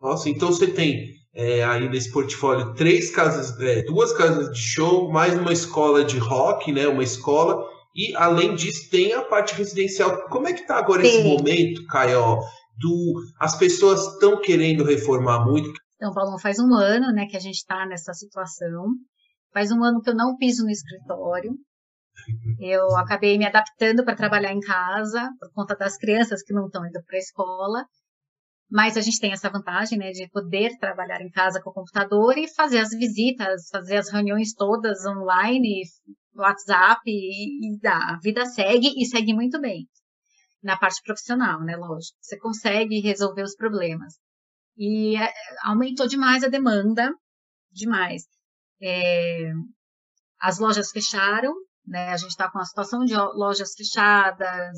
Nossa, 0.01 0.27
então 0.27 0.51
você 0.51 0.67
tem 0.67 1.12
é, 1.36 1.63
aí 1.63 1.88
nesse 1.88 2.12
portfólio 2.12 2.73
três 2.73 3.12
casas, 3.12 3.60
é, 3.60 3.84
duas 3.84 4.12
casas 4.12 4.51
de 4.51 4.60
show, 4.60 5.12
mais 5.12 5.36
uma 5.36 5.54
escola 5.54 6.04
de 6.04 6.17
rock, 6.17 6.71
né? 6.71 6.87
Uma 6.87 7.04
escola, 7.04 7.63
e 7.96 8.15
além 8.15 8.56
disso 8.56 8.89
tem 8.89 9.13
a 9.13 9.21
parte 9.21 9.54
residencial. 9.54 10.27
Como 10.29 10.48
é 10.48 10.54
que 10.54 10.62
está 10.62 10.77
agora 10.77 11.04
Sim. 11.04 11.10
esse 11.10 11.23
momento, 11.23 11.85
Caio? 11.85 12.39
Do 12.78 13.21
as 13.40 13.58
pessoas 13.58 14.13
estão 14.13 14.40
querendo 14.42 14.84
reformar 14.84 15.46
muito. 15.46 15.71
Então, 15.96 16.13
Paulo, 16.13 16.38
faz 16.40 16.60
um 16.60 16.73
ano, 16.73 17.12
né, 17.12 17.25
que 17.25 17.36
a 17.36 17.40
gente 17.40 17.56
está 17.56 17.86
nessa 17.86 18.13
situação. 18.13 18.86
Faz 19.52 19.71
um 19.71 19.84
ano 19.84 20.02
que 20.02 20.10
eu 20.10 20.15
não 20.15 20.38
piso 20.38 20.63
no 20.63 20.69
escritório. 20.69 21.54
Eu 22.60 22.96
acabei 22.98 23.38
me 23.38 23.46
adaptando 23.46 24.04
para 24.04 24.15
trabalhar 24.15 24.52
em 24.52 24.60
casa 24.60 25.30
por 25.40 25.52
conta 25.54 25.75
das 25.75 25.98
crianças 25.98 26.44
que 26.44 26.54
não 26.54 26.65
estão 26.65 26.86
indo 26.86 27.02
para 27.04 27.15
a 27.15 27.19
escola. 27.19 27.86
Mas 28.69 28.98
a 28.98 29.02
gente 29.02 29.19
tem 29.19 29.32
essa 29.32 29.50
vantagem, 29.50 29.98
né, 29.98 30.12
de 30.12 30.30
poder 30.30 30.78
trabalhar 30.78 31.21
em 31.21 31.30
casa 31.30 31.62
com 31.62 31.69
o 31.69 31.73
computador 31.73 32.38
e 32.38 32.54
fazer 32.54 32.80
as 32.80 32.90
visitas, 32.90 33.69
fazer 33.71 33.98
as 33.98 34.12
reuniões 34.12 34.54
todas 34.54 35.06
online, 35.06 35.84
WhatsApp 36.36 37.02
e, 37.06 37.75
e 37.75 37.88
a 37.88 38.19
vida 38.21 38.46
segue 38.46 38.94
e 38.98 39.06
segue 39.06 39.34
muito 39.34 39.60
bem 39.60 39.88
na 40.62 40.77
parte 40.77 41.01
profissional, 41.03 41.62
né? 41.62 41.75
Lógico. 41.75 42.17
Você 42.21 42.37
consegue 42.37 42.99
resolver 42.99 43.43
os 43.43 43.55
problemas. 43.55 44.15
E 44.77 45.17
é, 45.17 45.33
aumentou 45.63 46.08
demais 46.08 46.43
a 46.43 46.47
demanda, 46.47 47.12
demais. 47.71 48.23
É, 48.81 49.51
as 50.39 50.60
lojas 50.60 50.91
fecharam, 50.91 51.53
né? 51.85 52.10
A 52.10 52.17
gente 52.17 52.31
está 52.31 52.49
com 52.49 52.60
a 52.60 52.65
situação 52.65 53.03
de 53.05 53.15
lojas 53.15 53.73
fechadas, 53.75 54.77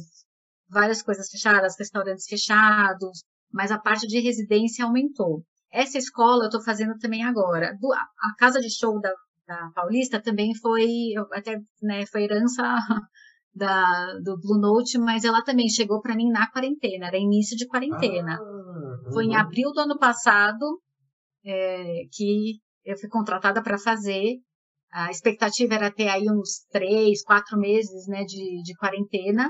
várias 0.69 1.01
coisas 1.01 1.29
fechadas, 1.29 1.75
restaurantes 1.77 2.25
fechados, 2.27 3.23
mas 3.51 3.71
a 3.71 3.79
parte 3.79 4.07
de 4.07 4.19
residência 4.19 4.85
aumentou. 4.85 5.43
Essa 5.71 5.97
escola 5.97 6.43
eu 6.43 6.47
estou 6.47 6.63
fazendo 6.63 6.97
também 6.97 7.23
agora. 7.23 7.75
a 7.75 8.35
casa 8.37 8.59
de 8.59 8.69
show 8.69 8.99
da, 8.99 9.13
da 9.47 9.71
Paulista 9.73 10.21
também 10.21 10.55
foi, 10.55 11.13
até, 11.33 11.59
né, 11.81 12.05
foi 12.05 12.23
herança 12.23 12.63
da, 13.53 14.13
do 14.23 14.37
Blue 14.39 14.59
Note, 14.59 14.97
mas 14.97 15.23
ela 15.23 15.43
também 15.43 15.69
chegou 15.69 16.01
para 16.01 16.15
mim 16.15 16.29
na 16.29 16.49
quarentena, 16.51 17.07
era 17.07 17.17
início 17.17 17.57
de 17.57 17.67
quarentena. 17.67 18.37
Ah, 18.39 19.11
foi 19.13 19.25
em 19.25 19.29
uhum. 19.29 19.39
abril 19.39 19.71
do 19.71 19.81
ano 19.81 19.97
passado 19.97 20.65
é, 21.45 22.03
que 22.11 22.59
eu 22.85 22.97
fui 22.97 23.09
contratada 23.09 23.61
para 23.61 23.77
fazer. 23.77 24.37
A 24.91 25.11
expectativa 25.11 25.75
era 25.75 25.91
ter 25.91 26.09
aí 26.09 26.25
uns 26.29 26.65
três, 26.71 27.23
quatro 27.23 27.57
meses 27.57 28.07
né, 28.07 28.23
de, 28.23 28.61
de 28.63 28.75
quarentena. 28.75 29.47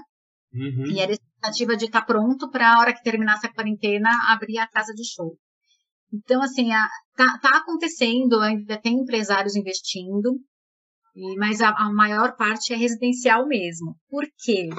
Uhum. 0.53 0.91
E 0.91 0.99
era 0.99 1.11
a 1.11 1.13
expectativa 1.13 1.77
de 1.77 1.85
estar 1.85 2.01
tá 2.01 2.05
pronto 2.05 2.49
para 2.49 2.73
a 2.73 2.79
hora 2.79 2.93
que 2.93 3.03
terminasse 3.03 3.45
a 3.45 3.53
quarentena 3.53 4.09
abrir 4.29 4.57
a 4.57 4.67
casa 4.67 4.93
de 4.93 5.05
show. 5.05 5.37
Então, 6.11 6.41
assim, 6.41 6.71
a, 6.71 6.87
tá, 7.15 7.37
tá 7.39 7.57
acontecendo, 7.57 8.39
ainda 8.39 8.81
tem 8.81 8.95
empresários 8.95 9.55
investindo, 9.55 10.39
mas 11.37 11.61
a, 11.61 11.69
a 11.69 11.91
maior 11.91 12.35
parte 12.35 12.73
é 12.73 12.77
residencial 12.77 13.47
mesmo. 13.47 13.95
Por 14.09 14.25
quê? 14.37 14.69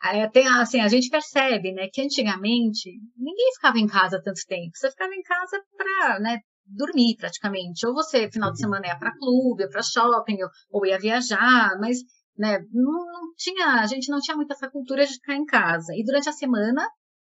Até, 0.00 0.46
assim, 0.46 0.80
a 0.80 0.88
gente 0.88 1.08
percebe, 1.08 1.72
né, 1.72 1.88
que 1.92 2.02
antigamente 2.02 2.90
ninguém 3.16 3.52
ficava 3.54 3.78
em 3.78 3.86
casa 3.86 4.22
tanto 4.22 4.40
tempo. 4.46 4.70
Você 4.74 4.90
ficava 4.90 5.14
em 5.14 5.22
casa 5.22 5.60
para, 5.76 6.20
né, 6.20 6.38
dormir 6.66 7.16
praticamente. 7.16 7.86
Ou 7.86 7.94
você, 7.94 8.30
final 8.30 8.52
de 8.52 8.58
semana, 8.58 8.86
ia 8.86 8.98
para 8.98 9.16
clube, 9.16 9.62
ia 9.62 9.68
para 9.68 9.82
shopping, 9.82 10.42
ou, 10.42 10.50
ou, 10.70 10.86
ia 10.86 10.98
viajar, 10.98 11.76
mas, 11.80 11.98
né, 12.36 12.58
não, 12.72 12.92
não, 12.92 13.34
tinha, 13.36 13.80
a 13.80 13.86
gente 13.86 14.10
não 14.10 14.20
tinha 14.20 14.36
muito 14.36 14.52
essa 14.52 14.70
cultura 14.70 15.06
de 15.06 15.14
ficar 15.14 15.34
em 15.34 15.44
casa. 15.44 15.92
E 15.94 16.04
durante 16.04 16.28
a 16.28 16.32
semana, 16.32 16.86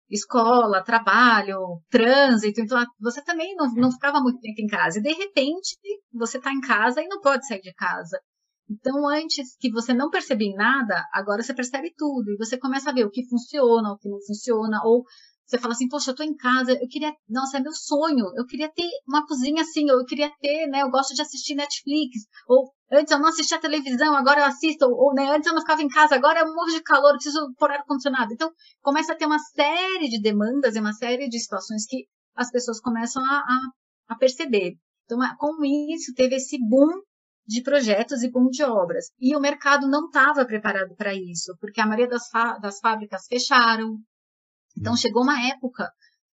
escola, 0.10 0.84
trabalho, 0.84 1.82
trânsito, 1.90 2.62
então 2.62 2.84
você 3.00 3.24
também 3.24 3.56
não, 3.56 3.74
não 3.74 3.92
ficava 3.92 4.20
muito 4.20 4.40
tempo 4.40 4.62
em 4.62 4.68
casa. 4.68 5.00
E 5.00 5.02
de 5.02 5.14
repente 5.14 5.78
você 6.14 6.38
está 6.38 6.52
em 6.52 6.62
casa 6.62 7.02
e 7.02 7.08
não 7.08 7.20
pode 7.22 7.48
sair 7.48 7.62
de 7.62 7.74
casa. 7.74 8.20
Então, 8.70 9.08
antes 9.08 9.56
que 9.60 9.72
você 9.72 9.94
não 9.94 10.10
percebia 10.10 10.56
nada, 10.56 11.04
agora 11.14 11.44
você 11.44 11.54
percebe 11.54 11.94
tudo. 11.96 12.32
E 12.32 12.38
você 12.38 12.58
começa 12.58 12.90
a 12.90 12.94
ver 12.94 13.06
o 13.06 13.12
que 13.12 13.28
funciona, 13.28 13.92
o 13.92 13.98
que 13.98 14.10
não 14.10 14.20
funciona, 14.26 14.82
ou 14.84 15.04
você 15.46 15.60
fala 15.60 15.74
assim, 15.74 15.88
poxa, 15.88 16.12
eu 16.12 16.16
tô 16.16 16.24
em 16.24 16.36
casa, 16.36 16.72
eu 16.72 16.88
queria, 16.88 17.14
nossa, 17.30 17.58
é 17.58 17.60
meu 17.60 17.72
sonho, 17.72 18.26
eu 18.36 18.46
queria 18.46 18.70
ter 18.70 18.90
uma 19.08 19.26
cozinha 19.28 19.62
assim, 19.62 19.88
eu 19.90 20.04
queria 20.06 20.32
ter, 20.42 20.68
né, 20.68 20.82
eu 20.82 20.90
gosto 20.90 21.14
de 21.14 21.22
assistir 21.22 21.56
Netflix, 21.56 22.26
ou 22.48 22.72
antes 22.92 23.12
eu 23.12 23.20
não 23.20 23.30
assistia 23.30 23.60
televisão, 23.60 24.16
agora 24.16 24.42
eu 24.42 24.46
assisto, 24.46 24.86
ou, 24.86 25.14
né, 25.14 25.30
antes 25.30 25.48
eu 25.48 25.54
não 25.54 25.62
ficava 25.62 25.84
em 25.84 25.88
casa, 25.88 26.16
agora 26.16 26.40
eu 26.40 26.48
morro 26.48 26.72
de 26.72 26.82
calor, 26.82 27.10
eu 27.10 27.16
preciso 27.16 27.54
pôr 27.60 27.72
ar-condicionado. 27.72 28.34
Então, 28.34 28.52
começa 28.82 29.14
a 29.14 29.16
ter 29.16 29.26
uma 29.26 29.40
série 29.40 30.10
de 30.10 30.20
demandas 30.20 30.76
e 30.76 30.80
uma 30.80 30.94
série 30.94 31.30
de 31.30 31.40
situações 31.40 31.86
que 31.86 32.06
as 32.36 32.50
pessoas 32.52 32.80
começam 32.80 33.24
a, 33.24 33.38
a, 33.38 33.60
a 34.10 34.16
perceber. 34.18 34.74
Então, 35.06 35.20
com 35.38 35.64
isso, 35.64 36.14
teve 36.16 36.36
esse 36.36 36.58
boom 36.60 36.90
de 37.48 37.62
projetos 37.62 38.24
e 38.24 38.32
boom 38.32 38.50
de 38.50 38.64
obras. 38.64 39.06
E 39.20 39.36
o 39.36 39.40
mercado 39.40 39.88
não 39.88 40.08
estava 40.08 40.46
preparado 40.46 40.96
para 40.96 41.14
isso, 41.14 41.56
porque 41.60 41.80
a 41.80 41.86
maioria 41.86 42.08
das, 42.08 42.24
das 42.60 42.80
fábricas 42.80 43.28
fecharam, 43.28 43.98
então 44.78 44.94
hum. 44.94 44.98
chegou 44.98 45.24
uma 45.24 45.42
época 45.48 45.90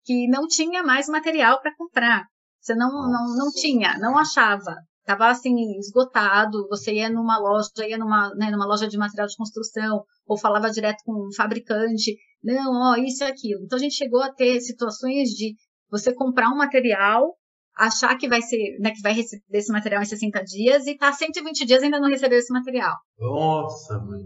que 0.04 0.28
não 0.28 0.46
tinha 0.46 0.82
mais 0.82 1.08
material 1.08 1.60
para 1.60 1.74
comprar. 1.76 2.24
Você 2.60 2.74
não, 2.74 2.90
não, 2.90 3.36
não 3.36 3.50
tinha, 3.52 3.98
não 3.98 4.18
achava. 4.18 4.74
Estava 5.00 5.28
assim, 5.28 5.54
esgotado. 5.78 6.66
Você 6.68 6.94
ia 6.94 7.08
numa 7.08 7.38
loja, 7.38 7.70
ia 7.86 7.96
numa, 7.96 8.34
né, 8.34 8.50
numa 8.50 8.66
loja 8.66 8.88
de 8.88 8.98
material 8.98 9.28
de 9.28 9.36
construção, 9.36 10.02
ou 10.26 10.36
falava 10.36 10.70
direto 10.70 11.02
com 11.04 11.28
um 11.28 11.32
fabricante. 11.32 12.16
Não, 12.42 12.72
ó, 12.72 12.96
isso 12.96 13.22
e 13.22 13.26
aquilo. 13.26 13.64
Então 13.64 13.78
a 13.78 13.80
gente 13.80 13.94
chegou 13.94 14.22
a 14.22 14.32
ter 14.32 14.60
situações 14.60 15.28
de 15.30 15.54
você 15.88 16.12
comprar 16.12 16.48
um 16.48 16.56
material, 16.56 17.36
achar 17.76 18.16
que 18.16 18.28
vai 18.28 18.42
ser, 18.42 18.78
né, 18.80 18.90
que 18.90 19.00
vai 19.00 19.12
receber 19.12 19.58
esse 19.58 19.72
material 19.72 20.02
em 20.02 20.06
60 20.06 20.42
dias 20.42 20.86
e 20.86 20.96
tá 20.96 21.12
120 21.12 21.64
dias 21.64 21.82
ainda 21.82 22.00
não 22.00 22.08
recebeu 22.08 22.38
esse 22.38 22.52
material. 22.52 22.96
Nossa, 23.18 23.98
mãe. 24.00 24.24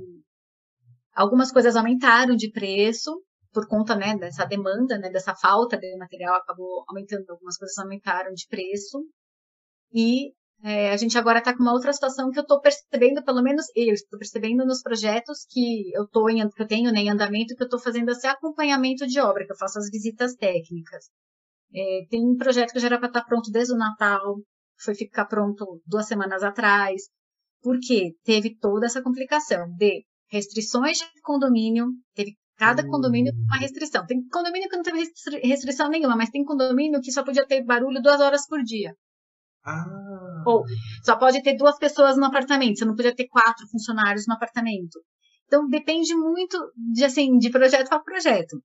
Algumas 1.14 1.52
coisas 1.52 1.76
aumentaram 1.76 2.36
de 2.36 2.50
preço, 2.50 3.20
por 3.52 3.66
conta 3.68 3.94
né, 3.96 4.16
dessa 4.16 4.44
demanda, 4.44 4.98
né, 4.98 5.10
dessa 5.10 5.34
falta 5.34 5.76
de 5.76 5.96
material, 5.96 6.36
acabou 6.36 6.84
aumentando, 6.88 7.24
algumas 7.28 7.56
coisas 7.56 7.76
aumentaram 7.78 8.32
de 8.32 8.46
preço. 8.48 9.04
E 9.92 10.32
é, 10.62 10.90
a 10.90 10.96
gente 10.96 11.16
agora 11.16 11.38
está 11.38 11.56
com 11.56 11.62
uma 11.62 11.72
outra 11.72 11.92
situação 11.92 12.30
que 12.30 12.38
eu 12.38 12.42
estou 12.42 12.60
percebendo, 12.60 13.24
pelo 13.24 13.42
menos 13.42 13.66
eu 13.74 13.94
estou 13.94 14.18
percebendo 14.18 14.64
nos 14.64 14.82
projetos 14.82 15.46
que 15.48 15.90
eu, 15.94 16.06
tô 16.06 16.28
em, 16.28 16.48
que 16.48 16.62
eu 16.62 16.66
tenho 16.66 16.92
né, 16.92 17.00
em 17.00 17.10
andamento, 17.10 17.54
que 17.56 17.62
eu 17.62 17.66
estou 17.66 17.80
fazendo 17.80 18.10
esse 18.10 18.26
acompanhamento 18.26 19.06
de 19.06 19.18
obra, 19.20 19.46
que 19.46 19.52
eu 19.52 19.56
faço 19.56 19.78
as 19.78 19.90
visitas 19.90 20.34
técnicas. 20.34 21.08
É, 21.74 22.06
tem 22.10 22.24
um 22.24 22.36
projeto 22.36 22.72
que 22.72 22.80
já 22.80 22.88
era 22.88 22.98
para 22.98 23.08
estar 23.08 23.20
tá 23.22 23.26
pronto 23.26 23.50
desde 23.50 23.72
o 23.72 23.76
Natal, 23.76 24.36
foi 24.78 24.94
ficar 24.94 25.26
pronto 25.26 25.80
duas 25.86 26.06
semanas 26.06 26.42
atrás, 26.42 27.08
porque 27.62 28.14
teve 28.24 28.56
toda 28.56 28.86
essa 28.86 29.02
complicação 29.02 29.66
de 29.76 30.04
restrições 30.30 30.98
de 30.98 31.20
condomínio, 31.22 31.86
teve 32.14 32.36
Cada 32.60 32.86
condomínio 32.86 33.32
tem 33.32 33.42
uma 33.42 33.56
restrição. 33.56 34.04
Tem 34.04 34.22
condomínio 34.28 34.68
que 34.68 34.76
não 34.76 34.82
teve 34.82 35.10
restrição 35.42 35.88
nenhuma, 35.88 36.14
mas 36.14 36.28
tem 36.28 36.44
condomínio 36.44 37.00
que 37.00 37.10
só 37.10 37.24
podia 37.24 37.46
ter 37.46 37.64
barulho 37.64 38.02
duas 38.02 38.20
horas 38.20 38.46
por 38.46 38.62
dia. 38.62 38.94
Ah. 39.64 40.42
Ou 40.46 40.62
só 41.02 41.16
pode 41.16 41.42
ter 41.42 41.56
duas 41.56 41.78
pessoas 41.78 42.18
no 42.18 42.26
apartamento, 42.26 42.78
você 42.78 42.84
não 42.84 42.94
podia 42.94 43.16
ter 43.16 43.28
quatro 43.28 43.66
funcionários 43.68 44.26
no 44.26 44.34
apartamento. 44.34 45.00
Então 45.46 45.66
depende 45.68 46.14
muito 46.14 46.58
de 46.92 47.02
assim 47.02 47.38
de 47.38 47.48
projeto 47.48 47.88
para 47.88 48.00
projeto. 48.00 48.62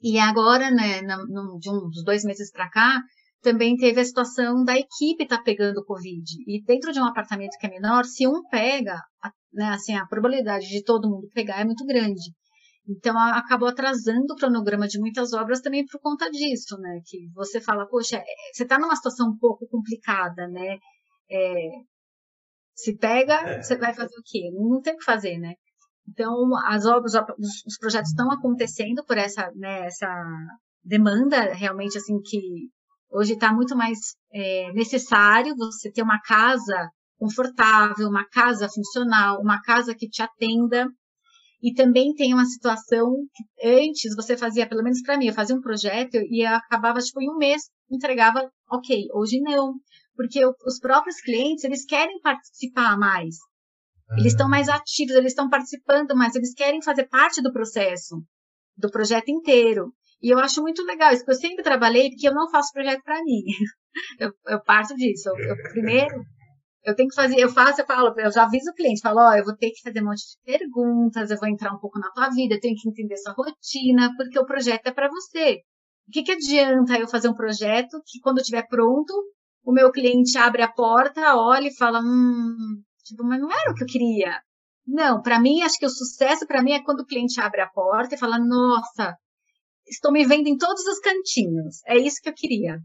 E 0.00 0.18
agora, 0.18 0.70
né, 0.70 1.02
no, 1.02 1.58
de 1.58 1.70
uns 1.70 2.02
dois 2.02 2.24
meses 2.24 2.50
para 2.50 2.70
cá, 2.70 3.02
também 3.42 3.76
teve 3.76 4.00
a 4.00 4.04
situação 4.04 4.64
da 4.64 4.78
equipe 4.78 5.24
estar 5.24 5.36
tá 5.36 5.42
pegando 5.42 5.84
Covid. 5.84 6.24
E 6.46 6.64
dentro 6.64 6.90
de 6.90 6.98
um 6.98 7.04
apartamento 7.04 7.58
que 7.60 7.66
é 7.66 7.70
menor, 7.70 8.06
se 8.06 8.26
um 8.26 8.42
pega, 8.48 8.98
né, 9.52 9.68
assim, 9.74 9.94
a 9.94 10.06
probabilidade 10.06 10.68
de 10.68 10.82
todo 10.82 11.10
mundo 11.10 11.28
pegar 11.34 11.60
é 11.60 11.66
muito 11.66 11.84
grande. 11.84 12.32
Então, 12.88 13.16
acabou 13.18 13.68
atrasando 13.68 14.32
o 14.32 14.36
cronograma 14.36 14.88
de 14.88 14.98
muitas 14.98 15.32
obras 15.32 15.60
também 15.60 15.84
por 15.86 16.00
conta 16.00 16.30
disso, 16.30 16.76
né? 16.78 17.00
Que 17.06 17.28
você 17.34 17.60
fala, 17.60 17.86
poxa, 17.86 18.16
é, 18.16 18.24
você 18.52 18.64
está 18.64 18.78
numa 18.78 18.96
situação 18.96 19.30
um 19.30 19.38
pouco 19.38 19.66
complicada, 19.68 20.48
né? 20.48 20.76
É, 21.30 21.68
se 22.74 22.96
pega, 22.96 23.34
é. 23.34 23.62
você 23.62 23.76
vai 23.76 23.94
fazer 23.94 24.16
o 24.18 24.22
quê? 24.24 24.50
Não 24.52 24.80
tem 24.80 24.94
o 24.94 24.96
que 24.96 25.04
fazer, 25.04 25.38
né? 25.38 25.54
Então, 26.08 26.50
as 26.66 26.86
obras, 26.86 27.12
os 27.66 27.78
projetos 27.78 28.10
estão 28.10 28.30
acontecendo 28.32 29.04
por 29.04 29.16
essa, 29.16 29.50
né, 29.54 29.86
essa 29.86 30.08
demanda 30.82 31.52
realmente, 31.52 31.98
assim, 31.98 32.20
que 32.20 32.40
hoje 33.10 33.34
está 33.34 33.52
muito 33.52 33.76
mais 33.76 33.98
é, 34.32 34.72
necessário 34.72 35.54
você 35.56 35.90
ter 35.92 36.02
uma 36.02 36.20
casa 36.20 36.90
confortável, 37.18 38.08
uma 38.08 38.26
casa 38.28 38.68
funcional, 38.68 39.40
uma 39.40 39.60
casa 39.60 39.94
que 39.94 40.08
te 40.08 40.22
atenda, 40.22 40.88
e 41.62 41.74
também 41.74 42.14
tem 42.14 42.32
uma 42.32 42.46
situação 42.46 43.14
que 43.34 43.68
antes 43.68 44.14
você 44.16 44.36
fazia, 44.36 44.68
pelo 44.68 44.82
menos 44.82 45.02
para 45.02 45.18
mim, 45.18 45.26
eu 45.26 45.34
fazia 45.34 45.54
um 45.54 45.60
projeto 45.60 46.16
e 46.16 46.44
acabava, 46.44 47.00
tipo, 47.00 47.20
em 47.20 47.30
um 47.30 47.36
mês, 47.36 47.62
entregava, 47.90 48.50
ok. 48.70 49.08
Hoje 49.12 49.40
não. 49.40 49.74
Porque 50.16 50.40
os 50.44 50.78
próprios 50.80 51.20
clientes, 51.20 51.64
eles 51.64 51.84
querem 51.84 52.20
participar 52.20 52.98
mais. 52.98 53.36
Eles 54.18 54.32
estão 54.32 54.48
mais 54.48 54.68
ativos, 54.68 55.14
eles 55.14 55.32
estão 55.32 55.48
participando 55.48 56.16
mais, 56.16 56.34
eles 56.34 56.52
querem 56.52 56.82
fazer 56.82 57.06
parte 57.08 57.40
do 57.40 57.52
processo, 57.52 58.16
do 58.76 58.90
projeto 58.90 59.28
inteiro. 59.28 59.92
E 60.20 60.30
eu 60.30 60.38
acho 60.38 60.60
muito 60.60 60.82
legal 60.82 61.12
isso, 61.12 61.24
porque 61.24 61.36
eu 61.36 61.48
sempre 61.48 61.62
trabalhei, 61.62 62.10
porque 62.10 62.28
eu 62.28 62.34
não 62.34 62.50
faço 62.50 62.72
projeto 62.72 63.02
para 63.02 63.22
mim. 63.22 63.42
Eu, 64.20 64.30
eu, 64.46 64.62
parto 64.62 64.94
disso. 64.94 65.30
Eu, 65.30 65.48
eu, 65.48 65.56
primeiro, 65.72 66.24
eu 66.84 66.94
tenho 66.94 67.08
que 67.08 67.14
fazer, 67.14 67.38
eu 67.38 67.48
faço, 67.50 67.80
eu 67.80 67.86
falo, 67.86 68.14
eu 68.18 68.32
já 68.32 68.44
aviso 68.44 68.70
o 68.70 68.74
cliente, 68.74 69.00
falo, 69.00 69.20
ó, 69.20 69.30
oh, 69.30 69.34
eu 69.34 69.44
vou 69.44 69.56
ter 69.56 69.70
que 69.70 69.82
fazer 69.82 70.02
um 70.02 70.06
monte 70.06 70.20
de 70.20 70.38
perguntas, 70.44 71.30
eu 71.30 71.38
vou 71.38 71.48
entrar 71.48 71.72
um 71.74 71.78
pouco 71.78 71.98
na 71.98 72.10
tua 72.10 72.30
vida, 72.30 72.54
eu 72.54 72.60
tenho 72.60 72.74
que 72.76 72.88
entender 72.88 73.16
sua 73.18 73.32
rotina, 73.32 74.12
porque 74.16 74.38
o 74.38 74.46
projeto 74.46 74.86
é 74.86 74.92
para 74.92 75.08
você. 75.08 75.60
O 76.08 76.12
que, 76.12 76.22
que 76.22 76.32
adianta 76.32 76.98
eu 76.98 77.08
fazer 77.08 77.28
um 77.28 77.34
projeto 77.34 78.02
que 78.06 78.20
quando 78.20 78.38
estiver 78.38 78.66
pronto, 78.66 79.12
o 79.64 79.72
meu 79.72 79.92
cliente 79.92 80.36
abre 80.38 80.62
a 80.62 80.72
porta, 80.72 81.36
olha 81.36 81.68
e 81.68 81.76
fala, 81.76 82.00
hum, 82.00 82.82
tipo, 83.04 83.24
mas 83.24 83.40
não 83.40 83.50
era 83.50 83.70
o 83.70 83.74
que 83.74 83.84
eu 83.84 83.86
queria. 83.86 84.40
Não, 84.86 85.22
para 85.22 85.38
mim, 85.38 85.62
acho 85.62 85.78
que 85.78 85.86
o 85.86 85.90
sucesso 85.90 86.46
para 86.46 86.62
mim 86.62 86.72
é 86.72 86.82
quando 86.82 87.00
o 87.00 87.06
cliente 87.06 87.40
abre 87.40 87.60
a 87.60 87.68
porta 87.68 88.14
e 88.14 88.18
fala, 88.18 88.38
nossa, 88.38 89.14
estou 89.86 90.10
me 90.10 90.26
vendo 90.26 90.48
em 90.48 90.56
todos 90.56 90.84
os 90.84 90.98
cantinhos. 90.98 91.82
É 91.86 91.96
isso 91.96 92.20
que 92.22 92.28
eu 92.28 92.34
queria. 92.34 92.78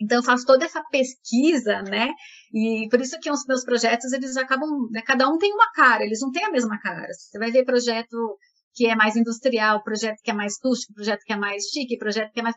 Então 0.00 0.18
eu 0.18 0.24
faço 0.24 0.44
toda 0.44 0.64
essa 0.64 0.82
pesquisa, 0.90 1.82
né? 1.82 2.10
E 2.52 2.88
por 2.90 3.00
isso 3.00 3.18
que 3.20 3.30
os 3.30 3.44
meus 3.46 3.64
projetos 3.64 4.12
eles 4.12 4.36
acabam, 4.36 4.88
né? 4.90 5.02
cada 5.02 5.28
um 5.28 5.38
tem 5.38 5.52
uma 5.52 5.70
cara, 5.72 6.04
eles 6.04 6.20
não 6.20 6.30
têm 6.30 6.44
a 6.44 6.50
mesma 6.50 6.78
cara. 6.80 7.06
Você 7.12 7.38
vai 7.38 7.50
ver 7.50 7.64
projeto 7.64 8.38
que 8.74 8.86
é 8.86 8.96
mais 8.96 9.16
industrial, 9.16 9.82
projeto 9.82 10.18
que 10.22 10.30
é 10.30 10.34
mais 10.34 10.54
rústico, 10.62 10.94
projeto 10.94 11.20
que 11.24 11.32
é 11.32 11.36
mais 11.36 11.64
chique, 11.64 11.98
projeto 11.98 12.32
que 12.32 12.40
é 12.40 12.42
mais 12.42 12.56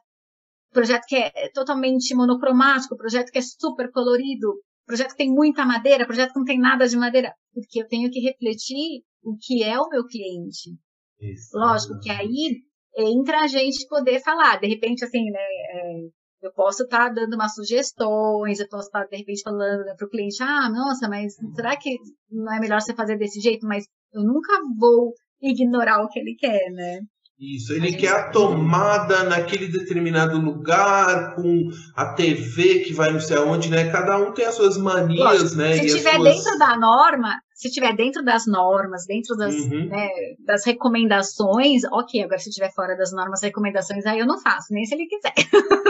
projeto 0.71 1.05
que 1.07 1.15
é 1.15 1.49
totalmente 1.53 2.13
monocromático, 2.13 2.97
projeto 2.97 3.31
que 3.31 3.38
é 3.38 3.41
super 3.41 3.89
colorido. 3.91 4.61
projeto 4.86 5.11
que 5.11 5.17
tem 5.17 5.31
muita 5.31 5.65
madeira, 5.65 6.05
projeto 6.05 6.33
que 6.33 6.39
não 6.39 6.45
tem 6.45 6.59
nada 6.59 6.88
de 6.88 6.97
madeira, 6.97 7.33
porque 7.53 7.81
eu 7.81 7.88
tenho 7.88 8.09
que 8.11 8.19
refletir 8.19 9.03
o 9.23 9.36
que 9.39 9.63
é 9.63 9.79
o 9.79 9.89
meu 9.89 10.05
cliente. 10.05 10.77
Isso. 11.19 11.57
Lógico 11.57 11.99
que 11.99 12.11
aí 12.11 12.61
entra 12.97 13.41
a 13.41 13.47
gente 13.47 13.88
poder 13.88 14.21
falar, 14.21 14.59
de 14.59 14.67
repente, 14.67 15.03
assim, 15.03 15.23
né, 15.31 15.39
é, 15.39 16.07
eu 16.46 16.54
posso 16.54 16.84
estar 16.84 17.08
tá 17.08 17.14
dando 17.14 17.34
umas 17.34 17.54
sugestões, 17.54 18.60
eu 18.60 18.68
posso 18.68 18.88
estar, 18.88 19.02
tá, 19.02 19.08
de 19.08 19.18
repente, 19.18 19.41
falando 19.41 19.84
né, 19.84 19.96
para 19.98 20.06
o 20.06 20.10
cliente, 20.10 20.41
ah, 20.41 20.70
nossa, 20.70 21.10
mas 21.10 21.36
será 21.56 21.76
que 21.76 21.98
não 22.32 22.54
é 22.54 22.60
melhor 22.60 22.80
você 22.82 22.93
fazer 22.93 23.18
desse 23.18 23.39
jeito? 23.39 23.66
Mas 23.66 23.86
eu 24.14 24.24
nunca 24.24 24.54
vou 24.78 25.14
ignorar 25.41 26.04
o 26.04 26.08
que 26.08 26.20
ele 26.20 26.36
quer, 26.36 26.72
né? 26.72 27.00
Isso, 27.38 27.74
ele 27.74 27.91
quer 27.91 28.14
a 28.14 28.32
tomada 28.32 29.24
naquele 29.24 29.68
determinado 29.68 30.39
lugar, 30.39 31.36
com 31.36 31.68
a 31.93 32.14
TV 32.14 32.80
que 32.80 32.93
vai 32.93 33.12
não 33.12 33.20
sei 33.20 33.36
aonde, 33.36 33.70
né? 33.70 33.91
Cada 33.91 34.18
um 34.18 34.32
tem 34.32 34.46
as 34.46 34.56
suas 34.56 34.78
manias, 34.78 35.20
Lógico, 35.20 35.56
né? 35.58 35.74
Se 35.74 35.86
estiver 35.88 36.16
suas... 36.16 36.36
dentro 36.36 36.58
da 36.58 36.78
norma, 36.78 37.41
se 37.56 37.70
estiver 37.70 37.95
dentro 37.95 38.22
das 38.22 38.45
normas, 38.45 39.06
dentro 39.08 39.34
das, 39.38 39.56
uhum. 39.56 39.88
né, 39.88 40.10
das 40.45 40.66
recomendações, 40.66 41.84
ok. 41.86 42.22
Agora, 42.22 42.38
se 42.38 42.49
estiver 42.49 42.70
fora 42.74 42.97
das 42.97 43.14
normas 43.14 43.41
recomendações, 43.41 44.06
aí 44.06 44.20
eu 44.20 44.28
não 44.28 44.38
faço, 44.41 44.74
nem 44.74 44.84
se 44.84 44.93
ele 44.93 45.08
quiser. 45.08 45.34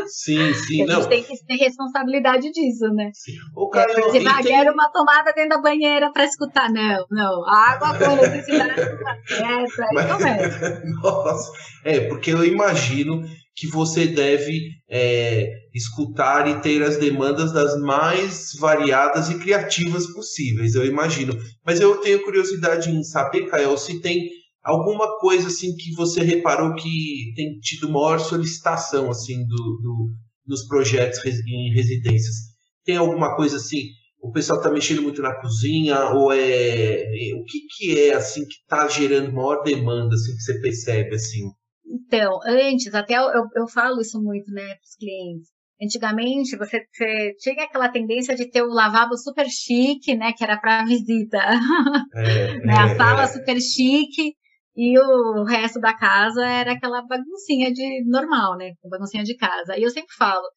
Sim, 0.05 0.53
sim, 0.53 0.83
a 0.83 0.85
não. 0.85 0.95
gente 0.97 1.09
tem 1.09 1.23
que 1.23 1.43
ter 1.43 1.55
responsabilidade 1.55 2.51
disso, 2.51 2.87
né? 2.89 3.09
Sim. 3.15 3.33
O 3.55 3.67
cara, 3.67 3.91
é, 3.91 4.27
ah, 4.27 4.43
tem... 4.43 4.43
quero 4.43 4.73
uma 4.73 4.91
tomada 4.91 5.33
dentro 5.33 5.49
da 5.49 5.61
banheira 5.61 6.11
para 6.13 6.25
escutar. 6.25 6.71
Não, 6.71 7.03
não. 7.09 7.43
Água 7.49 7.97
com 7.97 8.11
eletricidade, 8.11 8.81
essa, 9.27 9.85
aí 9.85 10.07
começa. 10.07 10.83
Nossa, 11.01 11.51
é, 11.83 12.01
porque 12.01 12.31
eu 12.31 12.45
imagino 12.45 13.23
que 13.55 13.65
você 13.65 14.05
deve 14.05 14.69
é, 14.87 15.64
escutar 15.75 16.47
e 16.47 16.61
ter 16.61 16.81
as 16.81 16.97
demandas 16.97 17.51
das 17.51 17.77
mais 17.81 18.53
variadas 18.57 19.29
e 19.29 19.37
criativas 19.37 20.07
possíveis, 20.13 20.73
eu 20.73 20.85
imagino. 20.85 21.37
Mas 21.65 21.81
eu 21.81 21.97
tenho 21.97 22.23
curiosidade 22.23 22.89
em 22.89 23.03
saber, 23.03 23.47
Caio, 23.47 23.77
se 23.77 23.99
tem 23.99 24.29
alguma 24.63 25.19
coisa 25.19 25.47
assim 25.47 25.75
que 25.75 25.93
você 25.93 26.23
reparou 26.23 26.73
que 26.75 27.33
tem 27.35 27.59
tido 27.59 27.91
maior 27.91 28.19
solicitação 28.19 29.11
assim 29.11 29.45
do, 29.45 29.55
do 29.55 30.09
nos 30.47 30.67
projetos 30.67 31.19
em 31.25 31.73
residências. 31.73 32.35
Tem 32.83 32.97
alguma 32.97 33.35
coisa 33.35 33.57
assim? 33.57 33.89
O 34.21 34.31
pessoal 34.31 34.59
está 34.59 34.71
mexendo 34.71 35.01
muito 35.01 35.21
na 35.21 35.35
cozinha 35.39 36.11
ou 36.11 36.31
é, 36.31 37.03
o 37.35 37.43
que 37.43 37.59
que 37.75 37.99
é 37.99 38.13
assim 38.13 38.41
que 38.45 38.55
está 38.61 38.87
gerando 38.87 39.33
maior 39.33 39.63
demanda 39.63 40.13
assim 40.15 40.35
que 40.35 40.41
você 40.41 40.59
percebe 40.61 41.15
assim? 41.15 41.49
Então, 41.85 42.39
antes, 42.45 42.93
até 42.93 43.15
eu, 43.15 43.47
eu 43.55 43.67
falo 43.67 44.01
isso 44.01 44.21
muito, 44.21 44.51
né, 44.51 44.65
para 44.65 44.83
os 44.83 44.95
clientes. 44.95 45.54
Antigamente, 45.81 46.55
você, 46.57 46.85
você, 46.91 47.33
tinha 47.37 47.65
aquela 47.65 47.89
tendência 47.89 48.35
de 48.35 48.49
ter 48.49 48.61
o 48.61 48.73
lavabo 48.73 49.17
super 49.17 49.45
chique, 49.49 50.15
né, 50.15 50.31
que 50.31 50.43
era 50.43 50.57
para 50.57 50.85
visita. 50.85 51.37
É, 52.15 52.59
né, 52.65 52.73
a 52.73 52.95
sala 52.95 53.23
é. 53.23 53.27
super 53.27 53.59
chique 53.59 54.33
e 54.75 54.97
o 54.99 55.43
resto 55.43 55.79
da 55.79 55.93
casa 55.93 56.45
era 56.45 56.73
aquela 56.73 57.01
baguncinha 57.05 57.73
de 57.73 58.03
normal, 58.05 58.57
né, 58.57 58.71
baguncinha 58.89 59.23
de 59.23 59.35
casa. 59.35 59.77
E 59.77 59.83
eu 59.83 59.89
sempre 59.89 60.13
falo, 60.17 60.47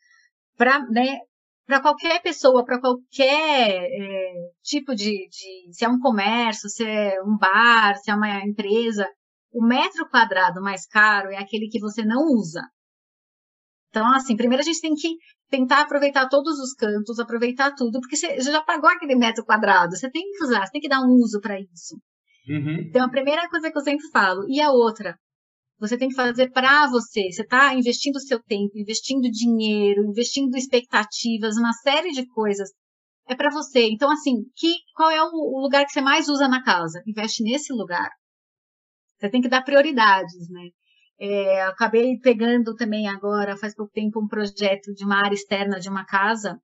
para 0.57 0.81
né, 0.91 1.19
qualquer 1.83 2.23
pessoa, 2.23 2.65
para 2.65 2.81
qualquer 2.81 3.89
é, 3.91 4.33
tipo 4.63 4.95
de, 4.95 5.29
de, 5.29 5.73
se 5.73 5.85
é 5.85 5.89
um 5.89 5.99
comércio, 5.99 6.69
se 6.69 6.85
é 6.85 7.21
um 7.23 7.37
bar, 7.37 7.97
se 7.97 8.11
é 8.11 8.15
uma 8.15 8.41
empresa, 8.45 9.07
o 9.53 9.65
metro 9.65 10.09
quadrado 10.09 10.63
mais 10.63 10.87
caro 10.87 11.31
é 11.31 11.37
aquele 11.37 11.69
que 11.69 11.81
você 11.81 12.05
não 12.05 12.23
usa. 12.23 12.63
Então, 13.89 14.07
assim, 14.15 14.37
primeiro 14.37 14.63
a 14.63 14.65
gente 14.65 14.81
tem 14.81 14.95
que 14.95 15.17
tentar 15.49 15.83
aproveitar 15.83 16.29
todos 16.29 16.59
os 16.59 16.75
cantos, 16.75 17.19
aproveitar 17.19 17.75
tudo, 17.75 18.01
porque 18.01 18.17
você 18.17 18.41
já 18.41 18.63
pagou 18.63 18.91
aquele 18.91 19.15
metro 19.15 19.45
quadrado, 19.45 19.97
você 19.97 20.11
tem 20.11 20.23
que 20.31 20.45
usar, 20.45 20.67
você 20.67 20.73
tem 20.73 20.81
que 20.81 20.89
dar 20.89 21.01
um 21.01 21.15
uso 21.15 21.41
para 21.41 21.59
isso. 21.59 21.97
Uhum. 22.49 22.87
Então, 22.89 23.05
a 23.05 23.11
primeira 23.11 23.49
coisa 23.49 23.71
que 23.71 23.79
eu 23.79 23.83
sempre 23.83 24.09
falo. 24.11 24.45
E 24.49 24.61
a 24.61 24.71
outra, 24.71 25.15
você 25.79 25.97
tem 25.97 26.09
que 26.09 26.15
fazer 26.15 26.51
para 26.51 26.89
você. 26.89 27.31
Você 27.31 27.43
está 27.43 27.75
investindo 27.75 28.21
seu 28.21 28.43
tempo, 28.43 28.77
investindo 28.77 29.31
dinheiro, 29.31 30.05
investindo 30.05 30.57
expectativas, 30.57 31.57
uma 31.57 31.73
série 31.73 32.11
de 32.11 32.27
coisas. 32.27 32.71
É 33.29 33.35
para 33.35 33.51
você. 33.51 33.89
Então, 33.91 34.11
assim, 34.11 34.45
que, 34.57 34.73
qual 34.95 35.11
é 35.11 35.23
o 35.23 35.61
lugar 35.61 35.85
que 35.85 35.93
você 35.93 36.01
mais 36.01 36.29
usa 36.29 36.49
na 36.49 36.63
casa? 36.63 37.03
Investe 37.07 37.43
nesse 37.43 37.73
lugar. 37.73 38.09
Você 39.19 39.29
tem 39.29 39.41
que 39.41 39.49
dar 39.49 39.63
prioridades, 39.63 40.49
né? 40.49 40.69
É, 41.21 41.63
acabei 41.63 42.17
pegando 42.19 42.75
também 42.77 43.09
agora, 43.09 43.57
faz 43.57 43.75
pouco 43.75 43.93
tempo, 43.93 44.23
um 44.23 44.29
projeto 44.29 44.95
de 44.95 45.05
uma 45.05 45.17
área 45.17 45.35
externa 45.35 45.81
de 45.81 45.89
uma 45.89 46.05
casa, 46.05 46.61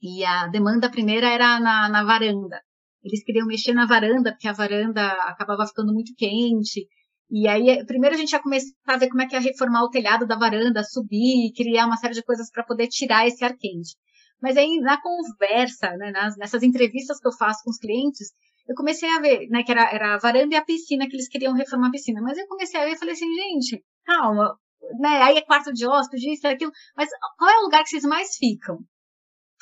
e 0.00 0.24
a 0.24 0.46
demanda 0.46 0.90
primeira 0.90 1.28
era 1.28 1.60
na, 1.60 1.88
na 1.88 2.04
varanda. 2.04 2.62
Eles 3.02 3.22
queriam 3.24 3.46
mexer 3.46 3.74
na 3.74 3.86
varanda, 3.86 4.32
porque 4.32 4.48
a 4.48 4.52
varanda 4.52 5.06
acabava 5.24 5.66
ficando 5.66 5.92
muito 5.92 6.14
quente. 6.16 6.86
E 7.30 7.46
aí, 7.46 7.84
primeiro 7.86 8.14
a 8.14 8.18
gente 8.18 8.32
ia 8.32 8.42
começar 8.42 8.72
a 8.86 8.96
ver 8.96 9.08
como 9.08 9.22
é 9.22 9.26
que 9.26 9.34
ia 9.34 9.40
reformar 9.40 9.82
o 9.84 9.90
telhado 9.90 10.26
da 10.26 10.36
varanda, 10.36 10.82
subir, 10.84 11.52
criar 11.54 11.86
uma 11.86 11.96
série 11.96 12.14
de 12.14 12.22
coisas 12.22 12.50
para 12.50 12.64
poder 12.64 12.88
tirar 12.88 13.26
esse 13.26 13.44
ar 13.44 13.54
quente. 13.56 13.96
Mas 14.40 14.56
aí, 14.56 14.78
na 14.80 15.00
conversa, 15.00 15.90
né, 15.96 16.10
nas, 16.12 16.36
nessas 16.36 16.62
entrevistas 16.62 17.18
que 17.20 17.28
eu 17.28 17.32
faço 17.32 17.62
com 17.64 17.70
os 17.70 17.78
clientes, 17.78 18.28
eu 18.68 18.74
comecei 18.74 19.08
a 19.08 19.18
ver, 19.18 19.48
né, 19.48 19.62
que 19.62 19.72
era, 19.72 19.90
era 19.90 20.14
a 20.14 20.18
varanda 20.18 20.54
e 20.54 20.58
a 20.58 20.64
piscina, 20.64 21.08
que 21.08 21.16
eles 21.16 21.28
queriam 21.28 21.54
reformar 21.54 21.88
a 21.88 21.90
piscina. 21.90 22.20
Mas 22.20 22.36
eu 22.36 22.46
comecei 22.46 22.78
a 22.78 22.84
ver 22.84 22.92
e 22.92 22.98
falei 22.98 23.14
assim, 23.14 23.32
gente, 23.34 23.82
calma, 24.04 24.58
né, 25.00 25.22
aí 25.22 25.38
é 25.38 25.42
quarto 25.42 25.72
de 25.72 25.86
hóspede, 25.86 26.30
isso, 26.30 26.46
aquilo. 26.46 26.70
Mas 26.94 27.08
qual 27.38 27.50
é 27.50 27.58
o 27.58 27.62
lugar 27.62 27.82
que 27.82 27.88
vocês 27.88 28.04
mais 28.04 28.36
ficam 28.36 28.78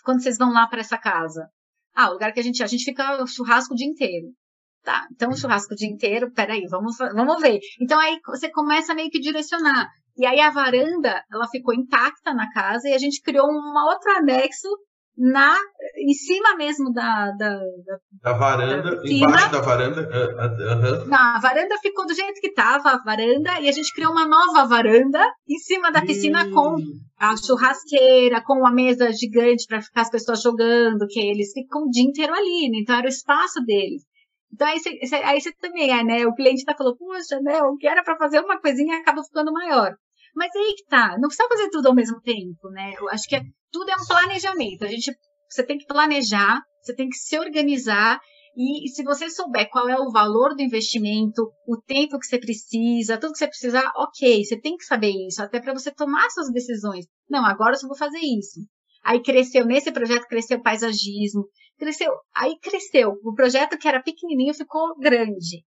quando 0.05 0.23
vocês 0.23 0.37
vão 0.37 0.53
lá 0.53 0.67
para 0.67 0.81
essa 0.81 0.99
casa? 0.99 1.49
Ah, 1.95 2.11
o 2.11 2.15
lugar 2.15 2.33
que 2.33 2.41
a 2.41 2.43
gente, 2.43 2.63
a 2.63 2.67
gente 2.67 2.85
fica 2.85 3.25
churrasco 3.27 3.75
o 3.75 3.77
dia 3.77 3.87
inteiro. 3.87 4.27
Tá, 4.83 5.07
então 5.13 5.31
o 5.31 5.37
churrasco 5.37 5.75
o 5.75 5.77
dia 5.77 5.89
inteiro, 5.89 6.33
peraí, 6.33 6.65
vamos, 6.69 6.97
vamos 6.99 7.41
ver. 7.41 7.59
Então 7.81 7.99
aí 7.99 8.21
você 8.27 8.51
começa 8.51 8.95
meio 8.95 9.11
que 9.11 9.21
direcionar. 9.21 9.89
E 10.17 10.27
aí 10.27 10.41
a 10.41 10.51
varanda, 10.51 11.25
ela 11.33 11.49
ficou 11.49 11.75
intacta 11.75 12.33
na 12.35 12.51
casa 12.53 12.89
e 12.89 12.95
a 12.95 12.99
gente 12.99 13.21
criou 13.21 13.47
um 13.47 13.75
outro 13.89 14.13
anexo 14.17 14.69
na 15.17 15.57
em 15.97 16.13
cima 16.13 16.57
mesmo 16.57 16.93
da 16.93 17.31
da, 17.33 17.59
da, 17.59 17.99
da 18.23 18.33
varanda, 18.35 18.97
da 18.97 19.03
embaixo 19.09 19.51
da 19.51 19.61
varanda. 19.61 20.03
Uh, 20.03 21.05
uh, 21.05 21.09
uh. 21.09 21.15
a 21.15 21.39
varanda 21.41 21.79
ficou 21.79 22.07
do 22.07 22.15
jeito 22.15 22.41
que 22.41 22.49
estava 22.49 22.91
a 22.91 23.03
varanda 23.03 23.61
e 23.61 23.69
a 23.69 23.73
gente 23.73 23.95
criou 23.95 24.13
uma 24.13 24.29
nova 24.29 24.67
varanda 24.67 25.21
em 25.49 25.59
cima 25.59 25.91
da 25.91 26.03
piscina 26.03 26.51
com 26.51 26.77
a 27.19 27.35
churrasqueira, 27.37 28.43
com 28.43 28.59
uma 28.59 28.71
mesa 28.71 29.11
gigante 29.13 29.67
para 29.67 29.81
ficar 29.81 30.03
as 30.03 30.11
pessoas 30.11 30.43
jogando, 30.43 31.07
que 31.09 31.21
eles 31.21 31.53
ficam 31.53 31.85
o 31.85 31.91
dia 31.91 32.05
inteiro 32.05 32.35
ali, 32.35 32.69
né? 32.71 32.79
Então 32.83 32.97
era 32.97 33.07
o 33.07 33.09
espaço 33.09 33.65
deles. 33.65 34.03
Então 34.53 34.69
aí 34.69 34.79
você, 34.79 35.17
aí 35.17 35.41
você 35.41 35.53
também 35.53 35.91
é, 35.91 36.05
né? 36.05 36.27
O 36.27 36.35
cliente 36.35 36.65
tá 36.65 36.75
falando, 36.77 36.97
poxa, 36.99 37.41
né? 37.41 37.63
O 37.63 37.77
que 37.77 37.89
era 37.89 38.05
para 38.05 38.19
fazer 38.19 38.41
uma 38.41 38.61
coisinha 38.61 38.99
acaba 38.99 39.23
ficando 39.25 39.51
maior. 39.53 39.95
Mas 40.35 40.55
aí 40.55 40.75
que 40.77 40.85
tá, 40.85 41.17
não 41.19 41.29
precisa 41.29 41.49
fazer 41.49 41.71
tudo 41.71 41.89
ao 41.89 41.95
mesmo 41.95 42.21
tempo, 42.21 42.69
né? 42.71 42.93
Eu 43.01 43.09
acho 43.09 43.27
que 43.27 43.37
é, 43.37 43.41
tudo 43.77 43.91
é 43.91 43.95
um 43.95 44.07
planejamento. 44.07 44.85
A 44.85 44.89
gente, 44.89 45.15
você 45.51 45.63
tem 45.63 45.77
que 45.77 45.85
planejar, 45.85 46.63
você 46.83 46.95
tem 46.95 47.11
que 47.11 47.17
se 47.17 47.39
organizar 47.39 48.19
e, 48.57 48.89
se 48.89 49.03
você 49.05 49.29
souber 49.29 49.69
qual 49.69 49.87
é 49.87 50.01
o 50.01 50.11
valor 50.11 50.55
do 50.57 50.63
investimento, 50.63 51.43
o 51.69 51.77
tempo 51.77 52.19
que 52.19 52.27
você 52.27 52.39
precisa, 52.39 53.19
tudo 53.19 53.33
que 53.33 53.39
você 53.39 53.47
precisar, 53.47 53.93
ok, 53.95 54.43
você 54.43 54.59
tem 54.59 54.79
que 54.79 54.85
saber 54.85 55.11
isso, 55.11 55.43
até 55.43 55.61
para 55.61 55.75
você 55.75 55.93
tomar 55.93 56.31
suas 56.31 56.51
decisões. 56.51 57.05
Não, 57.29 57.45
agora 57.45 57.73
eu 57.73 57.79
só 57.79 57.87
vou 57.87 57.99
fazer 57.99 58.19
isso. 58.19 58.61
Aí 59.05 59.23
cresceu, 59.23 59.67
nesse 59.67 59.93
projeto 59.93 60.27
cresceu 60.27 60.63
paisagismo, 60.63 61.45
cresceu, 61.79 62.11
aí 62.35 62.59
cresceu. 62.59 63.13
O 63.23 63.35
projeto 63.35 63.77
que 63.77 63.87
era 63.87 64.03
pequenininho 64.03 64.55
ficou 64.55 64.99
grande. 64.99 65.63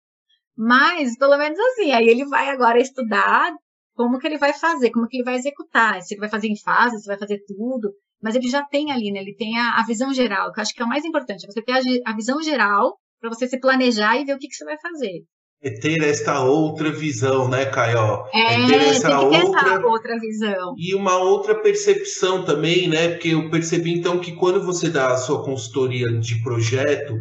Mas, 0.56 1.18
pelo 1.18 1.38
menos 1.38 1.60
assim, 1.60 1.92
aí 1.92 2.08
ele 2.08 2.26
vai 2.26 2.48
agora 2.50 2.80
estudar 2.80 3.52
como 3.98 4.20
que 4.20 4.28
ele 4.28 4.38
vai 4.38 4.54
fazer, 4.54 4.92
como 4.92 5.08
que 5.08 5.18
ele 5.18 5.24
vai 5.24 5.36
executar, 5.36 6.02
se 6.02 6.14
ele 6.14 6.22
vai 6.22 6.30
fazer 6.30 6.48
em 6.48 6.58
fase, 6.58 7.00
se 7.00 7.08
vai 7.08 7.18
fazer 7.18 7.40
tudo, 7.48 7.92
mas 8.22 8.36
ele 8.36 8.48
já 8.48 8.64
tem 8.64 8.92
ali, 8.92 9.12
né? 9.12 9.20
Ele 9.20 9.36
tem 9.36 9.58
a, 9.58 9.80
a 9.80 9.86
visão 9.86 10.14
geral, 10.14 10.54
que 10.54 10.60
eu 10.60 10.62
acho 10.62 10.74
que 10.74 10.82
é 10.82 10.86
o 10.86 10.90
mais 10.90 11.04
importante, 11.04 11.48
você 11.48 11.62
ter 11.62 11.74
a, 11.74 12.12
a 12.12 12.16
visão 12.16 12.42
geral 12.42 12.96
para 13.20 13.30
você 13.30 13.48
se 13.48 13.60
planejar 13.60 14.16
e 14.16 14.26
ver 14.26 14.36
o 14.36 14.38
que, 14.38 14.48
que 14.48 14.56
você 14.56 14.64
vai 14.64 14.78
fazer. 14.80 15.24
É 15.60 15.72
ter 15.72 16.04
esta 16.04 16.44
outra 16.44 16.92
visão, 16.92 17.50
né, 17.50 17.66
Caio? 17.66 18.28
É, 18.32 18.62
é 18.62 18.68
ter 18.68 18.76
essa 18.76 19.10
tem 19.10 19.30
que 19.30 19.40
ter 19.40 19.44
outra, 19.44 19.60
essa 19.60 19.88
outra 19.88 20.20
visão. 20.20 20.74
E 20.78 20.94
uma 20.94 21.18
outra 21.18 21.60
percepção 21.60 22.46
também, 22.46 22.88
né? 22.88 23.10
Porque 23.10 23.30
eu 23.30 23.50
percebi 23.50 23.98
então 23.98 24.20
que 24.20 24.36
quando 24.36 24.64
você 24.64 24.88
dá 24.88 25.08
a 25.08 25.18
sua 25.18 25.44
consultoria 25.44 26.08
de 26.20 26.44
projeto, 26.44 27.16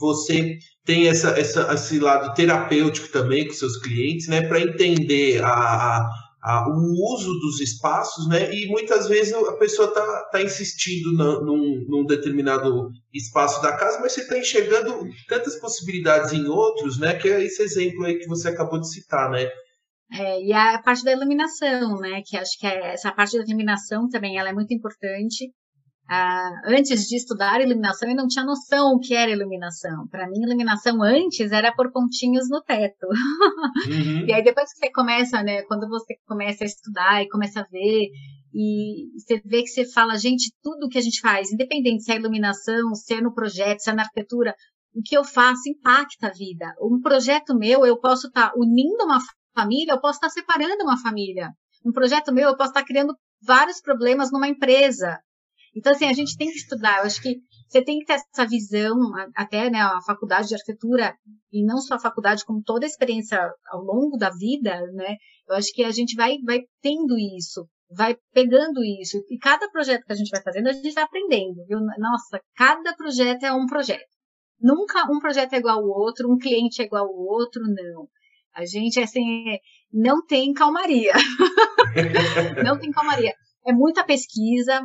você 0.00 0.58
tem 0.86 1.08
essa, 1.08 1.30
essa, 1.38 1.74
esse 1.74 1.98
lado 1.98 2.32
terapêutico 2.32 3.08
também 3.08 3.46
com 3.46 3.52
seus 3.52 3.76
clientes, 3.76 4.28
né, 4.28 4.46
para 4.46 4.60
entender 4.60 5.42
a, 5.42 5.48
a, 5.48 6.10
a, 6.42 6.68
o 6.68 7.12
uso 7.12 7.32
dos 7.40 7.60
espaços, 7.60 8.28
né, 8.28 8.54
e 8.54 8.68
muitas 8.68 9.08
vezes 9.08 9.34
a 9.34 9.56
pessoa 9.56 9.88
está 9.88 10.22
tá 10.30 10.40
insistindo 10.40 11.12
na, 11.12 11.40
num, 11.40 11.84
num, 11.88 12.06
determinado 12.06 12.88
espaço 13.12 13.60
da 13.60 13.76
casa, 13.76 13.98
mas 14.00 14.12
você 14.12 14.20
está 14.20 14.38
enxergando 14.38 15.04
tantas 15.28 15.56
possibilidades 15.56 16.32
em 16.32 16.46
outros, 16.46 17.00
né, 17.00 17.14
que 17.14 17.28
é 17.28 17.44
esse 17.44 17.62
exemplo 17.62 18.04
aí 18.04 18.20
que 18.20 18.28
você 18.28 18.48
acabou 18.48 18.80
de 18.80 18.88
citar, 18.88 19.28
né. 19.28 19.50
É, 20.12 20.40
e 20.40 20.52
a 20.52 20.80
parte 20.80 21.02
da 21.02 21.10
iluminação, 21.10 21.96
né, 21.98 22.22
que 22.24 22.36
acho 22.36 22.56
que 22.60 22.66
é, 22.66 22.92
essa 22.92 23.10
parte 23.10 23.36
da 23.36 23.42
iluminação 23.42 24.08
também 24.08 24.38
ela 24.38 24.50
é 24.50 24.52
muito 24.52 24.72
importante, 24.72 25.50
ah, 26.08 26.50
antes 26.66 27.06
de 27.06 27.16
estudar 27.16 27.60
iluminação, 27.60 28.08
eu 28.08 28.14
não 28.14 28.28
tinha 28.28 28.44
noção 28.44 28.94
o 28.94 29.00
que 29.00 29.14
era 29.14 29.30
iluminação. 29.30 30.06
Para 30.08 30.28
mim, 30.28 30.42
iluminação 30.42 31.02
antes 31.02 31.50
era 31.50 31.74
por 31.74 31.90
pontinhos 31.90 32.48
no 32.48 32.62
teto. 32.62 33.06
Uhum. 33.88 34.26
e 34.26 34.32
aí 34.32 34.42
depois 34.42 34.72
que 34.72 34.78
você 34.78 34.92
começa, 34.92 35.42
né, 35.42 35.62
quando 35.62 35.88
você 35.88 36.14
começa 36.26 36.64
a 36.64 36.66
estudar 36.66 37.22
e 37.22 37.28
começa 37.28 37.60
a 37.60 37.66
ver 37.70 38.10
e 38.54 39.10
você 39.18 39.42
vê 39.44 39.62
que 39.62 39.68
você 39.68 39.84
fala, 39.84 40.16
gente, 40.16 40.52
tudo 40.62 40.88
que 40.88 40.96
a 40.96 41.02
gente 41.02 41.20
faz, 41.20 41.52
independente 41.52 42.04
se 42.04 42.12
é 42.12 42.16
iluminação, 42.16 42.94
se 42.94 43.14
é 43.14 43.20
no 43.20 43.34
projeto, 43.34 43.80
se 43.80 43.90
é 43.90 43.92
na 43.92 44.02
arquitetura, 44.02 44.54
o 44.94 45.02
que 45.04 45.16
eu 45.16 45.24
faço 45.24 45.68
impacta 45.68 46.28
a 46.28 46.32
vida. 46.32 46.74
Um 46.80 47.00
projeto 47.02 47.54
meu, 47.54 47.84
eu 47.84 48.00
posso 48.00 48.28
estar 48.28 48.50
tá 48.50 48.54
unindo 48.56 49.04
uma 49.04 49.18
família, 49.54 49.92
eu 49.92 50.00
posso 50.00 50.16
estar 50.16 50.28
tá 50.28 50.32
separando 50.32 50.84
uma 50.84 50.98
família. 50.98 51.50
Um 51.84 51.92
projeto 51.92 52.32
meu, 52.32 52.48
eu 52.48 52.56
posso 52.56 52.70
estar 52.70 52.80
tá 52.80 52.86
criando 52.86 53.14
vários 53.42 53.80
problemas 53.80 54.32
numa 54.32 54.48
empresa. 54.48 55.18
Então, 55.76 55.92
assim, 55.92 56.06
a 56.06 56.12
gente 56.14 56.36
tem 56.38 56.48
que 56.48 56.56
estudar. 56.56 56.98
Eu 56.98 57.04
acho 57.04 57.20
que 57.20 57.36
você 57.68 57.84
tem 57.84 57.98
que 57.98 58.06
ter 58.06 58.14
essa 58.14 58.46
visão, 58.48 58.96
até 59.34 59.68
né, 59.68 59.80
a 59.80 60.00
faculdade 60.00 60.48
de 60.48 60.54
arquitetura, 60.54 61.14
e 61.52 61.64
não 61.64 61.78
só 61.78 61.96
a 61.96 62.00
faculdade, 62.00 62.44
como 62.46 62.62
toda 62.62 62.86
a 62.86 62.88
experiência 62.88 63.38
ao 63.70 63.82
longo 63.82 64.16
da 64.16 64.30
vida, 64.30 64.80
né? 64.92 65.16
Eu 65.46 65.54
acho 65.54 65.68
que 65.72 65.84
a 65.84 65.90
gente 65.90 66.16
vai, 66.16 66.38
vai 66.44 66.60
tendo 66.80 67.18
isso, 67.18 67.68
vai 67.90 68.16
pegando 68.32 68.82
isso. 68.82 69.18
E 69.28 69.36
cada 69.38 69.68
projeto 69.70 70.04
que 70.04 70.12
a 70.12 70.16
gente 70.16 70.30
vai 70.30 70.42
fazendo, 70.42 70.68
a 70.68 70.72
gente 70.72 70.94
vai 70.94 71.04
aprendendo, 71.04 71.64
viu? 71.68 71.78
Nossa, 71.98 72.40
cada 72.56 72.94
projeto 72.96 73.44
é 73.44 73.52
um 73.52 73.66
projeto. 73.66 74.16
Nunca 74.58 75.04
um 75.12 75.18
projeto 75.18 75.52
é 75.52 75.58
igual 75.58 75.78
ao 75.78 75.84
outro, 75.84 76.32
um 76.32 76.38
cliente 76.38 76.80
é 76.80 76.86
igual 76.86 77.04
ao 77.04 77.14
outro, 77.14 77.62
não. 77.62 78.08
A 78.54 78.64
gente, 78.64 78.98
assim, 78.98 79.58
não 79.92 80.24
tem 80.24 80.54
calmaria. 80.54 81.12
não 82.64 82.78
tem 82.78 82.90
calmaria. 82.90 83.34
É 83.66 83.72
muita 83.72 84.02
pesquisa, 84.02 84.80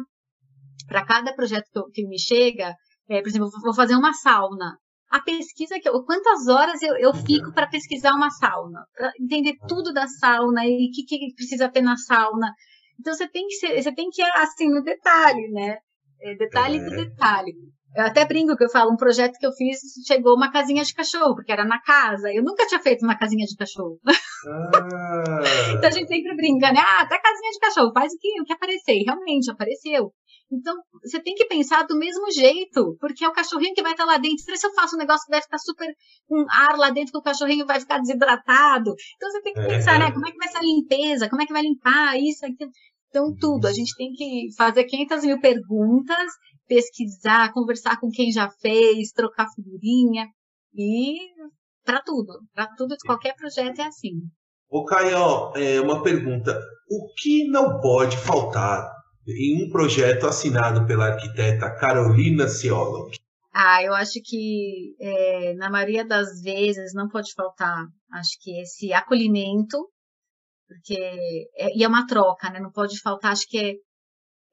para 0.87 1.05
cada 1.05 1.33
projeto 1.33 1.65
que, 1.71 2.01
que 2.01 2.07
me 2.07 2.19
chega, 2.19 2.75
é, 3.09 3.21
por 3.21 3.29
exemplo, 3.29 3.49
vou 3.63 3.73
fazer 3.73 3.95
uma 3.95 4.13
sauna. 4.13 4.77
A 5.09 5.19
pesquisa 5.19 5.77
que 5.79 5.89
eu, 5.89 6.03
quantas 6.05 6.47
horas 6.47 6.81
eu, 6.81 6.95
eu 6.95 7.13
fico 7.13 7.51
para 7.53 7.67
pesquisar 7.67 8.13
uma 8.13 8.29
sauna, 8.29 8.85
para 8.95 9.11
entender 9.19 9.55
tudo 9.67 9.91
da 9.91 10.07
sauna 10.07 10.65
e 10.65 10.87
o 10.87 10.91
que, 10.93 11.03
que, 11.03 11.33
precisa 11.35 11.69
ter 11.69 11.81
na 11.81 11.97
sauna. 11.97 12.53
Então 12.97 13.13
você 13.13 13.27
tem 13.27 13.45
que 13.47 13.55
ser, 13.55 13.81
você 13.81 13.93
tem 13.93 14.09
que 14.09 14.21
ir 14.21 14.31
assim 14.35 14.69
no 14.69 14.81
detalhe, 14.81 15.51
né? 15.51 15.79
É, 16.21 16.35
detalhe 16.35 16.77
é. 16.77 16.83
do 16.83 16.91
detalhe. 16.91 17.53
Eu 17.93 18.05
até 18.05 18.23
brinco 18.23 18.55
que 18.55 18.63
eu 18.63 18.69
falo, 18.69 18.93
um 18.93 18.95
projeto 18.95 19.37
que 19.37 19.45
eu 19.45 19.51
fiz 19.51 19.79
chegou 20.07 20.33
uma 20.33 20.49
casinha 20.49 20.81
de 20.83 20.93
cachorro, 20.93 21.35
porque 21.35 21.51
era 21.51 21.65
na 21.65 21.81
casa. 21.81 22.31
Eu 22.31 22.41
nunca 22.41 22.65
tinha 22.65 22.79
feito 22.79 23.03
uma 23.03 23.17
casinha 23.17 23.45
de 23.45 23.55
cachorro. 23.55 23.99
Ah. 24.43 25.39
então 25.77 25.87
a 25.87 25.91
gente 25.91 26.07
sempre 26.07 26.35
brinca, 26.35 26.73
né? 26.73 26.79
Ah, 26.79 27.03
até 27.03 27.15
casinha 27.19 27.51
de 27.51 27.59
cachorro, 27.59 27.91
faz 27.93 28.11
o 28.11 28.17
que, 28.19 28.41
o 28.41 28.43
que 28.43 28.51
aparecer. 28.51 28.93
E 28.93 29.03
realmente 29.03 29.51
apareceu. 29.51 30.11
Então, 30.51 30.75
você 31.01 31.21
tem 31.21 31.33
que 31.33 31.45
pensar 31.45 31.83
do 31.83 31.97
mesmo 31.97 32.29
jeito, 32.29 32.97
porque 32.99 33.23
é 33.23 33.29
o 33.29 33.31
cachorrinho 33.31 33.73
que 33.73 33.81
vai 33.81 33.93
estar 33.93 34.03
lá 34.03 34.17
dentro. 34.17 34.39
Se 34.39 34.67
eu 34.67 34.73
faço 34.73 34.95
um 34.95 34.99
negócio 34.99 35.25
que 35.25 35.31
vai 35.31 35.41
ficar 35.41 35.57
super 35.57 35.87
com 36.27 36.45
ar 36.49 36.77
lá 36.77 36.89
dentro, 36.89 37.13
que 37.13 37.17
o 37.17 37.21
cachorrinho 37.21 37.65
vai 37.65 37.79
ficar 37.79 37.99
desidratado. 37.99 38.93
Então, 39.15 39.31
você 39.31 39.41
tem 39.41 39.53
que 39.53 39.61
pensar, 39.61 39.97
né? 39.97 40.11
Como 40.11 40.27
é 40.27 40.31
que 40.31 40.37
vai 40.37 40.49
ser 40.49 40.57
a 40.57 40.61
limpeza? 40.61 41.29
Como 41.29 41.41
é 41.41 41.45
que 41.45 41.53
vai 41.53 41.61
limpar 41.61 42.19
isso, 42.19 42.45
aquilo? 42.45 42.69
Então, 43.07 43.33
tudo. 43.39 43.65
A 43.65 43.71
gente 43.71 43.95
tem 43.95 44.11
que 44.11 44.47
fazer 44.57 44.83
500 44.83 45.23
mil 45.23 45.39
perguntas, 45.39 46.31
pesquisar, 46.67 47.53
conversar 47.53 47.97
com 47.99 48.09
quem 48.09 48.29
já 48.31 48.49
fez, 48.49 49.11
trocar 49.11 49.47
figurinha. 49.55 50.27
E 50.75 51.15
para 51.85 52.01
tudo. 52.01 52.33
Para 52.53 52.67
tudo, 52.75 52.97
de 52.97 53.05
qualquer 53.05 53.35
projeto 53.35 53.79
é 53.79 53.85
assim. 53.85 54.19
Ô, 54.69 54.83
Caio, 54.83 55.53
é 55.55 55.79
uma 55.79 56.03
pergunta. 56.03 56.57
O 56.89 57.07
que 57.17 57.49
não 57.49 57.79
pode 57.79 58.17
faltar 58.17 59.00
em 59.27 59.65
um 59.65 59.69
projeto 59.69 60.27
assinado 60.27 60.85
pela 60.85 61.07
arquiteta 61.07 61.69
Carolina 61.69 62.47
Ciolo? 62.47 63.09
Ah, 63.53 63.83
eu 63.83 63.93
acho 63.93 64.21
que 64.23 64.95
é, 64.99 65.53
na 65.55 65.69
maioria 65.69 66.05
das 66.05 66.41
vezes 66.41 66.93
não 66.93 67.09
pode 67.09 67.33
faltar, 67.33 67.85
acho 68.13 68.37
que 68.41 68.61
esse 68.61 68.93
acolhimento, 68.93 69.77
porque 70.67 70.97
é, 71.57 71.77
e 71.77 71.83
é 71.83 71.87
uma 71.87 72.07
troca, 72.07 72.49
né? 72.49 72.59
Não 72.59 72.71
pode 72.71 72.99
faltar, 73.01 73.33
acho 73.33 73.47
que 73.47 73.57
é 73.57 73.73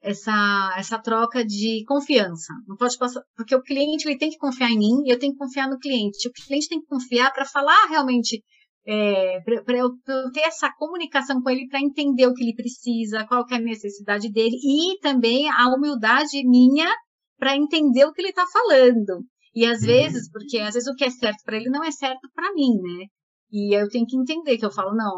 essa 0.01 0.75
essa 0.77 0.99
troca 0.99 1.45
de 1.45 1.83
confiança. 1.85 2.53
Não 2.67 2.75
pode 2.75 2.97
passar, 2.97 3.21
porque 3.35 3.55
o 3.55 3.61
cliente 3.63 4.07
ele 4.07 4.17
tem 4.17 4.29
que 4.29 4.37
confiar 4.37 4.69
em 4.69 4.77
mim 4.77 5.03
e 5.05 5.09
eu 5.11 5.19
tenho 5.19 5.33
que 5.33 5.39
confiar 5.39 5.69
no 5.69 5.79
cliente. 5.79 6.27
O 6.27 6.31
cliente 6.31 6.67
tem 6.67 6.81
que 6.81 6.87
confiar 6.87 7.31
para 7.31 7.45
falar 7.45 7.87
realmente 7.87 8.43
é, 8.85 9.41
para 9.41 9.77
eu, 9.77 9.89
eu, 10.07 10.31
ter 10.31 10.41
essa 10.41 10.71
comunicação 10.77 11.41
com 11.41 11.49
ele 11.49 11.67
para 11.67 11.79
entender 11.79 12.27
o 12.27 12.33
que 12.33 12.43
ele 12.43 12.55
precisa, 12.55 13.25
qual 13.27 13.45
é 13.49 13.55
a 13.55 13.59
necessidade 13.59 14.31
dele 14.31 14.55
e 14.55 14.99
também 14.99 15.49
a 15.49 15.67
humildade 15.67 16.43
minha 16.47 16.89
para 17.37 17.55
entender 17.55 18.05
o 18.05 18.13
que 18.13 18.21
ele 18.21 18.29
está 18.29 18.45
falando. 18.51 19.23
E 19.53 19.65
às 19.65 19.81
uhum. 19.81 19.87
vezes, 19.87 20.29
porque 20.31 20.59
às 20.59 20.73
vezes 20.73 20.89
o 20.89 20.95
que 20.95 21.05
é 21.05 21.09
certo 21.09 21.43
para 21.43 21.57
ele 21.57 21.69
não 21.69 21.83
é 21.83 21.91
certo 21.91 22.29
para 22.33 22.53
mim, 22.53 22.79
né? 22.81 23.05
E 23.51 23.75
eu 23.75 23.87
tenho 23.89 24.05
que 24.05 24.17
entender 24.17 24.57
que 24.57 24.65
eu 24.65 24.71
falo, 24.71 24.95
não, 24.95 25.15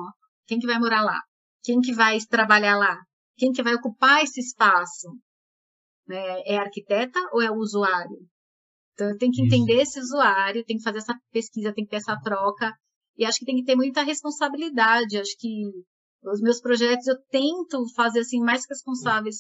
quem 0.48 0.60
que 0.60 0.68
vai 0.68 0.80
morar 0.80 1.04
lá? 1.04 1.20
Quem 1.64 1.80
que 1.80 1.94
vai 1.94 2.18
trabalhar 2.30 2.78
lá? 2.78 2.98
Quem 3.38 3.52
que 3.52 3.62
vai 3.62 3.76
ocupar 3.76 4.24
esse 4.24 4.40
espaço? 4.40 5.10
Né? 6.08 6.42
É 6.46 6.58
arquiteta 6.58 7.20
ou 7.34 7.42
é 7.42 7.52
o 7.52 7.56
usuário? 7.56 8.18
Então 8.94 9.10
eu 9.10 9.18
tenho 9.18 9.32
que 9.32 9.42
entender 9.42 9.82
esse 9.82 10.00
usuário, 10.00 10.64
tenho 10.66 10.80
que 10.80 10.84
fazer 10.84 11.00
essa 11.00 11.16
pesquisa, 11.32 11.74
tem 11.74 11.84
que 11.84 11.92
ter 11.92 11.98
essa 11.98 12.20
troca 12.22 12.74
e 13.18 13.26
acho 13.26 13.40
que 13.40 13.46
tem 13.46 13.56
que 13.56 13.64
ter 13.64 13.76
muita 13.76 14.04
responsabilidade. 14.04 15.18
Acho 15.18 15.36
que 15.38 15.64
os 16.24 16.42
meus 16.42 16.60
projetos 16.60 17.08
eu 17.08 17.16
tento 17.30 17.84
fazer 17.96 18.20
assim 18.22 18.40
mais 18.40 18.64
responsáveis 18.70 19.38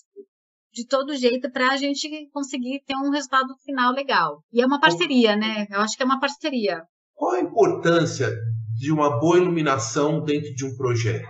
de 0.73 0.87
todo 0.87 1.15
jeito 1.15 1.51
para 1.51 1.71
a 1.71 1.77
gente 1.77 2.29
conseguir 2.31 2.81
ter 2.85 2.95
um 2.95 3.11
resultado 3.11 3.53
final 3.65 3.93
legal. 3.93 4.41
E 4.51 4.61
é 4.61 4.65
uma 4.65 4.79
parceria, 4.79 5.35
né? 5.35 5.67
Eu 5.69 5.81
acho 5.81 5.97
que 5.97 6.03
é 6.03 6.05
uma 6.05 6.19
parceria. 6.19 6.81
Qual 7.13 7.33
a 7.33 7.41
importância 7.41 8.29
de 8.77 8.91
uma 8.91 9.19
boa 9.19 9.37
iluminação 9.37 10.23
dentro 10.23 10.53
de 10.53 10.65
um 10.65 10.75
projeto? 10.75 11.27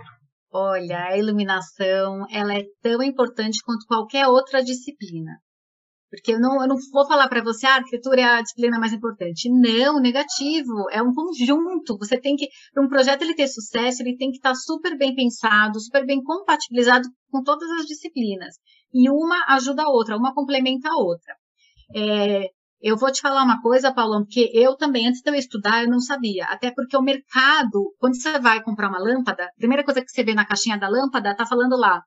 Olha, 0.50 1.06
a 1.06 1.18
iluminação 1.18 2.26
ela 2.30 2.54
é 2.54 2.64
tão 2.82 3.02
importante 3.02 3.60
quanto 3.64 3.86
qualquer 3.86 4.26
outra 4.26 4.62
disciplina. 4.62 5.32
Porque 6.12 6.32
eu 6.32 6.38
não, 6.38 6.60
eu 6.60 6.68
não 6.68 6.76
vou 6.92 7.06
falar 7.06 7.26
para 7.26 7.42
você, 7.42 7.66
ah, 7.66 7.72
a 7.72 7.76
arquitetura 7.76 8.20
é 8.20 8.24
a 8.24 8.42
disciplina 8.42 8.78
mais 8.78 8.92
importante. 8.92 9.48
Não, 9.48 9.98
negativo. 9.98 10.90
É 10.90 11.02
um 11.02 11.14
conjunto. 11.14 11.96
Você 11.96 12.20
tem 12.20 12.36
que, 12.36 12.48
para 12.74 12.84
um 12.84 12.88
projeto 12.88 13.22
ele 13.22 13.34
ter 13.34 13.48
sucesso, 13.48 14.02
ele 14.02 14.18
tem 14.18 14.30
que 14.30 14.36
estar 14.36 14.50
tá 14.50 14.54
super 14.54 14.96
bem 14.98 15.14
pensado, 15.14 15.80
super 15.80 16.04
bem 16.04 16.22
compatibilizado 16.22 17.08
com 17.30 17.42
todas 17.42 17.70
as 17.80 17.86
disciplinas. 17.86 18.56
E 18.92 19.08
uma 19.08 19.54
ajuda 19.54 19.84
a 19.84 19.88
outra, 19.88 20.18
uma 20.18 20.34
complementa 20.34 20.90
a 20.90 21.02
outra. 21.02 21.34
É, 21.96 22.50
eu 22.82 22.98
vou 22.98 23.10
te 23.10 23.22
falar 23.22 23.42
uma 23.42 23.62
coisa, 23.62 23.94
Paulão, 23.94 24.22
porque 24.22 24.50
eu 24.52 24.76
também, 24.76 25.08
antes 25.08 25.22
de 25.22 25.30
eu 25.30 25.34
estudar, 25.34 25.82
eu 25.82 25.88
não 25.88 25.98
sabia. 25.98 26.44
Até 26.44 26.70
porque 26.70 26.94
o 26.94 27.00
mercado, 27.00 27.94
quando 27.98 28.20
você 28.20 28.38
vai 28.38 28.62
comprar 28.62 28.90
uma 28.90 28.98
lâmpada, 28.98 29.44
a 29.44 29.52
primeira 29.56 29.82
coisa 29.82 30.02
que 30.02 30.10
você 30.10 30.22
vê 30.22 30.34
na 30.34 30.44
caixinha 30.44 30.76
da 30.78 30.90
lâmpada, 30.90 31.34
tá 31.34 31.46
falando 31.46 31.74
lá, 31.74 32.02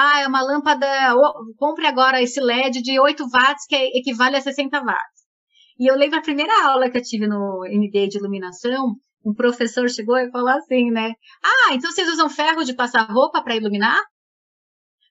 ah, 0.00 0.20
é 0.20 0.28
uma 0.28 0.40
lâmpada, 0.42 0.86
compre 1.56 1.84
agora 1.84 2.22
esse 2.22 2.40
LED 2.40 2.80
de 2.82 3.00
8 3.00 3.26
watts 3.28 3.66
que 3.66 3.74
é, 3.74 3.98
equivale 3.98 4.36
a 4.36 4.40
60 4.40 4.78
watts. 4.80 5.26
E 5.76 5.90
eu 5.90 5.96
lembro 5.96 6.20
a 6.20 6.22
primeira 6.22 6.52
aula 6.68 6.88
que 6.88 6.98
eu 6.98 7.02
tive 7.02 7.26
no 7.26 7.64
MBA 7.68 8.06
de 8.06 8.18
iluminação, 8.18 8.94
um 9.26 9.34
professor 9.34 9.90
chegou 9.90 10.16
e 10.16 10.30
falou 10.30 10.50
assim, 10.50 10.92
né? 10.92 11.14
Ah, 11.42 11.74
então 11.74 11.90
vocês 11.90 12.08
usam 12.08 12.30
ferro 12.30 12.62
de 12.62 12.76
passar 12.76 13.10
roupa 13.10 13.42
para 13.42 13.56
iluminar? 13.56 14.00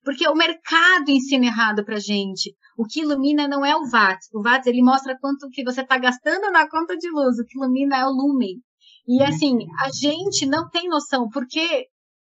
Porque 0.05 0.25
o 0.25 0.33
mercado 0.33 1.09
ensina 1.09 1.47
errado 1.47 1.83
para 1.83 1.99
gente. 1.99 2.55
O 2.77 2.85
que 2.85 3.01
ilumina 3.01 3.45
não 3.45 3.65
é 3.65 3.75
o 3.75 3.89
watts. 3.89 4.29
O 4.33 4.41
watts 4.41 4.67
ele 4.67 4.81
mostra 4.81 5.17
quanto 5.19 5.49
que 5.49 5.65
você 5.65 5.81
está 5.81 5.97
gastando 5.97 6.49
na 6.49 6.69
conta 6.69 6.95
de 6.95 7.09
luz. 7.09 7.37
O 7.37 7.45
que 7.45 7.57
ilumina 7.57 7.97
é 7.97 8.05
o 8.05 8.11
lumen. 8.11 8.61
E 9.05 9.21
assim, 9.21 9.57
a 9.81 9.89
gente 9.89 10.45
não 10.45 10.69
tem 10.69 10.87
noção. 10.87 11.27
Por 11.27 11.45
quê? 11.45 11.87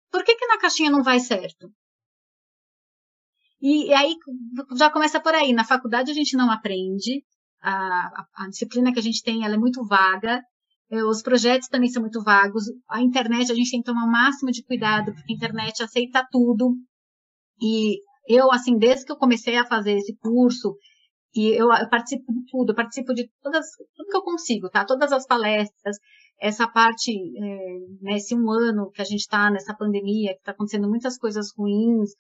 Por 0.09 0.23
que, 0.23 0.33
que 0.35 0.47
na 0.47 0.57
caixinha 0.57 0.89
não 0.89 1.03
vai 1.03 1.19
certo? 1.19 1.69
E, 3.61 3.87
e 3.87 3.93
aí 3.93 4.13
já 4.75 4.89
começa 4.89 5.19
por 5.19 5.33
aí. 5.33 5.53
Na 5.53 5.63
faculdade 5.63 6.11
a 6.11 6.13
gente 6.13 6.35
não 6.35 6.51
aprende. 6.51 7.23
A, 7.61 7.73
a, 7.73 8.25
a 8.35 8.49
disciplina 8.49 8.93
que 8.93 8.99
a 8.99 9.03
gente 9.03 9.23
tem 9.23 9.43
ela 9.43 9.55
é 9.55 9.57
muito 9.57 9.85
vaga. 9.85 10.41
É, 10.89 11.03
os 11.03 11.21
projetos 11.21 11.67
também 11.67 11.89
são 11.89 12.01
muito 12.01 12.23
vagos. 12.23 12.63
A 12.89 13.01
internet 13.01 13.51
a 13.51 13.55
gente 13.55 13.71
tem 13.71 13.81
que 13.81 13.85
tomar 13.85 14.05
o 14.05 14.11
máximo 14.11 14.51
de 14.51 14.63
cuidado, 14.63 15.13
porque 15.13 15.33
a 15.33 15.35
internet 15.35 15.83
aceita 15.83 16.25
tudo. 16.31 16.75
E 17.61 17.99
eu, 18.27 18.51
assim, 18.51 18.77
desde 18.77 19.05
que 19.05 19.11
eu 19.11 19.17
comecei 19.17 19.57
a 19.57 19.65
fazer 19.65 19.93
esse 19.97 20.15
curso, 20.17 20.75
e 21.35 21.49
eu, 21.49 21.71
eu 21.71 21.89
participo 21.89 22.31
de 22.31 22.45
tudo, 22.49 22.71
eu 22.71 22.75
participo 22.75 23.13
de 23.13 23.29
todas, 23.41 23.65
tudo 23.95 24.09
que 24.09 24.17
eu 24.17 24.23
consigo, 24.23 24.69
tá? 24.69 24.85
Todas 24.85 25.11
as 25.11 25.25
palestras, 25.25 25.97
essa 26.39 26.67
parte, 26.67 27.11
é, 27.11 27.57
nesse 28.01 28.35
um 28.35 28.49
ano 28.49 28.89
que 28.91 29.01
a 29.01 29.05
gente 29.05 29.21
está 29.21 29.49
nessa 29.51 29.75
pandemia, 29.75 30.33
que 30.33 30.39
está 30.39 30.51
acontecendo 30.51 30.89
muitas 30.89 31.17
coisas 31.17 31.51
ruins, 31.57 32.11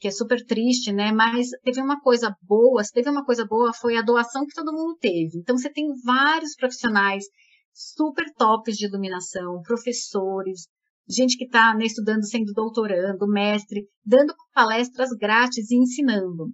que 0.00 0.08
é 0.08 0.10
super 0.10 0.44
triste, 0.44 0.92
né? 0.92 1.12
Mas 1.12 1.50
teve 1.62 1.80
uma 1.80 2.00
coisa 2.00 2.34
boa, 2.42 2.82
se 2.82 2.92
teve 2.92 3.10
uma 3.10 3.24
coisa 3.24 3.44
boa, 3.46 3.72
foi 3.72 3.96
a 3.96 4.02
doação 4.02 4.46
que 4.46 4.54
todo 4.54 4.72
mundo 4.72 4.96
teve. 4.98 5.38
Então 5.38 5.58
você 5.58 5.70
tem 5.70 5.86
vários 6.04 6.54
profissionais 6.56 7.24
super 7.72 8.24
tops 8.36 8.76
de 8.76 8.86
iluminação, 8.86 9.60
professores, 9.62 10.62
gente 11.08 11.36
que 11.36 11.44
está 11.44 11.74
né, 11.74 11.84
estudando, 11.84 12.26
sendo 12.26 12.52
doutorando, 12.54 13.28
mestre, 13.28 13.86
dando 14.04 14.34
palestras 14.54 15.10
grátis 15.10 15.70
e 15.70 15.76
ensinando. 15.76 16.50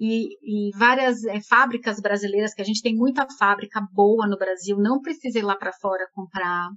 e, 0.00 0.68
e 0.68 0.76
várias 0.76 1.24
é, 1.24 1.40
fábricas 1.40 2.00
brasileiras, 2.00 2.54
que 2.54 2.62
a 2.62 2.64
gente 2.64 2.82
tem 2.82 2.94
muita 2.94 3.26
fábrica 3.38 3.80
boa 3.92 4.26
no 4.28 4.36
Brasil, 4.36 4.76
não 4.78 5.00
precisa 5.00 5.38
ir 5.38 5.42
lá 5.42 5.56
para 5.56 5.72
fora 5.72 6.06
comprar. 6.12 6.68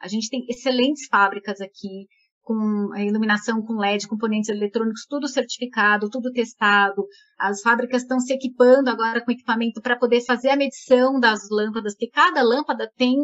A 0.00 0.08
gente 0.08 0.28
tem 0.28 0.44
excelentes 0.48 1.06
fábricas 1.10 1.60
aqui, 1.60 2.06
com 2.46 2.92
a 2.92 3.02
iluminação 3.02 3.60
com 3.60 3.74
LED, 3.74 4.06
componentes 4.06 4.48
eletrônicos, 4.48 5.04
tudo 5.08 5.26
certificado, 5.26 6.08
tudo 6.08 6.30
testado. 6.30 7.04
As 7.36 7.60
fábricas 7.60 8.02
estão 8.02 8.20
se 8.20 8.32
equipando 8.32 8.88
agora 8.88 9.22
com 9.22 9.32
equipamento 9.32 9.82
para 9.82 9.98
poder 9.98 10.24
fazer 10.24 10.50
a 10.50 10.56
medição 10.56 11.18
das 11.18 11.50
lâmpadas, 11.50 11.94
porque 11.94 12.08
cada 12.08 12.42
lâmpada 12.42 12.88
tem 12.96 13.18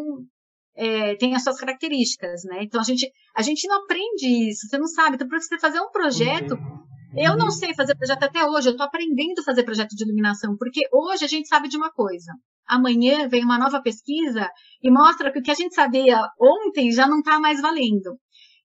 é, 0.74 1.14
tem 1.16 1.36
as 1.36 1.44
suas 1.44 1.60
características, 1.60 2.42
né? 2.44 2.64
Então 2.64 2.80
a 2.80 2.84
gente 2.84 3.08
a 3.36 3.42
gente 3.42 3.68
não 3.68 3.84
aprende 3.84 4.50
isso, 4.50 4.66
você 4.66 4.76
não 4.76 4.88
sabe. 4.88 5.14
Então 5.14 5.28
para 5.28 5.38
você 5.38 5.56
fazer 5.56 5.80
um 5.80 5.92
projeto, 5.92 6.54
uhum. 6.54 6.84
eu 7.16 7.36
não 7.36 7.52
sei 7.52 7.74
fazer 7.74 7.94
projeto 7.94 8.24
até 8.24 8.44
hoje. 8.44 8.68
Eu 8.68 8.72
estou 8.72 8.86
aprendendo 8.86 9.38
a 9.38 9.44
fazer 9.44 9.62
projeto 9.62 9.90
de 9.90 10.02
iluminação, 10.02 10.56
porque 10.58 10.80
hoje 10.92 11.24
a 11.24 11.28
gente 11.28 11.46
sabe 11.46 11.68
de 11.68 11.76
uma 11.76 11.92
coisa. 11.92 12.32
Amanhã 12.66 13.28
vem 13.28 13.44
uma 13.44 13.58
nova 13.58 13.80
pesquisa 13.80 14.50
e 14.82 14.90
mostra 14.90 15.30
que 15.32 15.38
o 15.38 15.42
que 15.42 15.50
a 15.50 15.54
gente 15.54 15.74
sabia 15.76 16.20
ontem 16.40 16.90
já 16.90 17.06
não 17.06 17.18
está 17.18 17.38
mais 17.38 17.60
valendo. 17.60 18.18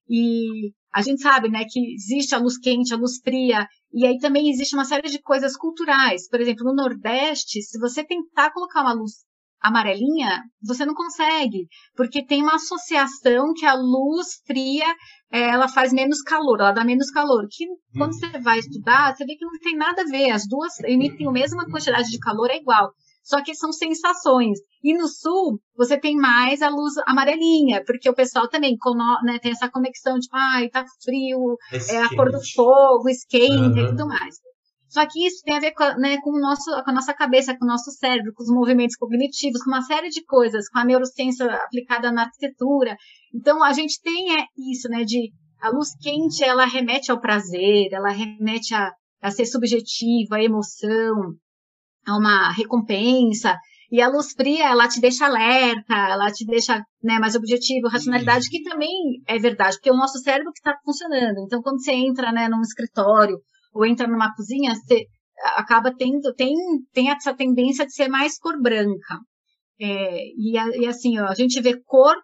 E 0.08 0.72
a 0.92 1.02
gente 1.02 1.20
sabe, 1.20 1.48
né, 1.48 1.64
que 1.68 1.94
existe 1.94 2.34
a 2.34 2.38
luz 2.38 2.58
quente, 2.58 2.94
a 2.94 2.96
luz 2.96 3.18
fria, 3.22 3.66
e 3.92 4.06
aí 4.06 4.18
também 4.18 4.50
existe 4.50 4.74
uma 4.74 4.84
série 4.84 5.08
de 5.08 5.20
coisas 5.20 5.56
culturais. 5.56 6.28
Por 6.28 6.40
exemplo, 6.40 6.64
no 6.64 6.74
Nordeste, 6.74 7.62
se 7.62 7.78
você 7.78 8.04
tentar 8.04 8.52
colocar 8.52 8.82
uma 8.82 8.94
luz 8.94 9.12
amarelinha, 9.60 10.42
você 10.62 10.86
não 10.86 10.94
consegue, 10.94 11.66
porque 11.96 12.24
tem 12.24 12.42
uma 12.42 12.54
associação 12.54 13.52
que 13.54 13.66
a 13.66 13.74
luz 13.74 14.40
fria 14.46 14.86
é, 15.32 15.50
ela 15.50 15.68
faz 15.68 15.92
menos 15.92 16.22
calor, 16.22 16.60
ela 16.60 16.72
dá 16.72 16.84
menos 16.84 17.10
calor. 17.10 17.46
Que 17.50 17.66
quando 17.96 18.14
hum. 18.14 18.18
você 18.18 18.38
vai 18.38 18.58
estudar, 18.60 19.14
você 19.14 19.24
vê 19.24 19.34
que 19.34 19.44
não 19.44 19.58
tem 19.60 19.76
nada 19.76 20.02
a 20.02 20.06
ver. 20.06 20.30
As 20.30 20.46
duas 20.46 20.78
emitem 20.80 21.26
a 21.26 21.32
mesma 21.32 21.66
quantidade 21.66 22.08
de 22.08 22.18
calor, 22.18 22.50
é 22.50 22.56
igual 22.56 22.92
só 23.28 23.42
que 23.42 23.54
são 23.54 23.70
sensações. 23.70 24.58
E 24.82 24.96
no 24.96 25.06
sul, 25.06 25.60
você 25.76 26.00
tem 26.00 26.16
mais 26.16 26.62
a 26.62 26.70
luz 26.70 26.94
amarelinha, 27.06 27.84
porque 27.84 28.08
o 28.08 28.14
pessoal 28.14 28.48
também 28.48 28.74
né, 29.22 29.38
tem 29.38 29.52
essa 29.52 29.68
conexão, 29.68 30.18
tipo, 30.18 30.34
ai, 30.34 30.70
tá 30.70 30.82
frio, 31.04 31.58
é, 31.70 31.96
é 31.96 32.02
a 32.02 32.08
cor 32.08 32.32
do 32.32 32.40
fogo, 32.54 33.06
esquenta 33.06 33.80
uhum. 33.80 33.84
e 33.84 33.88
tudo 33.88 34.08
mais. 34.08 34.36
Só 34.88 35.06
que 35.06 35.26
isso 35.26 35.42
tem 35.44 35.54
a 35.54 35.60
ver 35.60 35.72
com, 35.72 35.84
né, 36.00 36.16
com, 36.22 36.30
o 36.30 36.40
nosso, 36.40 36.70
com 36.82 36.90
a 36.90 36.94
nossa 36.94 37.12
cabeça, 37.12 37.54
com 37.54 37.66
o 37.66 37.68
nosso 37.68 37.90
cérebro, 37.90 38.32
com 38.34 38.42
os 38.42 38.48
movimentos 38.48 38.96
cognitivos, 38.96 39.62
com 39.62 39.70
uma 39.70 39.82
série 39.82 40.08
de 40.08 40.24
coisas, 40.24 40.66
com 40.70 40.78
a 40.78 40.84
neurociência 40.86 41.44
aplicada 41.44 42.10
na 42.10 42.22
arquitetura. 42.22 42.96
Então, 43.34 43.62
a 43.62 43.74
gente 43.74 44.00
tem 44.00 44.40
é, 44.40 44.46
isso, 44.56 44.88
né, 44.88 45.04
de 45.04 45.30
a 45.60 45.68
luz 45.68 45.90
quente, 46.00 46.42
ela 46.42 46.64
remete 46.64 47.10
ao 47.10 47.20
prazer, 47.20 47.88
ela 47.92 48.08
remete 48.08 48.74
a, 48.74 48.90
a 49.20 49.30
ser 49.30 49.44
subjetiva, 49.44 50.36
a 50.36 50.42
emoção, 50.42 51.34
a 52.08 52.16
uma 52.16 52.50
recompensa. 52.52 53.56
E 53.90 54.02
a 54.02 54.08
luz 54.08 54.32
fria, 54.32 54.68
ela 54.68 54.88
te 54.88 55.00
deixa 55.00 55.26
alerta, 55.26 55.94
ela 55.94 56.30
te 56.30 56.44
deixa 56.44 56.82
né, 57.02 57.18
mais 57.18 57.34
objetivo, 57.34 57.88
racionalidade, 57.88 58.50
que 58.50 58.62
também 58.62 58.90
é 59.26 59.38
verdade, 59.38 59.76
porque 59.76 59.88
é 59.88 59.92
o 59.92 59.96
nosso 59.96 60.18
cérebro 60.18 60.52
que 60.52 60.58
está 60.58 60.78
funcionando. 60.84 61.38
Então, 61.44 61.62
quando 61.62 61.82
você 61.82 61.92
entra 61.92 62.30
né, 62.30 62.48
num 62.48 62.60
escritório 62.60 63.38
ou 63.72 63.86
entra 63.86 64.06
numa 64.06 64.34
cozinha, 64.34 64.74
você 64.74 65.06
acaba 65.56 65.94
tendo, 65.96 66.34
tem, 66.34 66.54
tem 66.92 67.10
essa 67.10 67.34
tendência 67.34 67.86
de 67.86 67.94
ser 67.94 68.08
mais 68.08 68.38
cor 68.38 68.60
branca. 68.60 69.18
É, 69.80 70.24
e, 70.36 70.56
e, 70.80 70.86
assim, 70.86 71.18
ó, 71.18 71.26
a 71.26 71.34
gente 71.34 71.60
vê 71.60 71.80
cor, 71.86 72.14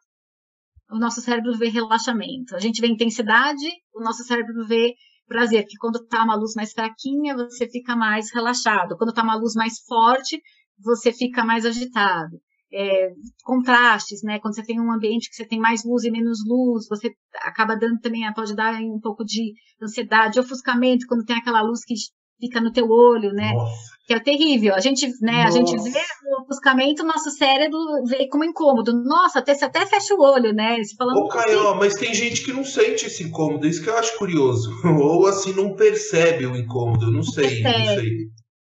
o 0.90 0.98
nosso 0.98 1.20
cérebro 1.22 1.56
vê 1.56 1.68
relaxamento. 1.68 2.54
A 2.54 2.58
gente 2.58 2.80
vê 2.80 2.88
intensidade, 2.88 3.66
o 3.94 4.02
nosso 4.02 4.22
cérebro 4.24 4.66
vê 4.66 4.94
prazer, 5.26 5.64
que 5.66 5.76
quando 5.78 6.04
tá 6.06 6.22
uma 6.22 6.36
luz 6.36 6.54
mais 6.54 6.72
fraquinha, 6.72 7.34
você 7.34 7.68
fica 7.68 7.96
mais 7.96 8.32
relaxado. 8.32 8.96
Quando 8.96 9.12
tá 9.12 9.22
uma 9.22 9.36
luz 9.36 9.54
mais 9.54 9.80
forte, 9.86 10.40
você 10.78 11.12
fica 11.12 11.44
mais 11.44 11.64
agitado. 11.64 12.38
É, 12.72 13.10
contrastes, 13.44 14.22
né? 14.22 14.40
Quando 14.40 14.54
você 14.56 14.64
tem 14.64 14.80
um 14.80 14.92
ambiente 14.92 15.28
que 15.28 15.36
você 15.36 15.46
tem 15.46 15.60
mais 15.60 15.84
luz 15.84 16.02
e 16.04 16.10
menos 16.10 16.38
luz, 16.46 16.86
você 16.88 17.14
acaba 17.42 17.76
dando 17.76 18.00
também, 18.00 18.32
pode 18.34 18.54
dar 18.56 18.74
um 18.82 18.98
pouco 19.00 19.24
de 19.24 19.52
ansiedade, 19.80 20.40
ofuscamento, 20.40 21.06
quando 21.06 21.24
tem 21.24 21.36
aquela 21.36 21.62
luz 21.62 21.84
que 21.84 21.94
fica 22.40 22.60
no 22.60 22.72
teu 22.72 22.88
olho, 22.88 23.32
né? 23.32 23.52
Nossa. 23.52 23.94
Que 24.06 24.14
é 24.14 24.20
terrível. 24.20 24.74
A 24.74 24.80
gente, 24.80 25.08
né, 25.22 25.44
a 25.44 25.50
gente 25.50 25.74
vê 25.76 25.98
o 25.98 26.42
ofuscamento, 26.42 27.04
nosso 27.04 27.30
cérebro 27.30 27.78
vê 28.06 28.28
como 28.28 28.44
incômodo. 28.44 28.92
Nossa, 29.02 29.38
até, 29.38 29.54
você 29.54 29.64
até 29.64 29.86
fecha 29.86 30.14
o 30.14 30.20
olho, 30.20 30.52
né? 30.52 30.76
Você 30.76 30.94
falando, 30.94 31.20
Ô, 31.20 31.28
Caio, 31.28 31.68
assim. 31.68 31.78
mas 31.78 31.94
tem 31.94 32.12
gente 32.12 32.44
que 32.44 32.52
não 32.52 32.64
sente 32.64 33.06
esse 33.06 33.22
incômodo, 33.22 33.66
isso 33.66 33.82
que 33.82 33.88
eu 33.88 33.96
acho 33.96 34.18
curioso. 34.18 34.70
Ou 35.00 35.26
assim, 35.26 35.54
não 35.54 35.74
percebe 35.74 36.44
o 36.44 36.54
incômodo, 36.54 37.06
eu 37.06 37.10
não, 37.10 37.16
não 37.18 37.22
sei, 37.22 37.62
percebe. 37.62 37.78
não 37.78 37.94
sei. 37.94 38.10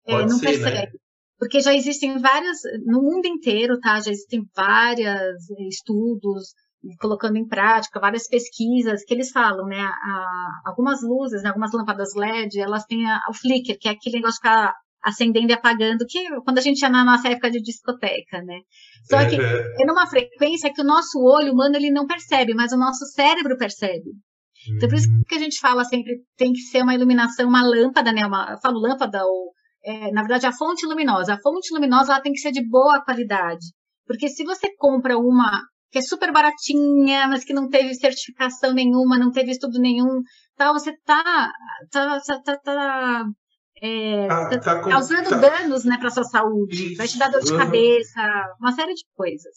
É, 0.08 0.12
Pode 0.12 0.24
é, 0.24 0.28
não 0.28 0.40
ser, 0.40 0.46
né? 0.46 0.52
percebe. 0.52 0.76
Né? 0.78 0.88
Porque 1.38 1.60
já 1.60 1.76
existem 1.76 2.18
várias, 2.18 2.60
no 2.86 3.02
mundo 3.02 3.26
inteiro, 3.28 3.78
tá? 3.80 4.00
Já 4.00 4.12
existem 4.12 4.42
vários 4.56 5.50
estudos, 5.70 6.54
colocando 7.00 7.38
em 7.38 7.48
prática 7.48 8.00
várias 8.00 8.28
pesquisas 8.28 9.04
que 9.06 9.14
eles 9.14 9.32
falam, 9.32 9.66
né? 9.66 9.82
A, 9.82 10.62
algumas 10.66 11.02
luzes, 11.02 11.44
né, 11.44 11.50
algumas 11.50 11.72
lâmpadas 11.74 12.14
LED, 12.16 12.60
elas 12.60 12.86
têm 12.86 13.06
a, 13.10 13.20
o 13.30 13.34
flicker, 13.34 13.78
que 13.80 13.88
é 13.88 13.92
aquele 13.92 14.18
negócio 14.18 14.42
de 14.42 14.48
ficar 14.48 14.74
acendendo 15.04 15.52
e 15.52 15.54
apagando, 15.54 16.06
que 16.08 16.20
quando 16.44 16.58
a 16.58 16.62
gente 16.62 16.82
ia 16.82 16.90
na 16.90 17.06
nossa 17.06 17.30
época 17.30 17.52
de 17.52 17.62
discoteca, 17.62 18.42
né? 18.44 18.60
Só 19.08 19.18
que 19.30 19.36
é, 19.36 19.84
é 19.84 19.86
numa 19.86 20.08
frequência 20.08 20.74
que 20.74 20.82
o 20.82 20.86
nosso 20.86 21.20
olho 21.20 21.54
humano 21.54 21.76
ele 21.76 21.92
não 21.92 22.08
percebe, 22.08 22.56
mas 22.56 22.72
o 22.72 22.78
nosso 22.78 23.06
cérebro 23.06 23.56
percebe. 23.56 24.12
Então, 24.76 24.90
por 24.90 24.96
isso 24.96 25.08
que 25.28 25.36
a 25.36 25.40
gente 25.40 25.60
fala 25.60 25.84
sempre, 25.84 26.24
tem 26.36 26.52
que 26.52 26.62
ser 26.62 26.82
uma 26.82 26.96
iluminação, 26.96 27.48
uma 27.48 27.62
lâmpada, 27.62 28.12
né? 28.12 28.26
Uma, 28.26 28.54
eu 28.54 28.58
falo 28.60 28.80
lâmpada 28.80 29.24
ou, 29.24 29.52
é, 29.84 30.12
na 30.12 30.22
verdade, 30.22 30.48
a 30.48 30.52
fonte 30.52 30.88
luminosa. 30.88 31.36
A 31.36 31.40
fonte 31.40 31.72
luminosa, 31.72 32.14
ela 32.14 32.22
tem 32.22 32.32
que 32.32 32.40
ser 32.40 32.52
de 32.52 32.68
boa 32.68 33.04
qualidade. 33.04 33.66
Porque 34.08 34.28
se 34.28 34.44
você 34.44 34.76
compra 34.78 35.18
uma 35.18 35.62
que 35.96 36.00
é 36.00 36.02
super 36.02 36.30
baratinha, 36.30 37.26
mas 37.30 37.46
que 37.46 37.54
não 37.54 37.70
teve 37.70 37.96
certificação 37.96 38.74
nenhuma, 38.74 39.18
não 39.18 39.32
teve 39.32 39.52
estudo 39.52 39.80
nenhum, 39.80 40.22
tal, 40.58 40.74
você 40.74 40.92
tá, 41.06 41.50
tá, 41.90 42.20
tá, 42.20 42.42
tá, 42.42 42.58
tá 42.58 43.26
é, 43.82 44.28
tá, 44.28 44.60
tá 44.60 44.82
com, 44.82 44.90
causando 44.90 45.30
tá. 45.30 45.38
danos 45.38 45.86
né, 45.86 45.98
para 45.98 46.10
sua 46.10 46.26
saúde, 46.26 46.88
Isso. 46.88 46.98
vai 46.98 47.08
te 47.08 47.18
dar 47.18 47.32
dor 47.32 47.42
de 47.42 47.50
uhum. 47.54 47.58
cabeça, 47.60 48.22
uma 48.60 48.74
série 48.74 48.94
de 48.94 49.06
coisas. 49.16 49.54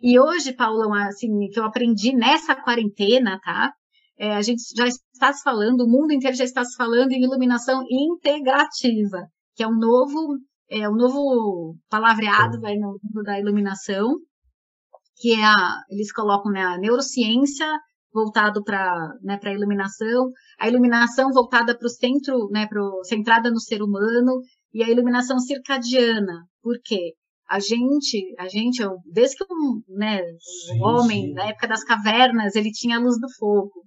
E 0.00 0.16
hoje, 0.16 0.52
Paulão, 0.52 0.94
assim, 0.94 1.48
que 1.52 1.58
eu 1.58 1.64
aprendi 1.64 2.14
nessa 2.14 2.54
quarentena, 2.54 3.40
tá? 3.42 3.72
É, 4.16 4.32
a 4.32 4.42
gente 4.42 4.62
já 4.76 4.86
está 4.86 5.32
se 5.32 5.42
falando, 5.42 5.80
o 5.80 5.90
mundo 5.90 6.12
inteiro 6.12 6.36
já 6.36 6.44
está 6.44 6.64
se 6.64 6.76
falando 6.76 7.10
em 7.10 7.24
iluminação 7.24 7.82
integrativa, 7.90 9.26
que 9.56 9.64
é 9.64 9.66
um 9.66 9.76
novo, 9.76 10.38
é 10.70 10.88
um 10.88 10.94
novo 10.94 11.76
palavreado 11.90 12.60
vai, 12.60 12.76
no 12.76 12.96
mundo 13.02 13.24
da 13.24 13.40
iluminação, 13.40 14.14
que 15.16 15.32
é 15.32 15.44
a, 15.44 15.82
eles 15.90 16.12
colocam 16.12 16.50
né, 16.50 16.62
a 16.62 16.78
neurociência 16.78 17.66
voltado 18.12 18.62
para 18.62 19.12
né, 19.22 19.38
a 19.42 19.52
iluminação, 19.52 20.30
a 20.58 20.68
iluminação 20.68 21.30
voltada 21.32 21.76
para 21.76 21.86
o 21.86 21.90
centro, 21.90 22.48
né, 22.50 22.66
pro, 22.68 23.02
centrada 23.04 23.50
no 23.50 23.60
ser 23.60 23.82
humano, 23.82 24.40
e 24.72 24.82
a 24.82 24.88
iluminação 24.88 25.38
circadiana. 25.38 26.46
Por 26.62 26.76
quê? 26.84 27.14
A 27.48 27.58
gente, 27.58 28.34
a 28.38 28.48
gente, 28.48 28.82
desde 29.04 29.36
que 29.36 29.44
né, 29.88 30.22
sim, 30.38 30.80
o 30.80 30.84
homem, 30.84 31.26
sim. 31.26 31.32
na 31.34 31.48
época 31.48 31.68
das 31.68 31.84
cavernas, 31.84 32.54
ele 32.54 32.70
tinha 32.70 32.96
a 32.96 33.00
luz 33.00 33.18
do 33.20 33.28
fogo. 33.38 33.84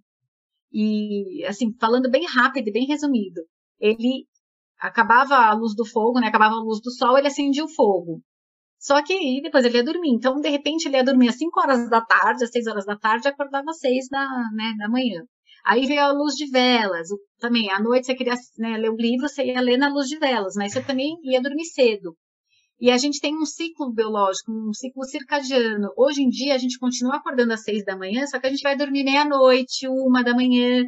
E, 0.71 1.43
assim, 1.45 1.73
falando 1.79 2.11
bem 2.11 2.25
rápido 2.25 2.67
e 2.67 2.71
bem 2.71 2.85
resumido, 2.85 3.41
ele 3.79 4.25
acabava 4.79 5.35
a 5.35 5.53
luz 5.53 5.73
do 5.75 5.85
fogo, 5.85 6.19
né, 6.19 6.27
acabava 6.27 6.55
a 6.55 6.63
luz 6.63 6.79
do 6.81 6.91
sol, 6.91 7.17
ele 7.17 7.27
acendia 7.27 7.63
o 7.63 7.73
fogo. 7.73 8.21
Só 8.79 9.01
que 9.03 9.13
aí 9.13 9.41
depois 9.41 9.65
ele 9.65 9.77
ia 9.77 9.83
dormir. 9.83 10.11
Então, 10.11 10.39
de 10.39 10.49
repente, 10.49 10.87
ele 10.87 10.97
ia 10.97 11.03
dormir 11.03 11.29
às 11.29 11.37
5 11.37 11.59
horas 11.59 11.89
da 11.89 12.01
tarde, 12.01 12.43
às 12.43 12.51
6 12.51 12.67
horas 12.67 12.85
da 12.85 12.95
tarde, 12.97 13.27
e 13.27 13.29
acordava 13.29 13.71
às 13.71 13.79
6 13.79 14.07
da, 14.09 14.27
né, 14.53 14.73
da 14.77 14.89
manhã. 14.89 15.23
Aí 15.65 15.85
veio 15.85 16.01
a 16.01 16.11
luz 16.11 16.33
de 16.35 16.49
velas. 16.49 17.09
Também, 17.39 17.69
à 17.71 17.79
noite 17.79 18.05
você 18.05 18.15
queria 18.15 18.35
né, 18.57 18.77
ler 18.77 18.91
um 18.91 18.95
livro, 18.95 19.27
você 19.27 19.43
ia 19.43 19.59
ler 19.59 19.77
na 19.77 19.89
luz 19.89 20.07
de 20.07 20.17
velas, 20.17 20.53
mas 20.55 20.71
você 20.71 20.81
também 20.81 21.17
ia 21.23 21.41
dormir 21.41 21.65
cedo. 21.65 22.15
E 22.79 22.91
a 22.91 22.97
gente 22.97 23.19
tem 23.19 23.35
um 23.35 23.45
ciclo 23.45 23.91
biológico, 23.91 24.51
um 24.51 24.71
ciclo 24.71 25.03
circadiano. 25.03 25.89
Hoje 25.97 26.21
em 26.21 26.29
dia, 26.29 26.53
a 26.53 26.57
gente 26.59 26.77
continua 26.77 27.17
acordando 27.17 27.51
às 27.53 27.63
6 27.63 27.83
da 27.83 27.97
manhã, 27.97 28.25
só 28.27 28.39
que 28.39 28.47
a 28.47 28.49
gente 28.49 28.61
vai 28.61 28.77
dormir 28.77 29.03
meia-noite, 29.03 29.87
uma 29.87 30.23
da 30.23 30.33
manhã. 30.33 30.83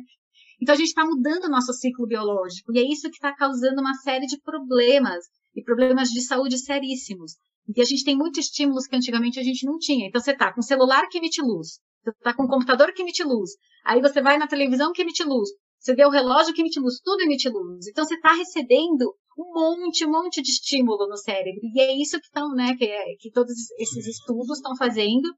Então, 0.62 0.74
a 0.74 0.78
gente 0.78 0.90
está 0.90 1.04
mudando 1.04 1.46
o 1.46 1.50
nosso 1.50 1.74
ciclo 1.74 2.06
biológico. 2.06 2.72
E 2.74 2.80
é 2.80 2.84
isso 2.84 3.10
que 3.10 3.16
está 3.16 3.36
causando 3.36 3.82
uma 3.82 3.96
série 3.96 4.28
de 4.28 4.40
problemas, 4.42 5.26
e 5.56 5.64
problemas 5.64 6.10
de 6.10 6.22
saúde 6.22 6.58
seríssimos. 6.58 7.34
E 7.76 7.82
a 7.82 7.86
gente 7.86 8.04
tem 8.04 8.18
muitos 8.18 8.46
estímulos 8.46 8.88
que 8.88 8.96
antigamente 8.96 9.40
a 9.40 9.44
gente 9.44 9.66
não 9.66 9.78
tinha. 9.78 10.08
Então 10.08 10.22
você 10.22 10.36
tá 10.36 10.54
com 10.54 10.62
celular 10.62 11.08
que 11.08 11.18
emite 11.18 11.42
luz, 11.42 11.80
você 12.04 12.12
tá 12.24 12.34
com 12.34 12.48
computador 12.48 12.94
que 12.94 13.02
emite 13.02 13.24
luz, 13.24 13.52
aí 13.86 14.02
você 14.02 14.22
vai 14.22 14.38
na 14.38 14.48
televisão 14.48 14.92
que 14.92 15.02
emite 15.02 15.24
luz, 15.24 15.50
você 15.80 15.96
vê 15.96 16.06
o 16.06 16.10
relógio 16.10 16.54
que 16.54 16.62
emite 16.62 16.80
luz, 16.80 17.00
tudo 17.04 17.22
emite 17.22 17.48
luz. 17.48 17.88
Então 17.88 18.04
você 18.04 18.16
está 18.16 18.34
recebendo 18.34 19.14
um 19.38 19.54
monte, 19.54 20.06
um 20.06 20.12
monte 20.12 20.42
de 20.42 20.52
estímulo 20.52 21.08
no 21.08 21.16
cérebro. 21.16 21.62
E 21.64 21.80
é 21.80 21.96
isso 21.96 22.20
que 22.20 22.26
estão, 22.26 22.50
né, 22.54 22.76
que, 22.76 22.86
é, 22.86 23.16
que 23.20 23.32
todos 23.32 23.54
esses 23.80 24.06
estudos 24.06 24.58
estão 24.58 24.76
fazendo 24.76 25.30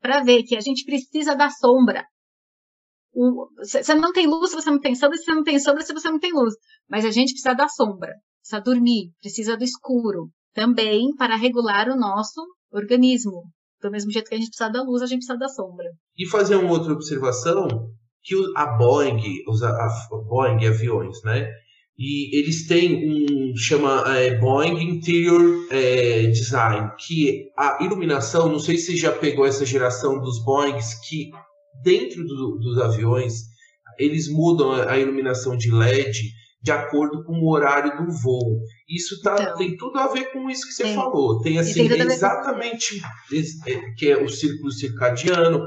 para 0.00 0.22
ver 0.22 0.44
que 0.44 0.56
a 0.56 0.60
gente 0.60 0.84
precisa 0.84 1.34
da 1.34 1.50
sombra. 1.50 2.04
Você 3.58 3.94
não 3.94 4.12
tem 4.12 4.28
luz 4.28 4.50
se 4.50 4.56
você 4.56 4.70
não 4.70 4.78
tem 4.78 4.94
sombra, 4.94 5.16
se 5.16 5.24
você 5.24 5.34
não 5.34 5.42
tem 5.42 5.58
sombra 5.58 5.82
se 5.82 5.92
você 5.92 6.10
não 6.10 6.20
tem 6.20 6.32
luz. 6.32 6.54
Mas 6.88 7.04
a 7.04 7.10
gente 7.10 7.32
precisa 7.32 7.54
da 7.54 7.68
sombra. 7.68 8.14
Precisa 8.48 8.60
dormir, 8.60 9.10
precisa 9.20 9.56
do 9.56 9.64
escuro, 9.64 10.30
também 10.54 11.14
para 11.16 11.36
regular 11.36 11.88
o 11.88 11.96
nosso 11.96 12.40
organismo. 12.72 13.44
Do 13.80 13.90
mesmo 13.90 14.10
jeito 14.10 14.28
que 14.28 14.34
a 14.34 14.38
gente 14.38 14.48
precisa 14.48 14.70
da 14.70 14.82
luz, 14.82 15.02
a 15.02 15.06
gente 15.06 15.18
precisa 15.18 15.38
da 15.38 15.48
sombra. 15.48 15.86
E 16.16 16.26
fazer 16.26 16.56
uma 16.56 16.72
outra 16.72 16.92
observação, 16.92 17.68
que 18.24 18.34
a 18.56 18.66
Boeing, 18.78 19.44
os 19.46 19.62
a, 19.62 19.88
Boeing 20.28 20.66
aviões, 20.66 21.22
né? 21.22 21.48
E 21.96 22.38
eles 22.38 22.66
têm 22.66 23.10
um 23.10 23.56
chama 23.56 24.04
é, 24.16 24.38
Boeing 24.38 24.80
Interior 24.80 25.66
é, 25.70 26.26
Design, 26.26 26.92
que 26.98 27.50
a 27.56 27.78
iluminação, 27.84 28.48
não 28.48 28.58
sei 28.58 28.78
se 28.78 28.96
já 28.96 29.12
pegou 29.12 29.44
essa 29.44 29.66
geração 29.66 30.20
dos 30.20 30.42
Boeings, 30.44 30.94
que 31.08 31.30
dentro 31.82 32.24
do, 32.24 32.58
dos 32.58 32.78
aviões 32.78 33.42
eles 33.98 34.28
mudam 34.28 34.72
a 34.72 34.96
iluminação 34.96 35.56
de 35.56 35.72
LED 35.72 36.37
de 36.60 36.72
acordo 36.72 37.24
com 37.24 37.34
o 37.34 37.50
horário 37.50 37.96
do 37.96 38.10
voo. 38.10 38.60
Isso 38.88 39.20
tá, 39.22 39.36
então, 39.40 39.56
tem 39.56 39.76
tudo 39.76 39.98
a 39.98 40.08
ver 40.08 40.32
com 40.32 40.50
isso 40.50 40.66
que 40.66 40.72
você 40.72 40.84
tem. 40.84 40.94
falou. 40.94 41.40
Tem 41.40 41.58
assim, 41.58 41.86
tem 41.88 42.00
exatamente 42.00 43.00
é, 43.66 43.94
que 43.96 44.10
é 44.10 44.22
o 44.22 44.28
círculo 44.28 44.70
circadiano 44.72 45.60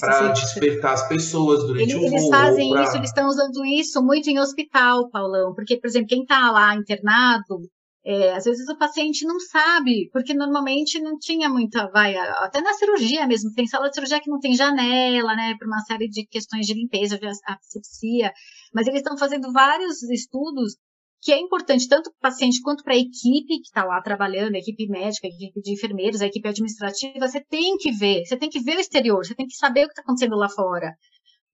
para 0.00 0.28
despertar 0.28 0.94
as 0.94 1.08
pessoas 1.08 1.64
durante 1.64 1.92
eles, 1.92 1.94
o 1.94 2.00
voo. 2.00 2.08
Eles 2.08 2.28
fazem 2.28 2.70
pra... 2.70 2.82
isso, 2.84 2.96
eles 2.96 3.08
estão 3.10 3.28
usando 3.28 3.64
isso 3.64 4.02
muito 4.02 4.28
em 4.28 4.38
hospital, 4.38 5.10
Paulão, 5.10 5.54
porque, 5.54 5.76
por 5.76 5.88
exemplo, 5.88 6.08
quem 6.08 6.22
está 6.22 6.50
lá 6.50 6.74
internado, 6.76 7.60
é, 8.04 8.34
às 8.34 8.44
vezes 8.44 8.68
o 8.68 8.76
paciente 8.76 9.24
não 9.24 9.38
sabe, 9.38 10.10
porque 10.12 10.34
normalmente 10.34 11.00
não 11.00 11.16
tinha 11.18 11.48
muita, 11.48 11.88
vai, 11.90 12.16
até 12.16 12.60
na 12.60 12.74
cirurgia 12.74 13.26
mesmo, 13.26 13.52
tem 13.52 13.66
sala 13.66 13.88
de 13.88 13.94
cirurgia 13.94 14.20
que 14.20 14.30
não 14.30 14.40
tem 14.40 14.54
janela, 14.54 15.36
né, 15.36 15.54
por 15.58 15.68
uma 15.68 15.80
série 15.80 16.08
de 16.08 16.26
questões 16.26 16.66
de 16.66 16.74
limpeza, 16.74 17.18
de 17.18 17.26
asepsia, 17.26 18.32
mas 18.74 18.86
eles 18.88 19.00
estão 19.00 19.16
fazendo 19.16 19.52
vários 19.52 20.02
estudos 20.02 20.76
que 21.22 21.32
é 21.32 21.38
importante 21.38 21.88
tanto 21.88 22.10
para 22.10 22.30
o 22.30 22.32
paciente 22.32 22.60
quanto 22.60 22.82
para 22.82 22.94
a 22.94 22.98
equipe 22.98 23.60
que 23.60 23.68
está 23.68 23.84
lá 23.84 24.02
trabalhando, 24.02 24.56
a 24.56 24.58
equipe 24.58 24.88
médica, 24.88 25.28
a 25.28 25.30
equipe 25.30 25.60
de 25.60 25.72
enfermeiros, 25.72 26.20
a 26.20 26.26
equipe 26.26 26.48
administrativa, 26.48 27.28
você 27.28 27.40
tem 27.40 27.76
que 27.76 27.92
ver, 27.92 28.24
você 28.26 28.36
tem 28.36 28.50
que 28.50 28.58
ver 28.58 28.76
o 28.76 28.80
exterior, 28.80 29.24
você 29.24 29.34
tem 29.34 29.46
que 29.46 29.54
saber 29.54 29.84
o 29.84 29.86
que 29.86 29.92
está 29.92 30.02
acontecendo 30.02 30.34
lá 30.34 30.48
fora. 30.48 30.92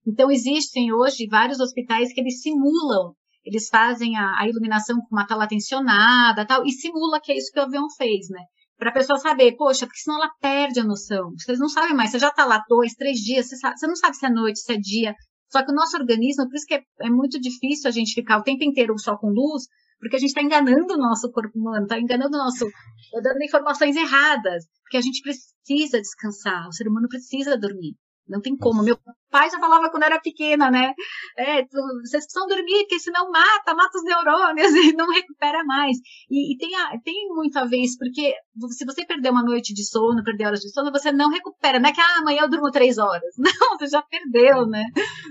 Então, 0.07 0.31
existem 0.31 0.91
hoje 0.91 1.27
vários 1.27 1.59
hospitais 1.59 2.11
que 2.11 2.19
eles 2.19 2.41
simulam 2.41 3.13
eles 3.43 3.67
fazem 3.69 4.17
a, 4.17 4.39
a 4.39 4.47
iluminação 4.47 4.97
com 4.97 5.15
uma 5.15 5.25
tela 5.25 5.47
tensionada 5.47 6.45
tal, 6.45 6.65
e 6.65 6.71
simula 6.71 7.19
que 7.21 7.31
é 7.31 7.37
isso 7.37 7.51
que 7.51 7.59
o 7.59 7.63
avião 7.63 7.87
fez, 7.97 8.27
né? 8.29 8.41
Para 8.77 8.91
a 8.91 8.93
pessoa 8.93 9.19
saber, 9.19 9.55
poxa, 9.57 9.85
porque 9.85 9.99
senão 9.99 10.17
ela 10.17 10.31
perde 10.39 10.79
a 10.79 10.85
noção. 10.85 11.31
Vocês 11.37 11.59
não 11.59 11.67
sabem 11.67 11.93
mais, 11.93 12.11
você 12.11 12.19
já 12.19 12.29
está 12.29 12.45
lá 12.45 12.63
dois, 12.69 12.93
três 12.93 13.19
dias, 13.19 13.47
você, 13.47 13.57
sabe, 13.57 13.77
você, 13.77 13.87
não 13.87 13.95
sabe 13.95 14.15
se 14.15 14.25
é 14.25 14.29
noite, 14.29 14.59
se 14.59 14.73
é 14.73 14.77
dia. 14.77 15.13
Só 15.51 15.65
que 15.65 15.71
o 15.71 15.75
nosso 15.75 15.97
organismo, 15.97 16.47
por 16.47 16.55
isso 16.55 16.65
que 16.65 16.75
é, 16.75 16.83
é 17.01 17.09
muito 17.09 17.39
difícil 17.39 17.89
a 17.89 17.91
gente 17.91 18.13
ficar 18.13 18.37
o 18.37 18.43
tempo 18.43 18.63
inteiro 18.63 18.97
só 18.97 19.17
com 19.17 19.27
luz, 19.27 19.63
porque 19.99 20.15
a 20.15 20.19
gente 20.19 20.29
está 20.29 20.41
enganando 20.41 20.93
o 20.93 20.97
nosso 20.97 21.29
corpo 21.31 21.57
humano, 21.59 21.83
está 21.83 21.99
enganando 21.99 22.37
o 22.37 22.39
nosso, 22.39 22.65
tá 23.11 23.19
dando 23.21 23.43
informações 23.43 23.95
erradas, 23.95 24.63
porque 24.83 24.97
a 24.97 25.01
gente 25.01 25.21
precisa 25.21 25.99
descansar, 25.99 26.67
o 26.67 26.71
ser 26.71 26.87
humano 26.87 27.07
precisa 27.09 27.57
dormir. 27.57 27.95
Não 28.29 28.39
tem 28.39 28.55
como. 28.55 28.83
Meu 28.83 28.97
pai 29.31 29.49
já 29.49 29.59
falava 29.59 29.89
quando 29.89 30.03
era 30.03 30.19
pequena, 30.19 30.69
né? 30.69 30.93
É, 31.37 31.63
vocês 31.63 32.25
precisam 32.25 32.47
dormir, 32.47 32.81
porque 32.81 32.99
senão 32.99 33.31
mata, 33.31 33.73
mata 33.73 33.97
os 33.97 34.03
neurônios 34.03 34.71
e 34.85 34.93
não 34.93 35.11
recupera 35.11 35.63
mais. 35.65 35.97
E, 36.29 36.53
e 36.53 36.57
tem, 36.57 36.75
a, 36.75 36.99
tem 37.03 37.27
muito 37.29 37.57
a 37.57 37.65
ver 37.65 37.77
isso, 37.77 37.97
porque 37.97 38.33
se 38.69 38.85
você 38.85 39.05
perder 39.05 39.31
uma 39.31 39.43
noite 39.43 39.73
de 39.73 39.83
sono, 39.83 40.23
perder 40.23 40.45
horas 40.45 40.59
de 40.59 40.71
sono, 40.71 40.91
você 40.91 41.11
não 41.11 41.29
recupera. 41.29 41.79
Não 41.79 41.89
é 41.89 41.93
que 41.93 42.01
ah, 42.01 42.19
amanhã 42.19 42.41
eu 42.41 42.49
durmo 42.49 42.69
três 42.71 42.97
horas. 42.97 43.33
Não, 43.37 43.77
você 43.77 43.87
já 43.87 44.01
perdeu, 44.03 44.67
né? 44.67 44.83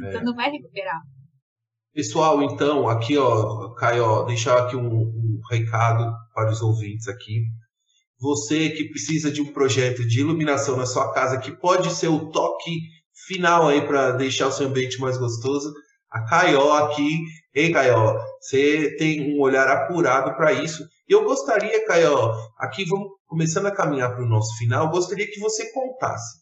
É. 0.03 0.13
Você 0.13 0.21
não 0.23 0.35
vai 0.35 0.51
recuperar. 0.51 1.01
Pessoal, 1.93 2.43
então, 2.43 2.89
aqui, 2.89 3.17
ó, 3.17 3.73
Caio, 3.75 4.25
deixar 4.25 4.59
aqui 4.59 4.77
um, 4.77 4.87
um 4.87 5.41
recado 5.51 6.13
para 6.35 6.51
os 6.51 6.61
ouvintes 6.63 7.09
aqui. 7.09 7.45
Você 8.21 8.71
que 8.71 8.89
precisa 8.89 9.31
de 9.31 9.41
um 9.41 9.53
projeto 9.53 10.07
de 10.07 10.21
iluminação 10.21 10.77
na 10.77 10.87
sua 10.87 11.13
casa, 11.13 11.39
que 11.39 11.53
pode 11.53 11.93
ser 11.95 12.09
o 12.09 12.31
toque 12.31 12.81
final 13.27 13.69
aí 13.69 13.87
para 13.87 14.13
deixar 14.13 14.49
o 14.49 14.53
seu 14.53 14.67
ambiente 14.67 15.01
mais 15.01 15.17
gostoso, 15.17 15.73
a 16.11 16.25
Caió 16.25 16.73
aqui, 16.73 17.21
ei 17.55 17.71
Caió, 17.71 18.17
você 18.41 18.97
tem 18.97 19.35
um 19.35 19.41
olhar 19.41 19.69
apurado 19.69 20.35
para 20.37 20.53
isso. 20.53 20.83
E 21.09 21.13
eu 21.13 21.25
gostaria, 21.25 21.87
Caió, 21.87 22.35
aqui 22.59 22.85
vamos 22.85 23.09
começando 23.27 23.67
a 23.67 23.75
caminhar 23.75 24.15
para 24.15 24.25
o 24.25 24.29
nosso 24.29 24.57
final, 24.57 24.91
gostaria 24.91 25.31
que 25.31 25.39
você 25.39 25.71
contasse. 25.73 26.39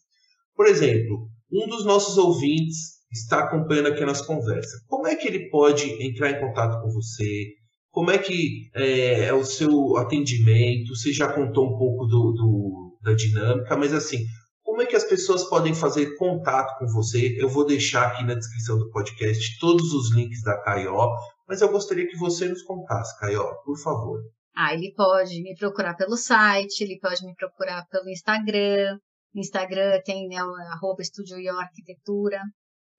Por 0.55 0.65
exemplo, 0.67 1.29
um 1.51 1.67
dos 1.67 1.85
nossos 1.85 2.17
ouvintes 2.17 2.97
está 3.11 3.39
acompanhando 3.39 3.89
aqui 3.89 4.03
a 4.03 4.05
nossa 4.05 4.25
conversa. 4.25 4.81
Como 4.87 5.07
é 5.07 5.15
que 5.15 5.27
ele 5.27 5.49
pode 5.49 5.85
entrar 6.03 6.31
em 6.31 6.39
contato 6.39 6.81
com 6.81 6.89
você? 6.89 7.53
Como 7.97 8.11
é 8.11 8.19
que 8.19 8.69
é, 8.75 9.25
é 9.25 9.33
o 9.33 9.43
seu 9.43 9.97
atendimento? 9.97 10.95
Você 10.95 11.11
já 11.11 11.33
contou 11.33 11.65
um 11.65 11.75
pouco 11.79 12.05
do, 12.05 12.31
do, 12.31 12.99
da 13.01 13.11
dinâmica, 13.15 13.75
mas 13.75 13.91
assim, 13.91 14.23
como 14.61 14.83
é 14.83 14.85
que 14.85 14.95
as 14.95 15.03
pessoas 15.03 15.45
podem 15.45 15.73
fazer 15.73 16.15
contato 16.15 16.77
com 16.77 16.85
você? 16.93 17.35
Eu 17.41 17.49
vou 17.49 17.65
deixar 17.65 18.09
aqui 18.09 18.23
na 18.23 18.35
descrição 18.35 18.77
do 18.77 18.91
podcast 18.91 19.57
todos 19.59 19.93
os 19.93 20.13
links 20.13 20.43
da 20.43 20.61
Caió, 20.61 21.09
mas 21.47 21.59
eu 21.61 21.71
gostaria 21.71 22.07
que 22.07 22.15
você 22.15 22.47
nos 22.47 22.61
contasse, 22.61 23.19
Caió, 23.19 23.51
por 23.65 23.79
favor. 23.79 24.19
Ah, 24.55 24.75
ele 24.75 24.93
pode 24.95 25.41
me 25.41 25.55
procurar 25.55 25.95
pelo 25.95 26.17
site, 26.17 26.81
ele 26.81 26.99
pode 26.99 27.25
me 27.25 27.33
procurar 27.33 27.83
pelo 27.89 28.07
Instagram. 28.11 28.99
No 29.33 29.41
Instagram 29.41 29.99
tem 30.05 30.27
né, 30.27 30.37
arroba 30.71 31.01
Estúdio 31.01 31.39
e 31.39 31.49
Arquitetura. 31.49 32.43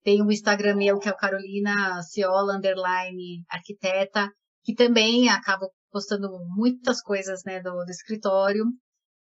Tem 0.03 0.21
o 0.21 0.33
Instagram 0.33 0.75
meu, 0.75 0.99
que 0.99 1.09
é 1.09 1.13
o 1.13 1.17
Carolina 1.17 2.03
Ciola, 2.03 2.57
underline 2.57 3.45
arquiteta 3.49 4.29
que 4.69 4.75
também 4.75 5.31
acabo 5.31 5.73
postando 5.91 6.29
muitas 6.55 7.01
coisas 7.01 7.41
né, 7.47 7.59
do, 7.63 7.71
do 7.71 7.91
escritório. 7.91 8.67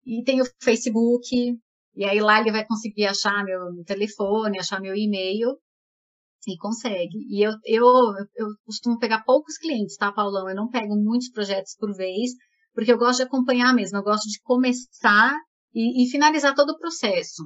E 0.05 0.22
tem 0.24 0.43
o 0.43 0.45
Facebook, 0.62 1.26
e 1.97 2.05
aí 2.05 2.20
lá 2.20 2.39
ele 2.39 2.53
vai 2.53 2.66
conseguir 2.66 3.07
achar 3.07 3.43
meu, 3.43 3.83
telefone, 3.87 4.59
achar 4.59 4.78
meu 4.78 4.95
e-mail, 4.95 5.57
e 6.47 6.59
consegue. 6.59 7.16
E 7.30 7.47
eu, 7.47 7.53
eu, 7.64 7.87
eu 8.37 8.49
costumo 8.66 8.99
pegar 8.99 9.24
poucos 9.24 9.57
clientes, 9.57 9.97
tá, 9.97 10.12
Paulão? 10.12 10.51
Eu 10.51 10.55
não 10.55 10.68
pego 10.68 10.95
muitos 10.97 11.30
projetos 11.30 11.74
por 11.78 11.97
vez, 11.97 12.33
porque 12.74 12.93
eu 12.93 12.99
gosto 12.99 13.20
de 13.20 13.24
acompanhar 13.24 13.72
mesmo, 13.74 13.97
eu 13.97 14.03
gosto 14.03 14.28
de 14.28 14.39
começar 14.43 15.35
e, 15.72 16.05
e 16.05 16.11
finalizar 16.11 16.55
todo 16.55 16.72
o 16.72 16.78
processo. 16.78 17.43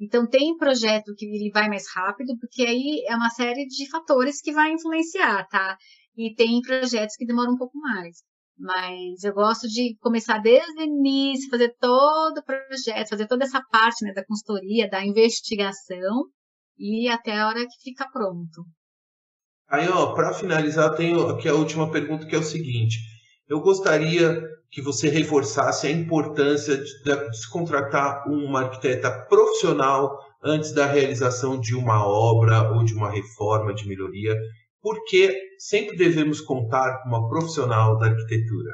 Então, 0.00 0.26
tem 0.26 0.56
projeto 0.56 1.14
que 1.16 1.24
ele 1.24 1.52
vai 1.52 1.68
mais 1.68 1.84
rápido, 1.94 2.36
porque 2.40 2.62
aí 2.62 3.04
é 3.06 3.14
uma 3.14 3.30
série 3.30 3.64
de 3.66 3.88
fatores 3.88 4.40
que 4.40 4.52
vai 4.52 4.72
influenciar, 4.72 5.46
tá? 5.46 5.76
E 6.18 6.34
tem 6.34 6.60
projetos 6.60 7.14
que 7.16 7.24
demoram 7.24 7.52
um 7.52 7.56
pouco 7.56 7.78
mais. 7.78 8.16
Mas 8.58 9.22
eu 9.22 9.32
gosto 9.32 9.68
de 9.68 9.96
começar 10.00 10.38
desde 10.38 10.80
o 10.80 10.84
início, 10.84 11.48
fazer 11.48 11.72
todo 11.80 12.38
o 12.38 12.44
projeto, 12.44 13.08
fazer 13.08 13.28
toda 13.28 13.44
essa 13.44 13.62
parte 13.70 14.04
né, 14.04 14.12
da 14.12 14.24
consultoria, 14.24 14.90
da 14.90 15.04
investigação 15.04 16.24
e 16.76 17.08
até 17.08 17.38
a 17.38 17.46
hora 17.46 17.60
que 17.60 17.82
fica 17.84 18.10
pronto. 18.10 18.66
Aí, 19.68 19.88
ó, 19.88 20.12
para 20.12 20.34
finalizar, 20.34 20.96
tenho 20.96 21.28
aqui 21.28 21.48
a 21.48 21.54
última 21.54 21.88
pergunta 21.88 22.26
que 22.26 22.34
é 22.34 22.38
o 22.38 22.42
seguinte: 22.42 22.98
eu 23.48 23.60
gostaria 23.60 24.42
que 24.70 24.82
você 24.82 25.08
reforçasse 25.08 25.86
a 25.86 25.90
importância 25.90 26.76
de, 26.76 27.04
de 27.04 27.36
se 27.36 27.48
contratar 27.48 28.26
uma 28.28 28.62
arquiteta 28.62 29.10
profissional 29.28 30.18
antes 30.42 30.72
da 30.72 30.86
realização 30.86 31.60
de 31.60 31.76
uma 31.76 32.04
obra 32.04 32.72
ou 32.72 32.84
de 32.84 32.94
uma 32.94 33.10
reforma 33.10 33.72
de 33.72 33.86
melhoria 33.86 34.36
porque 34.80 35.34
sempre 35.58 35.96
devemos 35.96 36.40
contar 36.40 37.02
com 37.02 37.08
uma 37.08 37.28
profissional 37.28 37.98
da 37.98 38.06
arquitetura? 38.06 38.72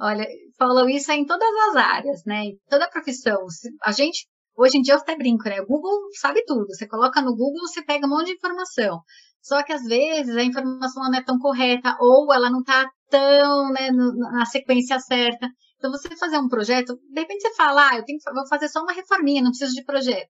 Olha, 0.00 0.26
falou 0.56 0.88
isso 0.88 1.10
em 1.10 1.26
todas 1.26 1.48
as 1.68 1.76
áreas, 1.76 2.22
né? 2.24 2.44
Em 2.44 2.58
toda 2.68 2.88
profissão. 2.88 3.44
A 3.82 3.90
gente, 3.90 4.28
hoje 4.56 4.78
em 4.78 4.82
dia 4.82 4.94
eu 4.94 4.98
até 4.98 5.16
brinco, 5.16 5.48
né? 5.48 5.60
O 5.60 5.66
Google 5.66 6.08
sabe 6.20 6.44
tudo. 6.44 6.66
Você 6.68 6.86
coloca 6.86 7.20
no 7.20 7.32
Google, 7.32 7.66
você 7.66 7.82
pega 7.82 8.06
um 8.06 8.10
monte 8.10 8.26
de 8.26 8.34
informação. 8.34 9.00
Só 9.42 9.62
que 9.62 9.72
às 9.72 9.82
vezes 9.82 10.36
a 10.36 10.42
informação 10.42 11.02
não 11.04 11.18
é 11.18 11.22
tão 11.22 11.38
correta 11.38 11.96
ou 12.00 12.32
ela 12.32 12.50
não 12.50 12.60
está 12.60 12.88
tão 13.08 13.70
né, 13.72 13.90
na 13.90 14.44
sequência 14.44 14.98
certa. 15.00 15.48
Então, 15.76 15.90
você 15.90 16.14
fazer 16.16 16.38
um 16.38 16.48
projeto, 16.48 16.98
de 17.10 17.20
repente 17.20 17.40
você 17.42 17.54
fala, 17.54 17.88
ah, 17.88 17.96
eu 17.96 18.04
tenho, 18.04 18.18
vou 18.34 18.46
fazer 18.48 18.68
só 18.68 18.82
uma 18.82 18.92
reforminha, 18.92 19.42
não 19.42 19.50
preciso 19.50 19.74
de 19.74 19.84
projeto. 19.84 20.28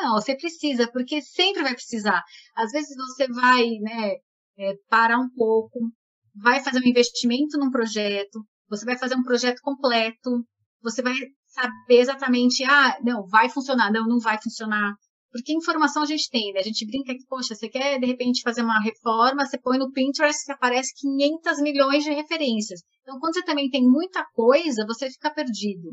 Não, 0.00 0.14
você 0.14 0.36
precisa, 0.36 0.90
porque 0.92 1.20
sempre 1.20 1.62
vai 1.62 1.74
precisar. 1.74 2.22
Às 2.54 2.70
vezes 2.70 2.96
você 2.96 3.26
vai, 3.28 3.66
né, 3.80 4.14
é, 4.58 4.74
parar 4.88 5.18
um 5.18 5.28
pouco, 5.30 5.78
vai 6.34 6.62
fazer 6.62 6.78
um 6.78 6.88
investimento 6.88 7.58
num 7.58 7.70
projeto, 7.70 8.44
você 8.68 8.84
vai 8.84 8.96
fazer 8.96 9.16
um 9.16 9.22
projeto 9.22 9.60
completo, 9.60 10.44
você 10.82 11.02
vai 11.02 11.14
saber 11.48 12.00
exatamente, 12.00 12.62
ah, 12.64 12.96
não, 13.02 13.26
vai 13.26 13.48
funcionar, 13.48 13.90
não, 13.92 14.06
não 14.06 14.18
vai 14.18 14.40
funcionar. 14.40 14.94
Porque 15.30 15.52
informação 15.52 16.02
a 16.02 16.06
gente 16.06 16.30
tem, 16.30 16.52
né? 16.52 16.60
A 16.60 16.62
gente 16.62 16.86
brinca 16.86 17.12
que, 17.12 17.26
poxa, 17.26 17.54
você 17.54 17.68
quer 17.68 17.98
de 17.98 18.06
repente 18.06 18.40
fazer 18.42 18.62
uma 18.62 18.80
reforma, 18.80 19.44
você 19.44 19.58
põe 19.58 19.78
no 19.78 19.92
Pinterest 19.92 20.44
que 20.44 20.52
aparece 20.52 20.94
500 20.96 21.60
milhões 21.60 22.04
de 22.04 22.10
referências. 22.12 22.80
Então, 23.02 23.18
quando 23.18 23.34
você 23.34 23.44
também 23.44 23.68
tem 23.68 23.82
muita 23.82 24.24
coisa, 24.32 24.86
você 24.86 25.10
fica 25.10 25.30
perdido. 25.30 25.90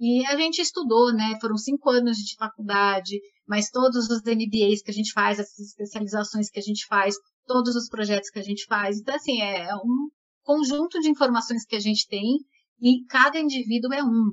E 0.00 0.24
a 0.26 0.36
gente 0.36 0.60
estudou, 0.60 1.12
né? 1.12 1.36
Foram 1.40 1.56
cinco 1.56 1.90
anos 1.90 2.18
de 2.18 2.36
faculdade, 2.36 3.20
mas 3.46 3.68
todos 3.68 4.08
os 4.08 4.22
MBAs 4.22 4.82
que 4.82 4.90
a 4.90 4.94
gente 4.94 5.12
faz, 5.12 5.40
essas 5.40 5.58
especializações 5.58 6.48
que 6.48 6.58
a 6.58 6.62
gente 6.62 6.86
faz, 6.86 7.16
todos 7.46 7.74
os 7.74 7.88
projetos 7.88 8.30
que 8.30 8.38
a 8.38 8.42
gente 8.42 8.64
faz. 8.66 8.98
Então, 8.98 9.16
assim, 9.16 9.40
é 9.40 9.74
um 9.74 10.08
conjunto 10.44 11.00
de 11.00 11.10
informações 11.10 11.64
que 11.64 11.74
a 11.74 11.80
gente 11.80 12.06
tem 12.06 12.38
e 12.80 13.04
cada 13.06 13.40
indivíduo 13.40 13.92
é 13.92 14.02
um. 14.02 14.30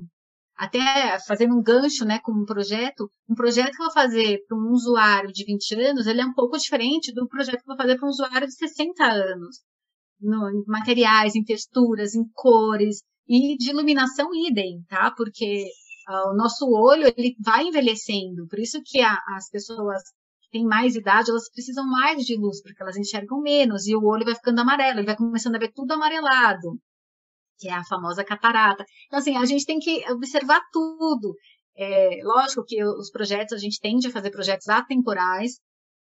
Até 0.56 1.18
fazendo 1.26 1.54
um 1.54 1.62
gancho, 1.62 2.04
né, 2.04 2.18
com 2.20 2.32
um 2.32 2.44
projeto, 2.44 3.10
um 3.28 3.34
projeto 3.34 3.72
que 3.72 3.82
eu 3.82 3.86
vou 3.86 3.92
fazer 3.92 4.38
para 4.48 4.56
um 4.56 4.70
usuário 4.70 5.30
de 5.32 5.44
20 5.44 5.74
anos, 5.74 6.06
ele 6.06 6.20
é 6.20 6.24
um 6.24 6.32
pouco 6.32 6.56
diferente 6.56 7.12
do 7.12 7.28
projeto 7.28 7.62
que 7.62 7.70
eu 7.70 7.76
vou 7.76 7.76
fazer 7.76 7.98
para 7.98 8.06
um 8.06 8.10
usuário 8.10 8.46
de 8.46 8.54
60 8.54 9.04
anos. 9.04 9.56
No, 10.18 10.48
em 10.48 10.64
materiais, 10.66 11.34
em 11.34 11.44
texturas, 11.44 12.14
em 12.14 12.24
cores 12.32 13.02
e 13.28 13.56
de 13.56 13.70
iluminação 13.70 14.30
idem, 14.34 14.82
tá? 14.88 15.10
Porque 15.10 15.64
uh, 16.08 16.30
o 16.30 16.36
nosso 16.36 16.66
olho 16.70 17.12
ele 17.16 17.36
vai 17.40 17.64
envelhecendo, 17.64 18.46
por 18.48 18.58
isso 18.58 18.80
que 18.84 19.00
a, 19.00 19.18
as 19.36 19.50
pessoas 19.50 20.02
que 20.42 20.50
têm 20.50 20.64
mais 20.64 20.94
idade 20.94 21.30
elas 21.30 21.50
precisam 21.50 21.86
mais 21.86 22.24
de 22.24 22.36
luz 22.36 22.62
porque 22.62 22.82
elas 22.82 22.96
enxergam 22.96 23.40
menos 23.40 23.86
e 23.86 23.96
o 23.96 24.04
olho 24.04 24.24
vai 24.24 24.34
ficando 24.34 24.60
amarelo, 24.60 25.00
ele 25.00 25.06
vai 25.06 25.16
começando 25.16 25.56
a 25.56 25.58
ver 25.58 25.72
tudo 25.72 25.92
amarelado 25.92 26.78
que 27.58 27.68
é 27.68 27.72
a 27.72 27.84
famosa 27.84 28.24
catarata. 28.24 28.84
Então, 29.06 29.18
assim, 29.18 29.36
a 29.36 29.44
gente 29.44 29.64
tem 29.64 29.78
que 29.78 30.04
observar 30.10 30.60
tudo. 30.72 31.34
É, 31.76 32.20
lógico 32.22 32.64
que 32.64 32.82
os 32.84 33.10
projetos, 33.10 33.54
a 33.54 33.58
gente 33.58 33.80
tende 33.80 34.06
a 34.08 34.10
fazer 34.10 34.30
projetos 34.30 34.68
atemporais, 34.68 35.60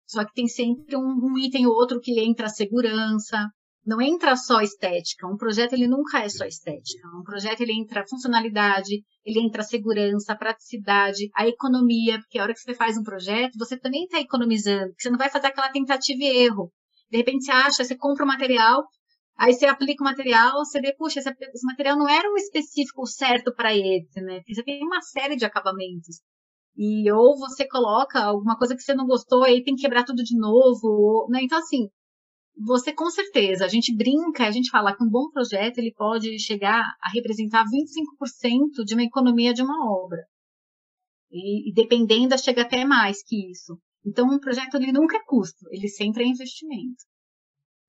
só 0.07 0.25
que 0.25 0.33
tem 0.35 0.49
sempre 0.49 0.97
um, 0.97 1.01
um 1.03 1.39
item 1.39 1.67
ou 1.67 1.75
outro 1.75 2.01
que 2.01 2.21
entra 2.21 2.47
a 2.47 2.51
segurança, 2.51 3.49
não 3.85 4.01
entra 4.01 4.37
só 4.37 4.61
estética. 4.61 5.27
Um 5.27 5.37
projeto 5.37 5.73
ele 5.73 5.89
nunca 5.89 6.21
é 6.21 6.29
só 6.29 6.45
estética. 6.45 7.09
Um 7.19 7.23
projeto 7.23 7.61
ele 7.61 7.73
entra 7.73 8.07
funcionalidade, 8.07 9.03
ele 9.25 9.41
entra 9.41 9.63
segurança, 9.63 10.37
praticidade, 10.37 11.29
a 11.35 11.47
economia, 11.47 12.19
porque 12.19 12.39
a 12.39 12.43
hora 12.43 12.55
que 12.55 12.61
você 12.61 12.75
faz 12.75 12.97
um 12.97 13.03
projeto, 13.03 13.59
você 13.59 13.79
também 13.79 14.05
está 14.05 14.21
economizando, 14.21 14.93
você 14.99 15.11
não 15.11 15.19
vai 15.19 15.29
fazer 15.31 15.49
aquela 15.49 15.71
tentativa 15.71 16.23
e 16.23 16.45
erro. 16.45 16.73
De 17.11 17.19
repente 17.19 17.45
você 17.45 17.53
acha, 17.53 17.85
você 17.85 17.97
compra 17.97 18.25
o 18.25 18.29
material, 18.29 18.85
Aí 19.37 19.55
você 19.55 19.67
aplica 19.67 20.05
o 20.05 20.07
material, 20.07 20.59
você 20.59 20.81
vê, 20.81 20.95
puxa, 20.95 21.19
esse, 21.19 21.29
esse 21.29 21.67
material 21.67 21.97
não 21.97 22.09
era 22.09 22.31
o 22.31 22.37
específico 22.37 23.07
certo 23.07 23.53
para 23.55 23.75
esse, 23.75 24.21
né? 24.21 24.41
Você 24.47 24.63
tem 24.63 24.85
uma 24.85 25.01
série 25.01 25.37
de 25.37 25.45
acabamentos. 25.45 26.21
E 26.77 27.11
ou 27.11 27.37
você 27.39 27.67
coloca 27.67 28.23
alguma 28.23 28.57
coisa 28.57 28.75
que 28.77 28.83
você 28.83 28.95
não 28.95 29.07
gostou, 29.07 29.45
aí 29.45 29.63
tem 29.65 29.75
que 29.75 29.83
quebrar 29.83 30.05
tudo 30.05 30.23
de 30.23 30.37
novo, 30.39 30.87
ou, 30.87 31.29
né? 31.29 31.41
Então, 31.43 31.59
assim, 31.59 31.89
você 32.57 32.93
com 32.93 33.11
certeza, 33.11 33.65
a 33.65 33.69
gente 33.69 33.95
brinca, 33.97 34.47
a 34.47 34.51
gente 34.51 34.71
fala 34.71 34.95
que 34.95 35.03
um 35.03 35.09
bom 35.09 35.31
projeto 35.31 35.79
ele 35.79 35.93
pode 35.95 36.39
chegar 36.39 36.83
a 37.03 37.11
representar 37.11 37.65
25% 37.65 38.85
de 38.85 38.95
uma 38.95 39.05
economia 39.05 39.55
de 39.55 39.63
uma 39.63 39.91
obra. 39.91 40.23
E, 41.31 41.71
e 41.71 41.75
dependendo, 41.75 42.39
chega 42.39 42.63
até 42.63 42.85
mais 42.85 43.23
que 43.25 43.51
isso. 43.51 43.79
Então, 44.05 44.27
um 44.27 44.39
projeto 44.39 44.75
ele 44.75 44.93
nunca 44.93 45.17
é 45.17 45.25
custo, 45.25 45.65
ele 45.71 45.89
sempre 45.89 46.25
é 46.25 46.27
investimento. 46.27 47.05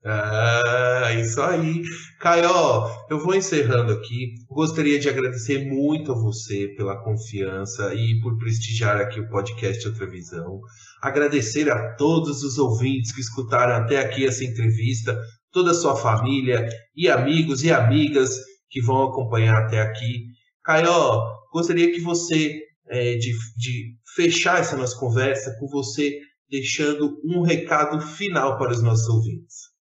Ah, 0.05 1.13
isso 1.13 1.41
aí. 1.41 1.81
Caio, 2.19 2.49
eu 3.09 3.19
vou 3.19 3.33
encerrando 3.35 3.93
aqui. 3.93 4.33
Gostaria 4.49 4.99
de 4.99 5.07
agradecer 5.07 5.65
muito 5.65 6.11
a 6.11 6.15
você 6.15 6.67
pela 6.75 7.01
confiança 7.01 7.93
e 7.95 8.19
por 8.19 8.37
prestigiar 8.37 8.97
aqui 8.97 9.21
o 9.21 9.29
podcast 9.29 9.87
Outra 9.87 10.05
Visão. 10.05 10.59
Agradecer 11.03 11.69
a 11.69 11.95
todos 11.95 12.43
os 12.43 12.57
ouvintes 12.57 13.13
que 13.13 13.19
escutaram 13.19 13.75
até 13.75 13.99
aqui 13.99 14.25
essa 14.25 14.45
entrevista, 14.45 15.19
toda 15.51 15.71
a 15.71 15.73
sua 15.73 15.97
família 15.97 16.65
e 16.95 17.09
amigos 17.09 17.61
e 17.61 17.69
amigas 17.69 18.39
que 18.69 18.81
vão 18.81 19.03
acompanhar 19.03 19.63
até 19.63 19.81
aqui. 19.81 20.27
Caio, 20.63 20.87
gostaria 21.51 21.91
que 21.91 21.99
você, 21.99 22.57
é, 22.87 23.15
de, 23.15 23.33
de 23.57 23.97
fechar 24.15 24.61
essa 24.61 24.77
nossa 24.77 24.97
conversa 24.97 25.53
com 25.59 25.67
você 25.67 26.21
deixando 26.49 27.19
um 27.25 27.41
recado 27.41 27.99
final 27.99 28.57
para 28.57 28.71
os 28.71 28.81
nossos 28.81 29.09
ouvintes. 29.09 29.73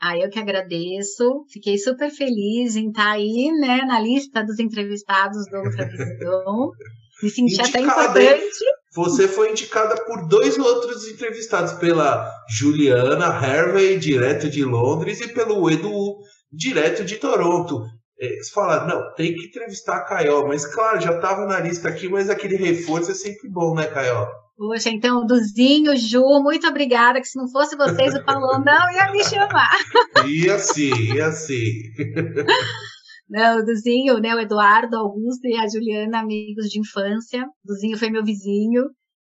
Ah, 0.00 0.18
eu 0.18 0.28
que 0.28 0.40
agradeço. 0.40 1.44
Fiquei 1.52 1.78
super 1.78 2.10
feliz 2.10 2.74
em 2.74 2.88
estar 2.88 3.12
aí, 3.12 3.52
né, 3.60 3.82
na 3.82 4.00
lista 4.00 4.42
dos 4.42 4.58
entrevistados 4.58 5.44
do 5.48 5.58
Ultravisão. 5.58 6.70
Me 7.22 7.30
senti 7.30 7.54
Indicada, 7.54 7.68
até 7.68 7.80
importante. 7.80 8.64
Você 8.94 9.28
foi 9.28 9.50
indicada 9.50 10.02
por 10.04 10.26
dois 10.26 10.58
outros 10.58 11.06
entrevistados, 11.08 11.72
pela 11.74 12.30
Juliana 12.48 13.26
Hervey, 13.26 13.98
direto 13.98 14.48
de 14.48 14.64
Londres, 14.64 15.20
e 15.20 15.28
pelo 15.28 15.70
Edu, 15.70 16.16
direto 16.50 17.04
de 17.04 17.16
Toronto. 17.16 17.84
Eles 18.18 18.50
falaram, 18.50 18.88
não, 18.88 19.14
tem 19.14 19.34
que 19.34 19.46
entrevistar 19.46 19.98
a 19.98 20.04
Caio, 20.04 20.48
mas 20.48 20.66
claro, 20.66 21.00
já 21.00 21.14
estava 21.14 21.46
na 21.46 21.60
lista 21.60 21.88
aqui, 21.88 22.08
mas 22.08 22.28
aquele 22.28 22.56
reforço 22.56 23.12
é 23.12 23.14
sempre 23.14 23.48
bom, 23.48 23.74
né, 23.74 23.86
Caio? 23.86 24.26
Poxa, 24.56 24.90
então, 24.90 25.24
Duzinho, 25.24 25.96
Ju, 25.96 26.42
muito 26.42 26.66
obrigada, 26.66 27.20
que 27.20 27.28
se 27.28 27.38
não 27.38 27.48
fosse 27.48 27.76
vocês, 27.76 28.12
o 28.16 28.24
Paulo 28.24 28.58
não 28.58 28.90
ia 28.90 29.12
me 29.12 29.22
chamar. 29.22 29.70
Ia 30.26 30.58
sim, 30.58 30.92
ia 31.14 31.30
sim. 31.30 31.64
Não, 33.28 33.58
o 33.58 33.64
Duzinho, 33.64 34.18
né, 34.18 34.34
o 34.34 34.40
Eduardo, 34.40 34.96
Augusto 34.96 35.46
e 35.46 35.54
a 35.54 35.68
Juliana, 35.68 36.20
amigos 36.20 36.68
de 36.68 36.80
infância. 36.80 37.44
O 37.64 37.68
Duzinho 37.68 37.98
foi 37.98 38.10
meu 38.10 38.24
vizinho. 38.24 38.84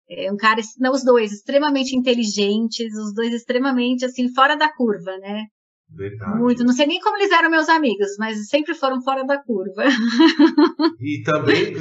É 0.10 0.32
um 0.32 0.38
cara, 0.38 0.62
não, 0.80 0.92
os 0.92 1.04
dois, 1.04 1.32
extremamente 1.32 1.96
inteligentes, 1.96 2.94
os 2.98 3.14
dois 3.14 3.34
extremamente, 3.34 4.06
assim, 4.06 4.34
fora 4.34 4.56
da 4.56 4.72
curva, 4.72 5.18
né? 5.18 5.46
Verdade. 5.92 6.40
Muito. 6.40 6.64
Não 6.64 6.74
sei 6.74 6.86
nem 6.86 7.00
como 7.00 7.18
eles 7.18 7.32
eram 7.32 7.50
meus 7.50 7.68
amigos, 7.68 8.10
mas 8.20 8.48
sempre 8.48 8.76
foram 8.76 9.02
fora 9.02 9.24
da 9.26 9.42
curva. 9.42 9.84
E 11.02 11.24
também 11.24 11.74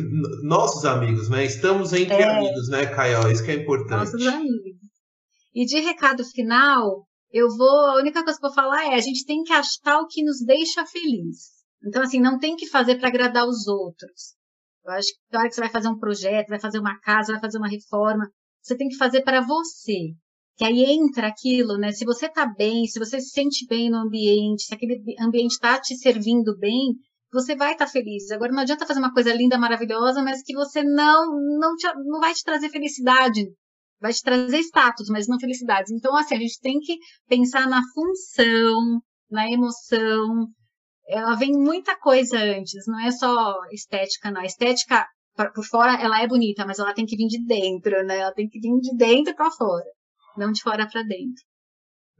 nossos 0.42 0.84
amigos, 0.84 1.28
né? 1.28 1.44
Estamos 1.44 1.92
entre 1.92 2.14
é, 2.14 2.24
amigos, 2.24 2.68
né, 2.68 2.86
Caio? 2.86 3.30
Isso 3.30 3.44
que 3.44 3.50
é 3.50 3.54
importante. 3.54 4.12
Nossos 4.12 4.26
amigos. 4.26 4.78
E 5.54 5.64
de 5.64 5.80
recado 5.80 6.24
final, 6.24 7.04
eu 7.32 7.48
vou. 7.48 7.86
A 7.86 7.96
única 7.96 8.22
coisa 8.22 8.38
que 8.38 8.46
eu 8.46 8.50
vou 8.50 8.54
falar 8.54 8.86
é: 8.86 8.94
a 8.94 9.00
gente 9.00 9.26
tem 9.26 9.42
que 9.42 9.52
achar 9.52 9.98
o 9.98 10.06
que 10.06 10.22
nos 10.22 10.38
deixa 10.44 10.86
feliz. 10.86 11.57
Então, 11.84 12.02
assim, 12.02 12.20
não 12.20 12.38
tem 12.38 12.56
que 12.56 12.66
fazer 12.66 12.96
para 12.96 13.08
agradar 13.08 13.46
os 13.46 13.66
outros. 13.66 14.34
Eu 14.84 14.92
acho 14.92 15.08
que 15.08 15.18
na 15.32 15.40
hora 15.40 15.48
que 15.48 15.54
você 15.54 15.60
vai 15.60 15.70
fazer 15.70 15.88
um 15.88 15.98
projeto, 15.98 16.48
vai 16.48 16.60
fazer 16.60 16.78
uma 16.78 16.98
casa, 17.00 17.32
vai 17.32 17.40
fazer 17.40 17.58
uma 17.58 17.68
reforma, 17.68 18.28
você 18.62 18.76
tem 18.76 18.88
que 18.88 18.96
fazer 18.96 19.22
para 19.22 19.40
você 19.40 20.14
que 20.58 20.64
aí 20.64 20.82
entra 20.84 21.28
aquilo, 21.28 21.78
né? 21.78 21.92
Se 21.92 22.04
você 22.04 22.26
está 22.26 22.44
bem, 22.44 22.84
se 22.86 22.98
você 22.98 23.20
se 23.20 23.30
sente 23.30 23.64
bem 23.68 23.88
no 23.88 23.98
ambiente, 23.98 24.64
se 24.64 24.74
aquele 24.74 25.00
ambiente 25.20 25.52
está 25.52 25.80
te 25.80 25.96
servindo 25.96 26.58
bem, 26.58 26.96
você 27.32 27.54
vai 27.54 27.72
estar 27.72 27.86
tá 27.86 27.90
feliz. 27.90 28.28
Agora 28.32 28.50
não 28.50 28.62
adianta 28.62 28.84
fazer 28.84 28.98
uma 28.98 29.14
coisa 29.14 29.32
linda, 29.32 29.56
maravilhosa, 29.56 30.20
mas 30.20 30.42
que 30.42 30.54
você 30.54 30.82
não 30.82 31.26
não, 31.60 31.76
te, 31.76 31.86
não 32.04 32.18
vai 32.18 32.34
te 32.34 32.42
trazer 32.42 32.70
felicidade. 32.70 33.46
Vai 34.00 34.12
te 34.12 34.20
trazer 34.20 34.58
status, 34.58 35.08
mas 35.08 35.28
não 35.28 35.38
felicidade. 35.38 35.94
Então, 35.94 36.16
assim, 36.16 36.34
a 36.34 36.38
gente 36.40 36.58
tem 36.60 36.80
que 36.80 36.96
pensar 37.28 37.68
na 37.68 37.80
função, 37.94 39.00
na 39.30 39.48
emoção. 39.48 40.48
Ela 41.08 41.34
vem 41.34 41.52
muita 41.52 41.98
coisa 41.98 42.38
antes, 42.38 42.86
não 42.86 43.00
é 43.00 43.10
só 43.10 43.56
estética, 43.72 44.30
não. 44.30 44.42
A 44.42 44.46
estética, 44.46 45.06
por 45.54 45.64
fora, 45.64 46.00
ela 46.02 46.22
é 46.22 46.26
bonita, 46.26 46.66
mas 46.66 46.78
ela 46.78 46.94
tem 46.94 47.06
que 47.06 47.16
vir 47.16 47.28
de 47.28 47.44
dentro, 47.46 48.04
né? 48.04 48.18
Ela 48.18 48.32
tem 48.32 48.48
que 48.48 48.60
vir 48.60 48.78
de 48.80 48.96
dentro 48.96 49.34
para 49.34 49.50
fora 49.50 49.98
não 50.38 50.52
de 50.52 50.62
fora 50.62 50.88
para 50.90 51.02
dentro. 51.02 51.42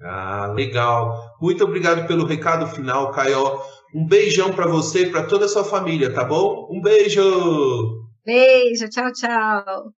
Ah, 0.01 0.53
legal. 0.55 1.37
Muito 1.41 1.65
obrigado 1.65 2.07
pelo 2.07 2.27
recado 2.27 2.67
final, 2.67 3.11
Caio. 3.13 3.61
Um 3.95 4.07
beijão 4.07 4.53
para 4.53 4.67
você 4.67 5.07
e 5.07 5.11
para 5.11 5.27
toda 5.27 5.47
a 5.47 5.49
sua 5.49 5.65
família, 5.65 6.13
tá 6.13 6.25
bom? 6.25 6.69
Um 6.71 6.81
beijo. 6.81 8.05
Beijo, 8.25 8.89
tchau, 8.91 9.11
tchau. 9.13 9.98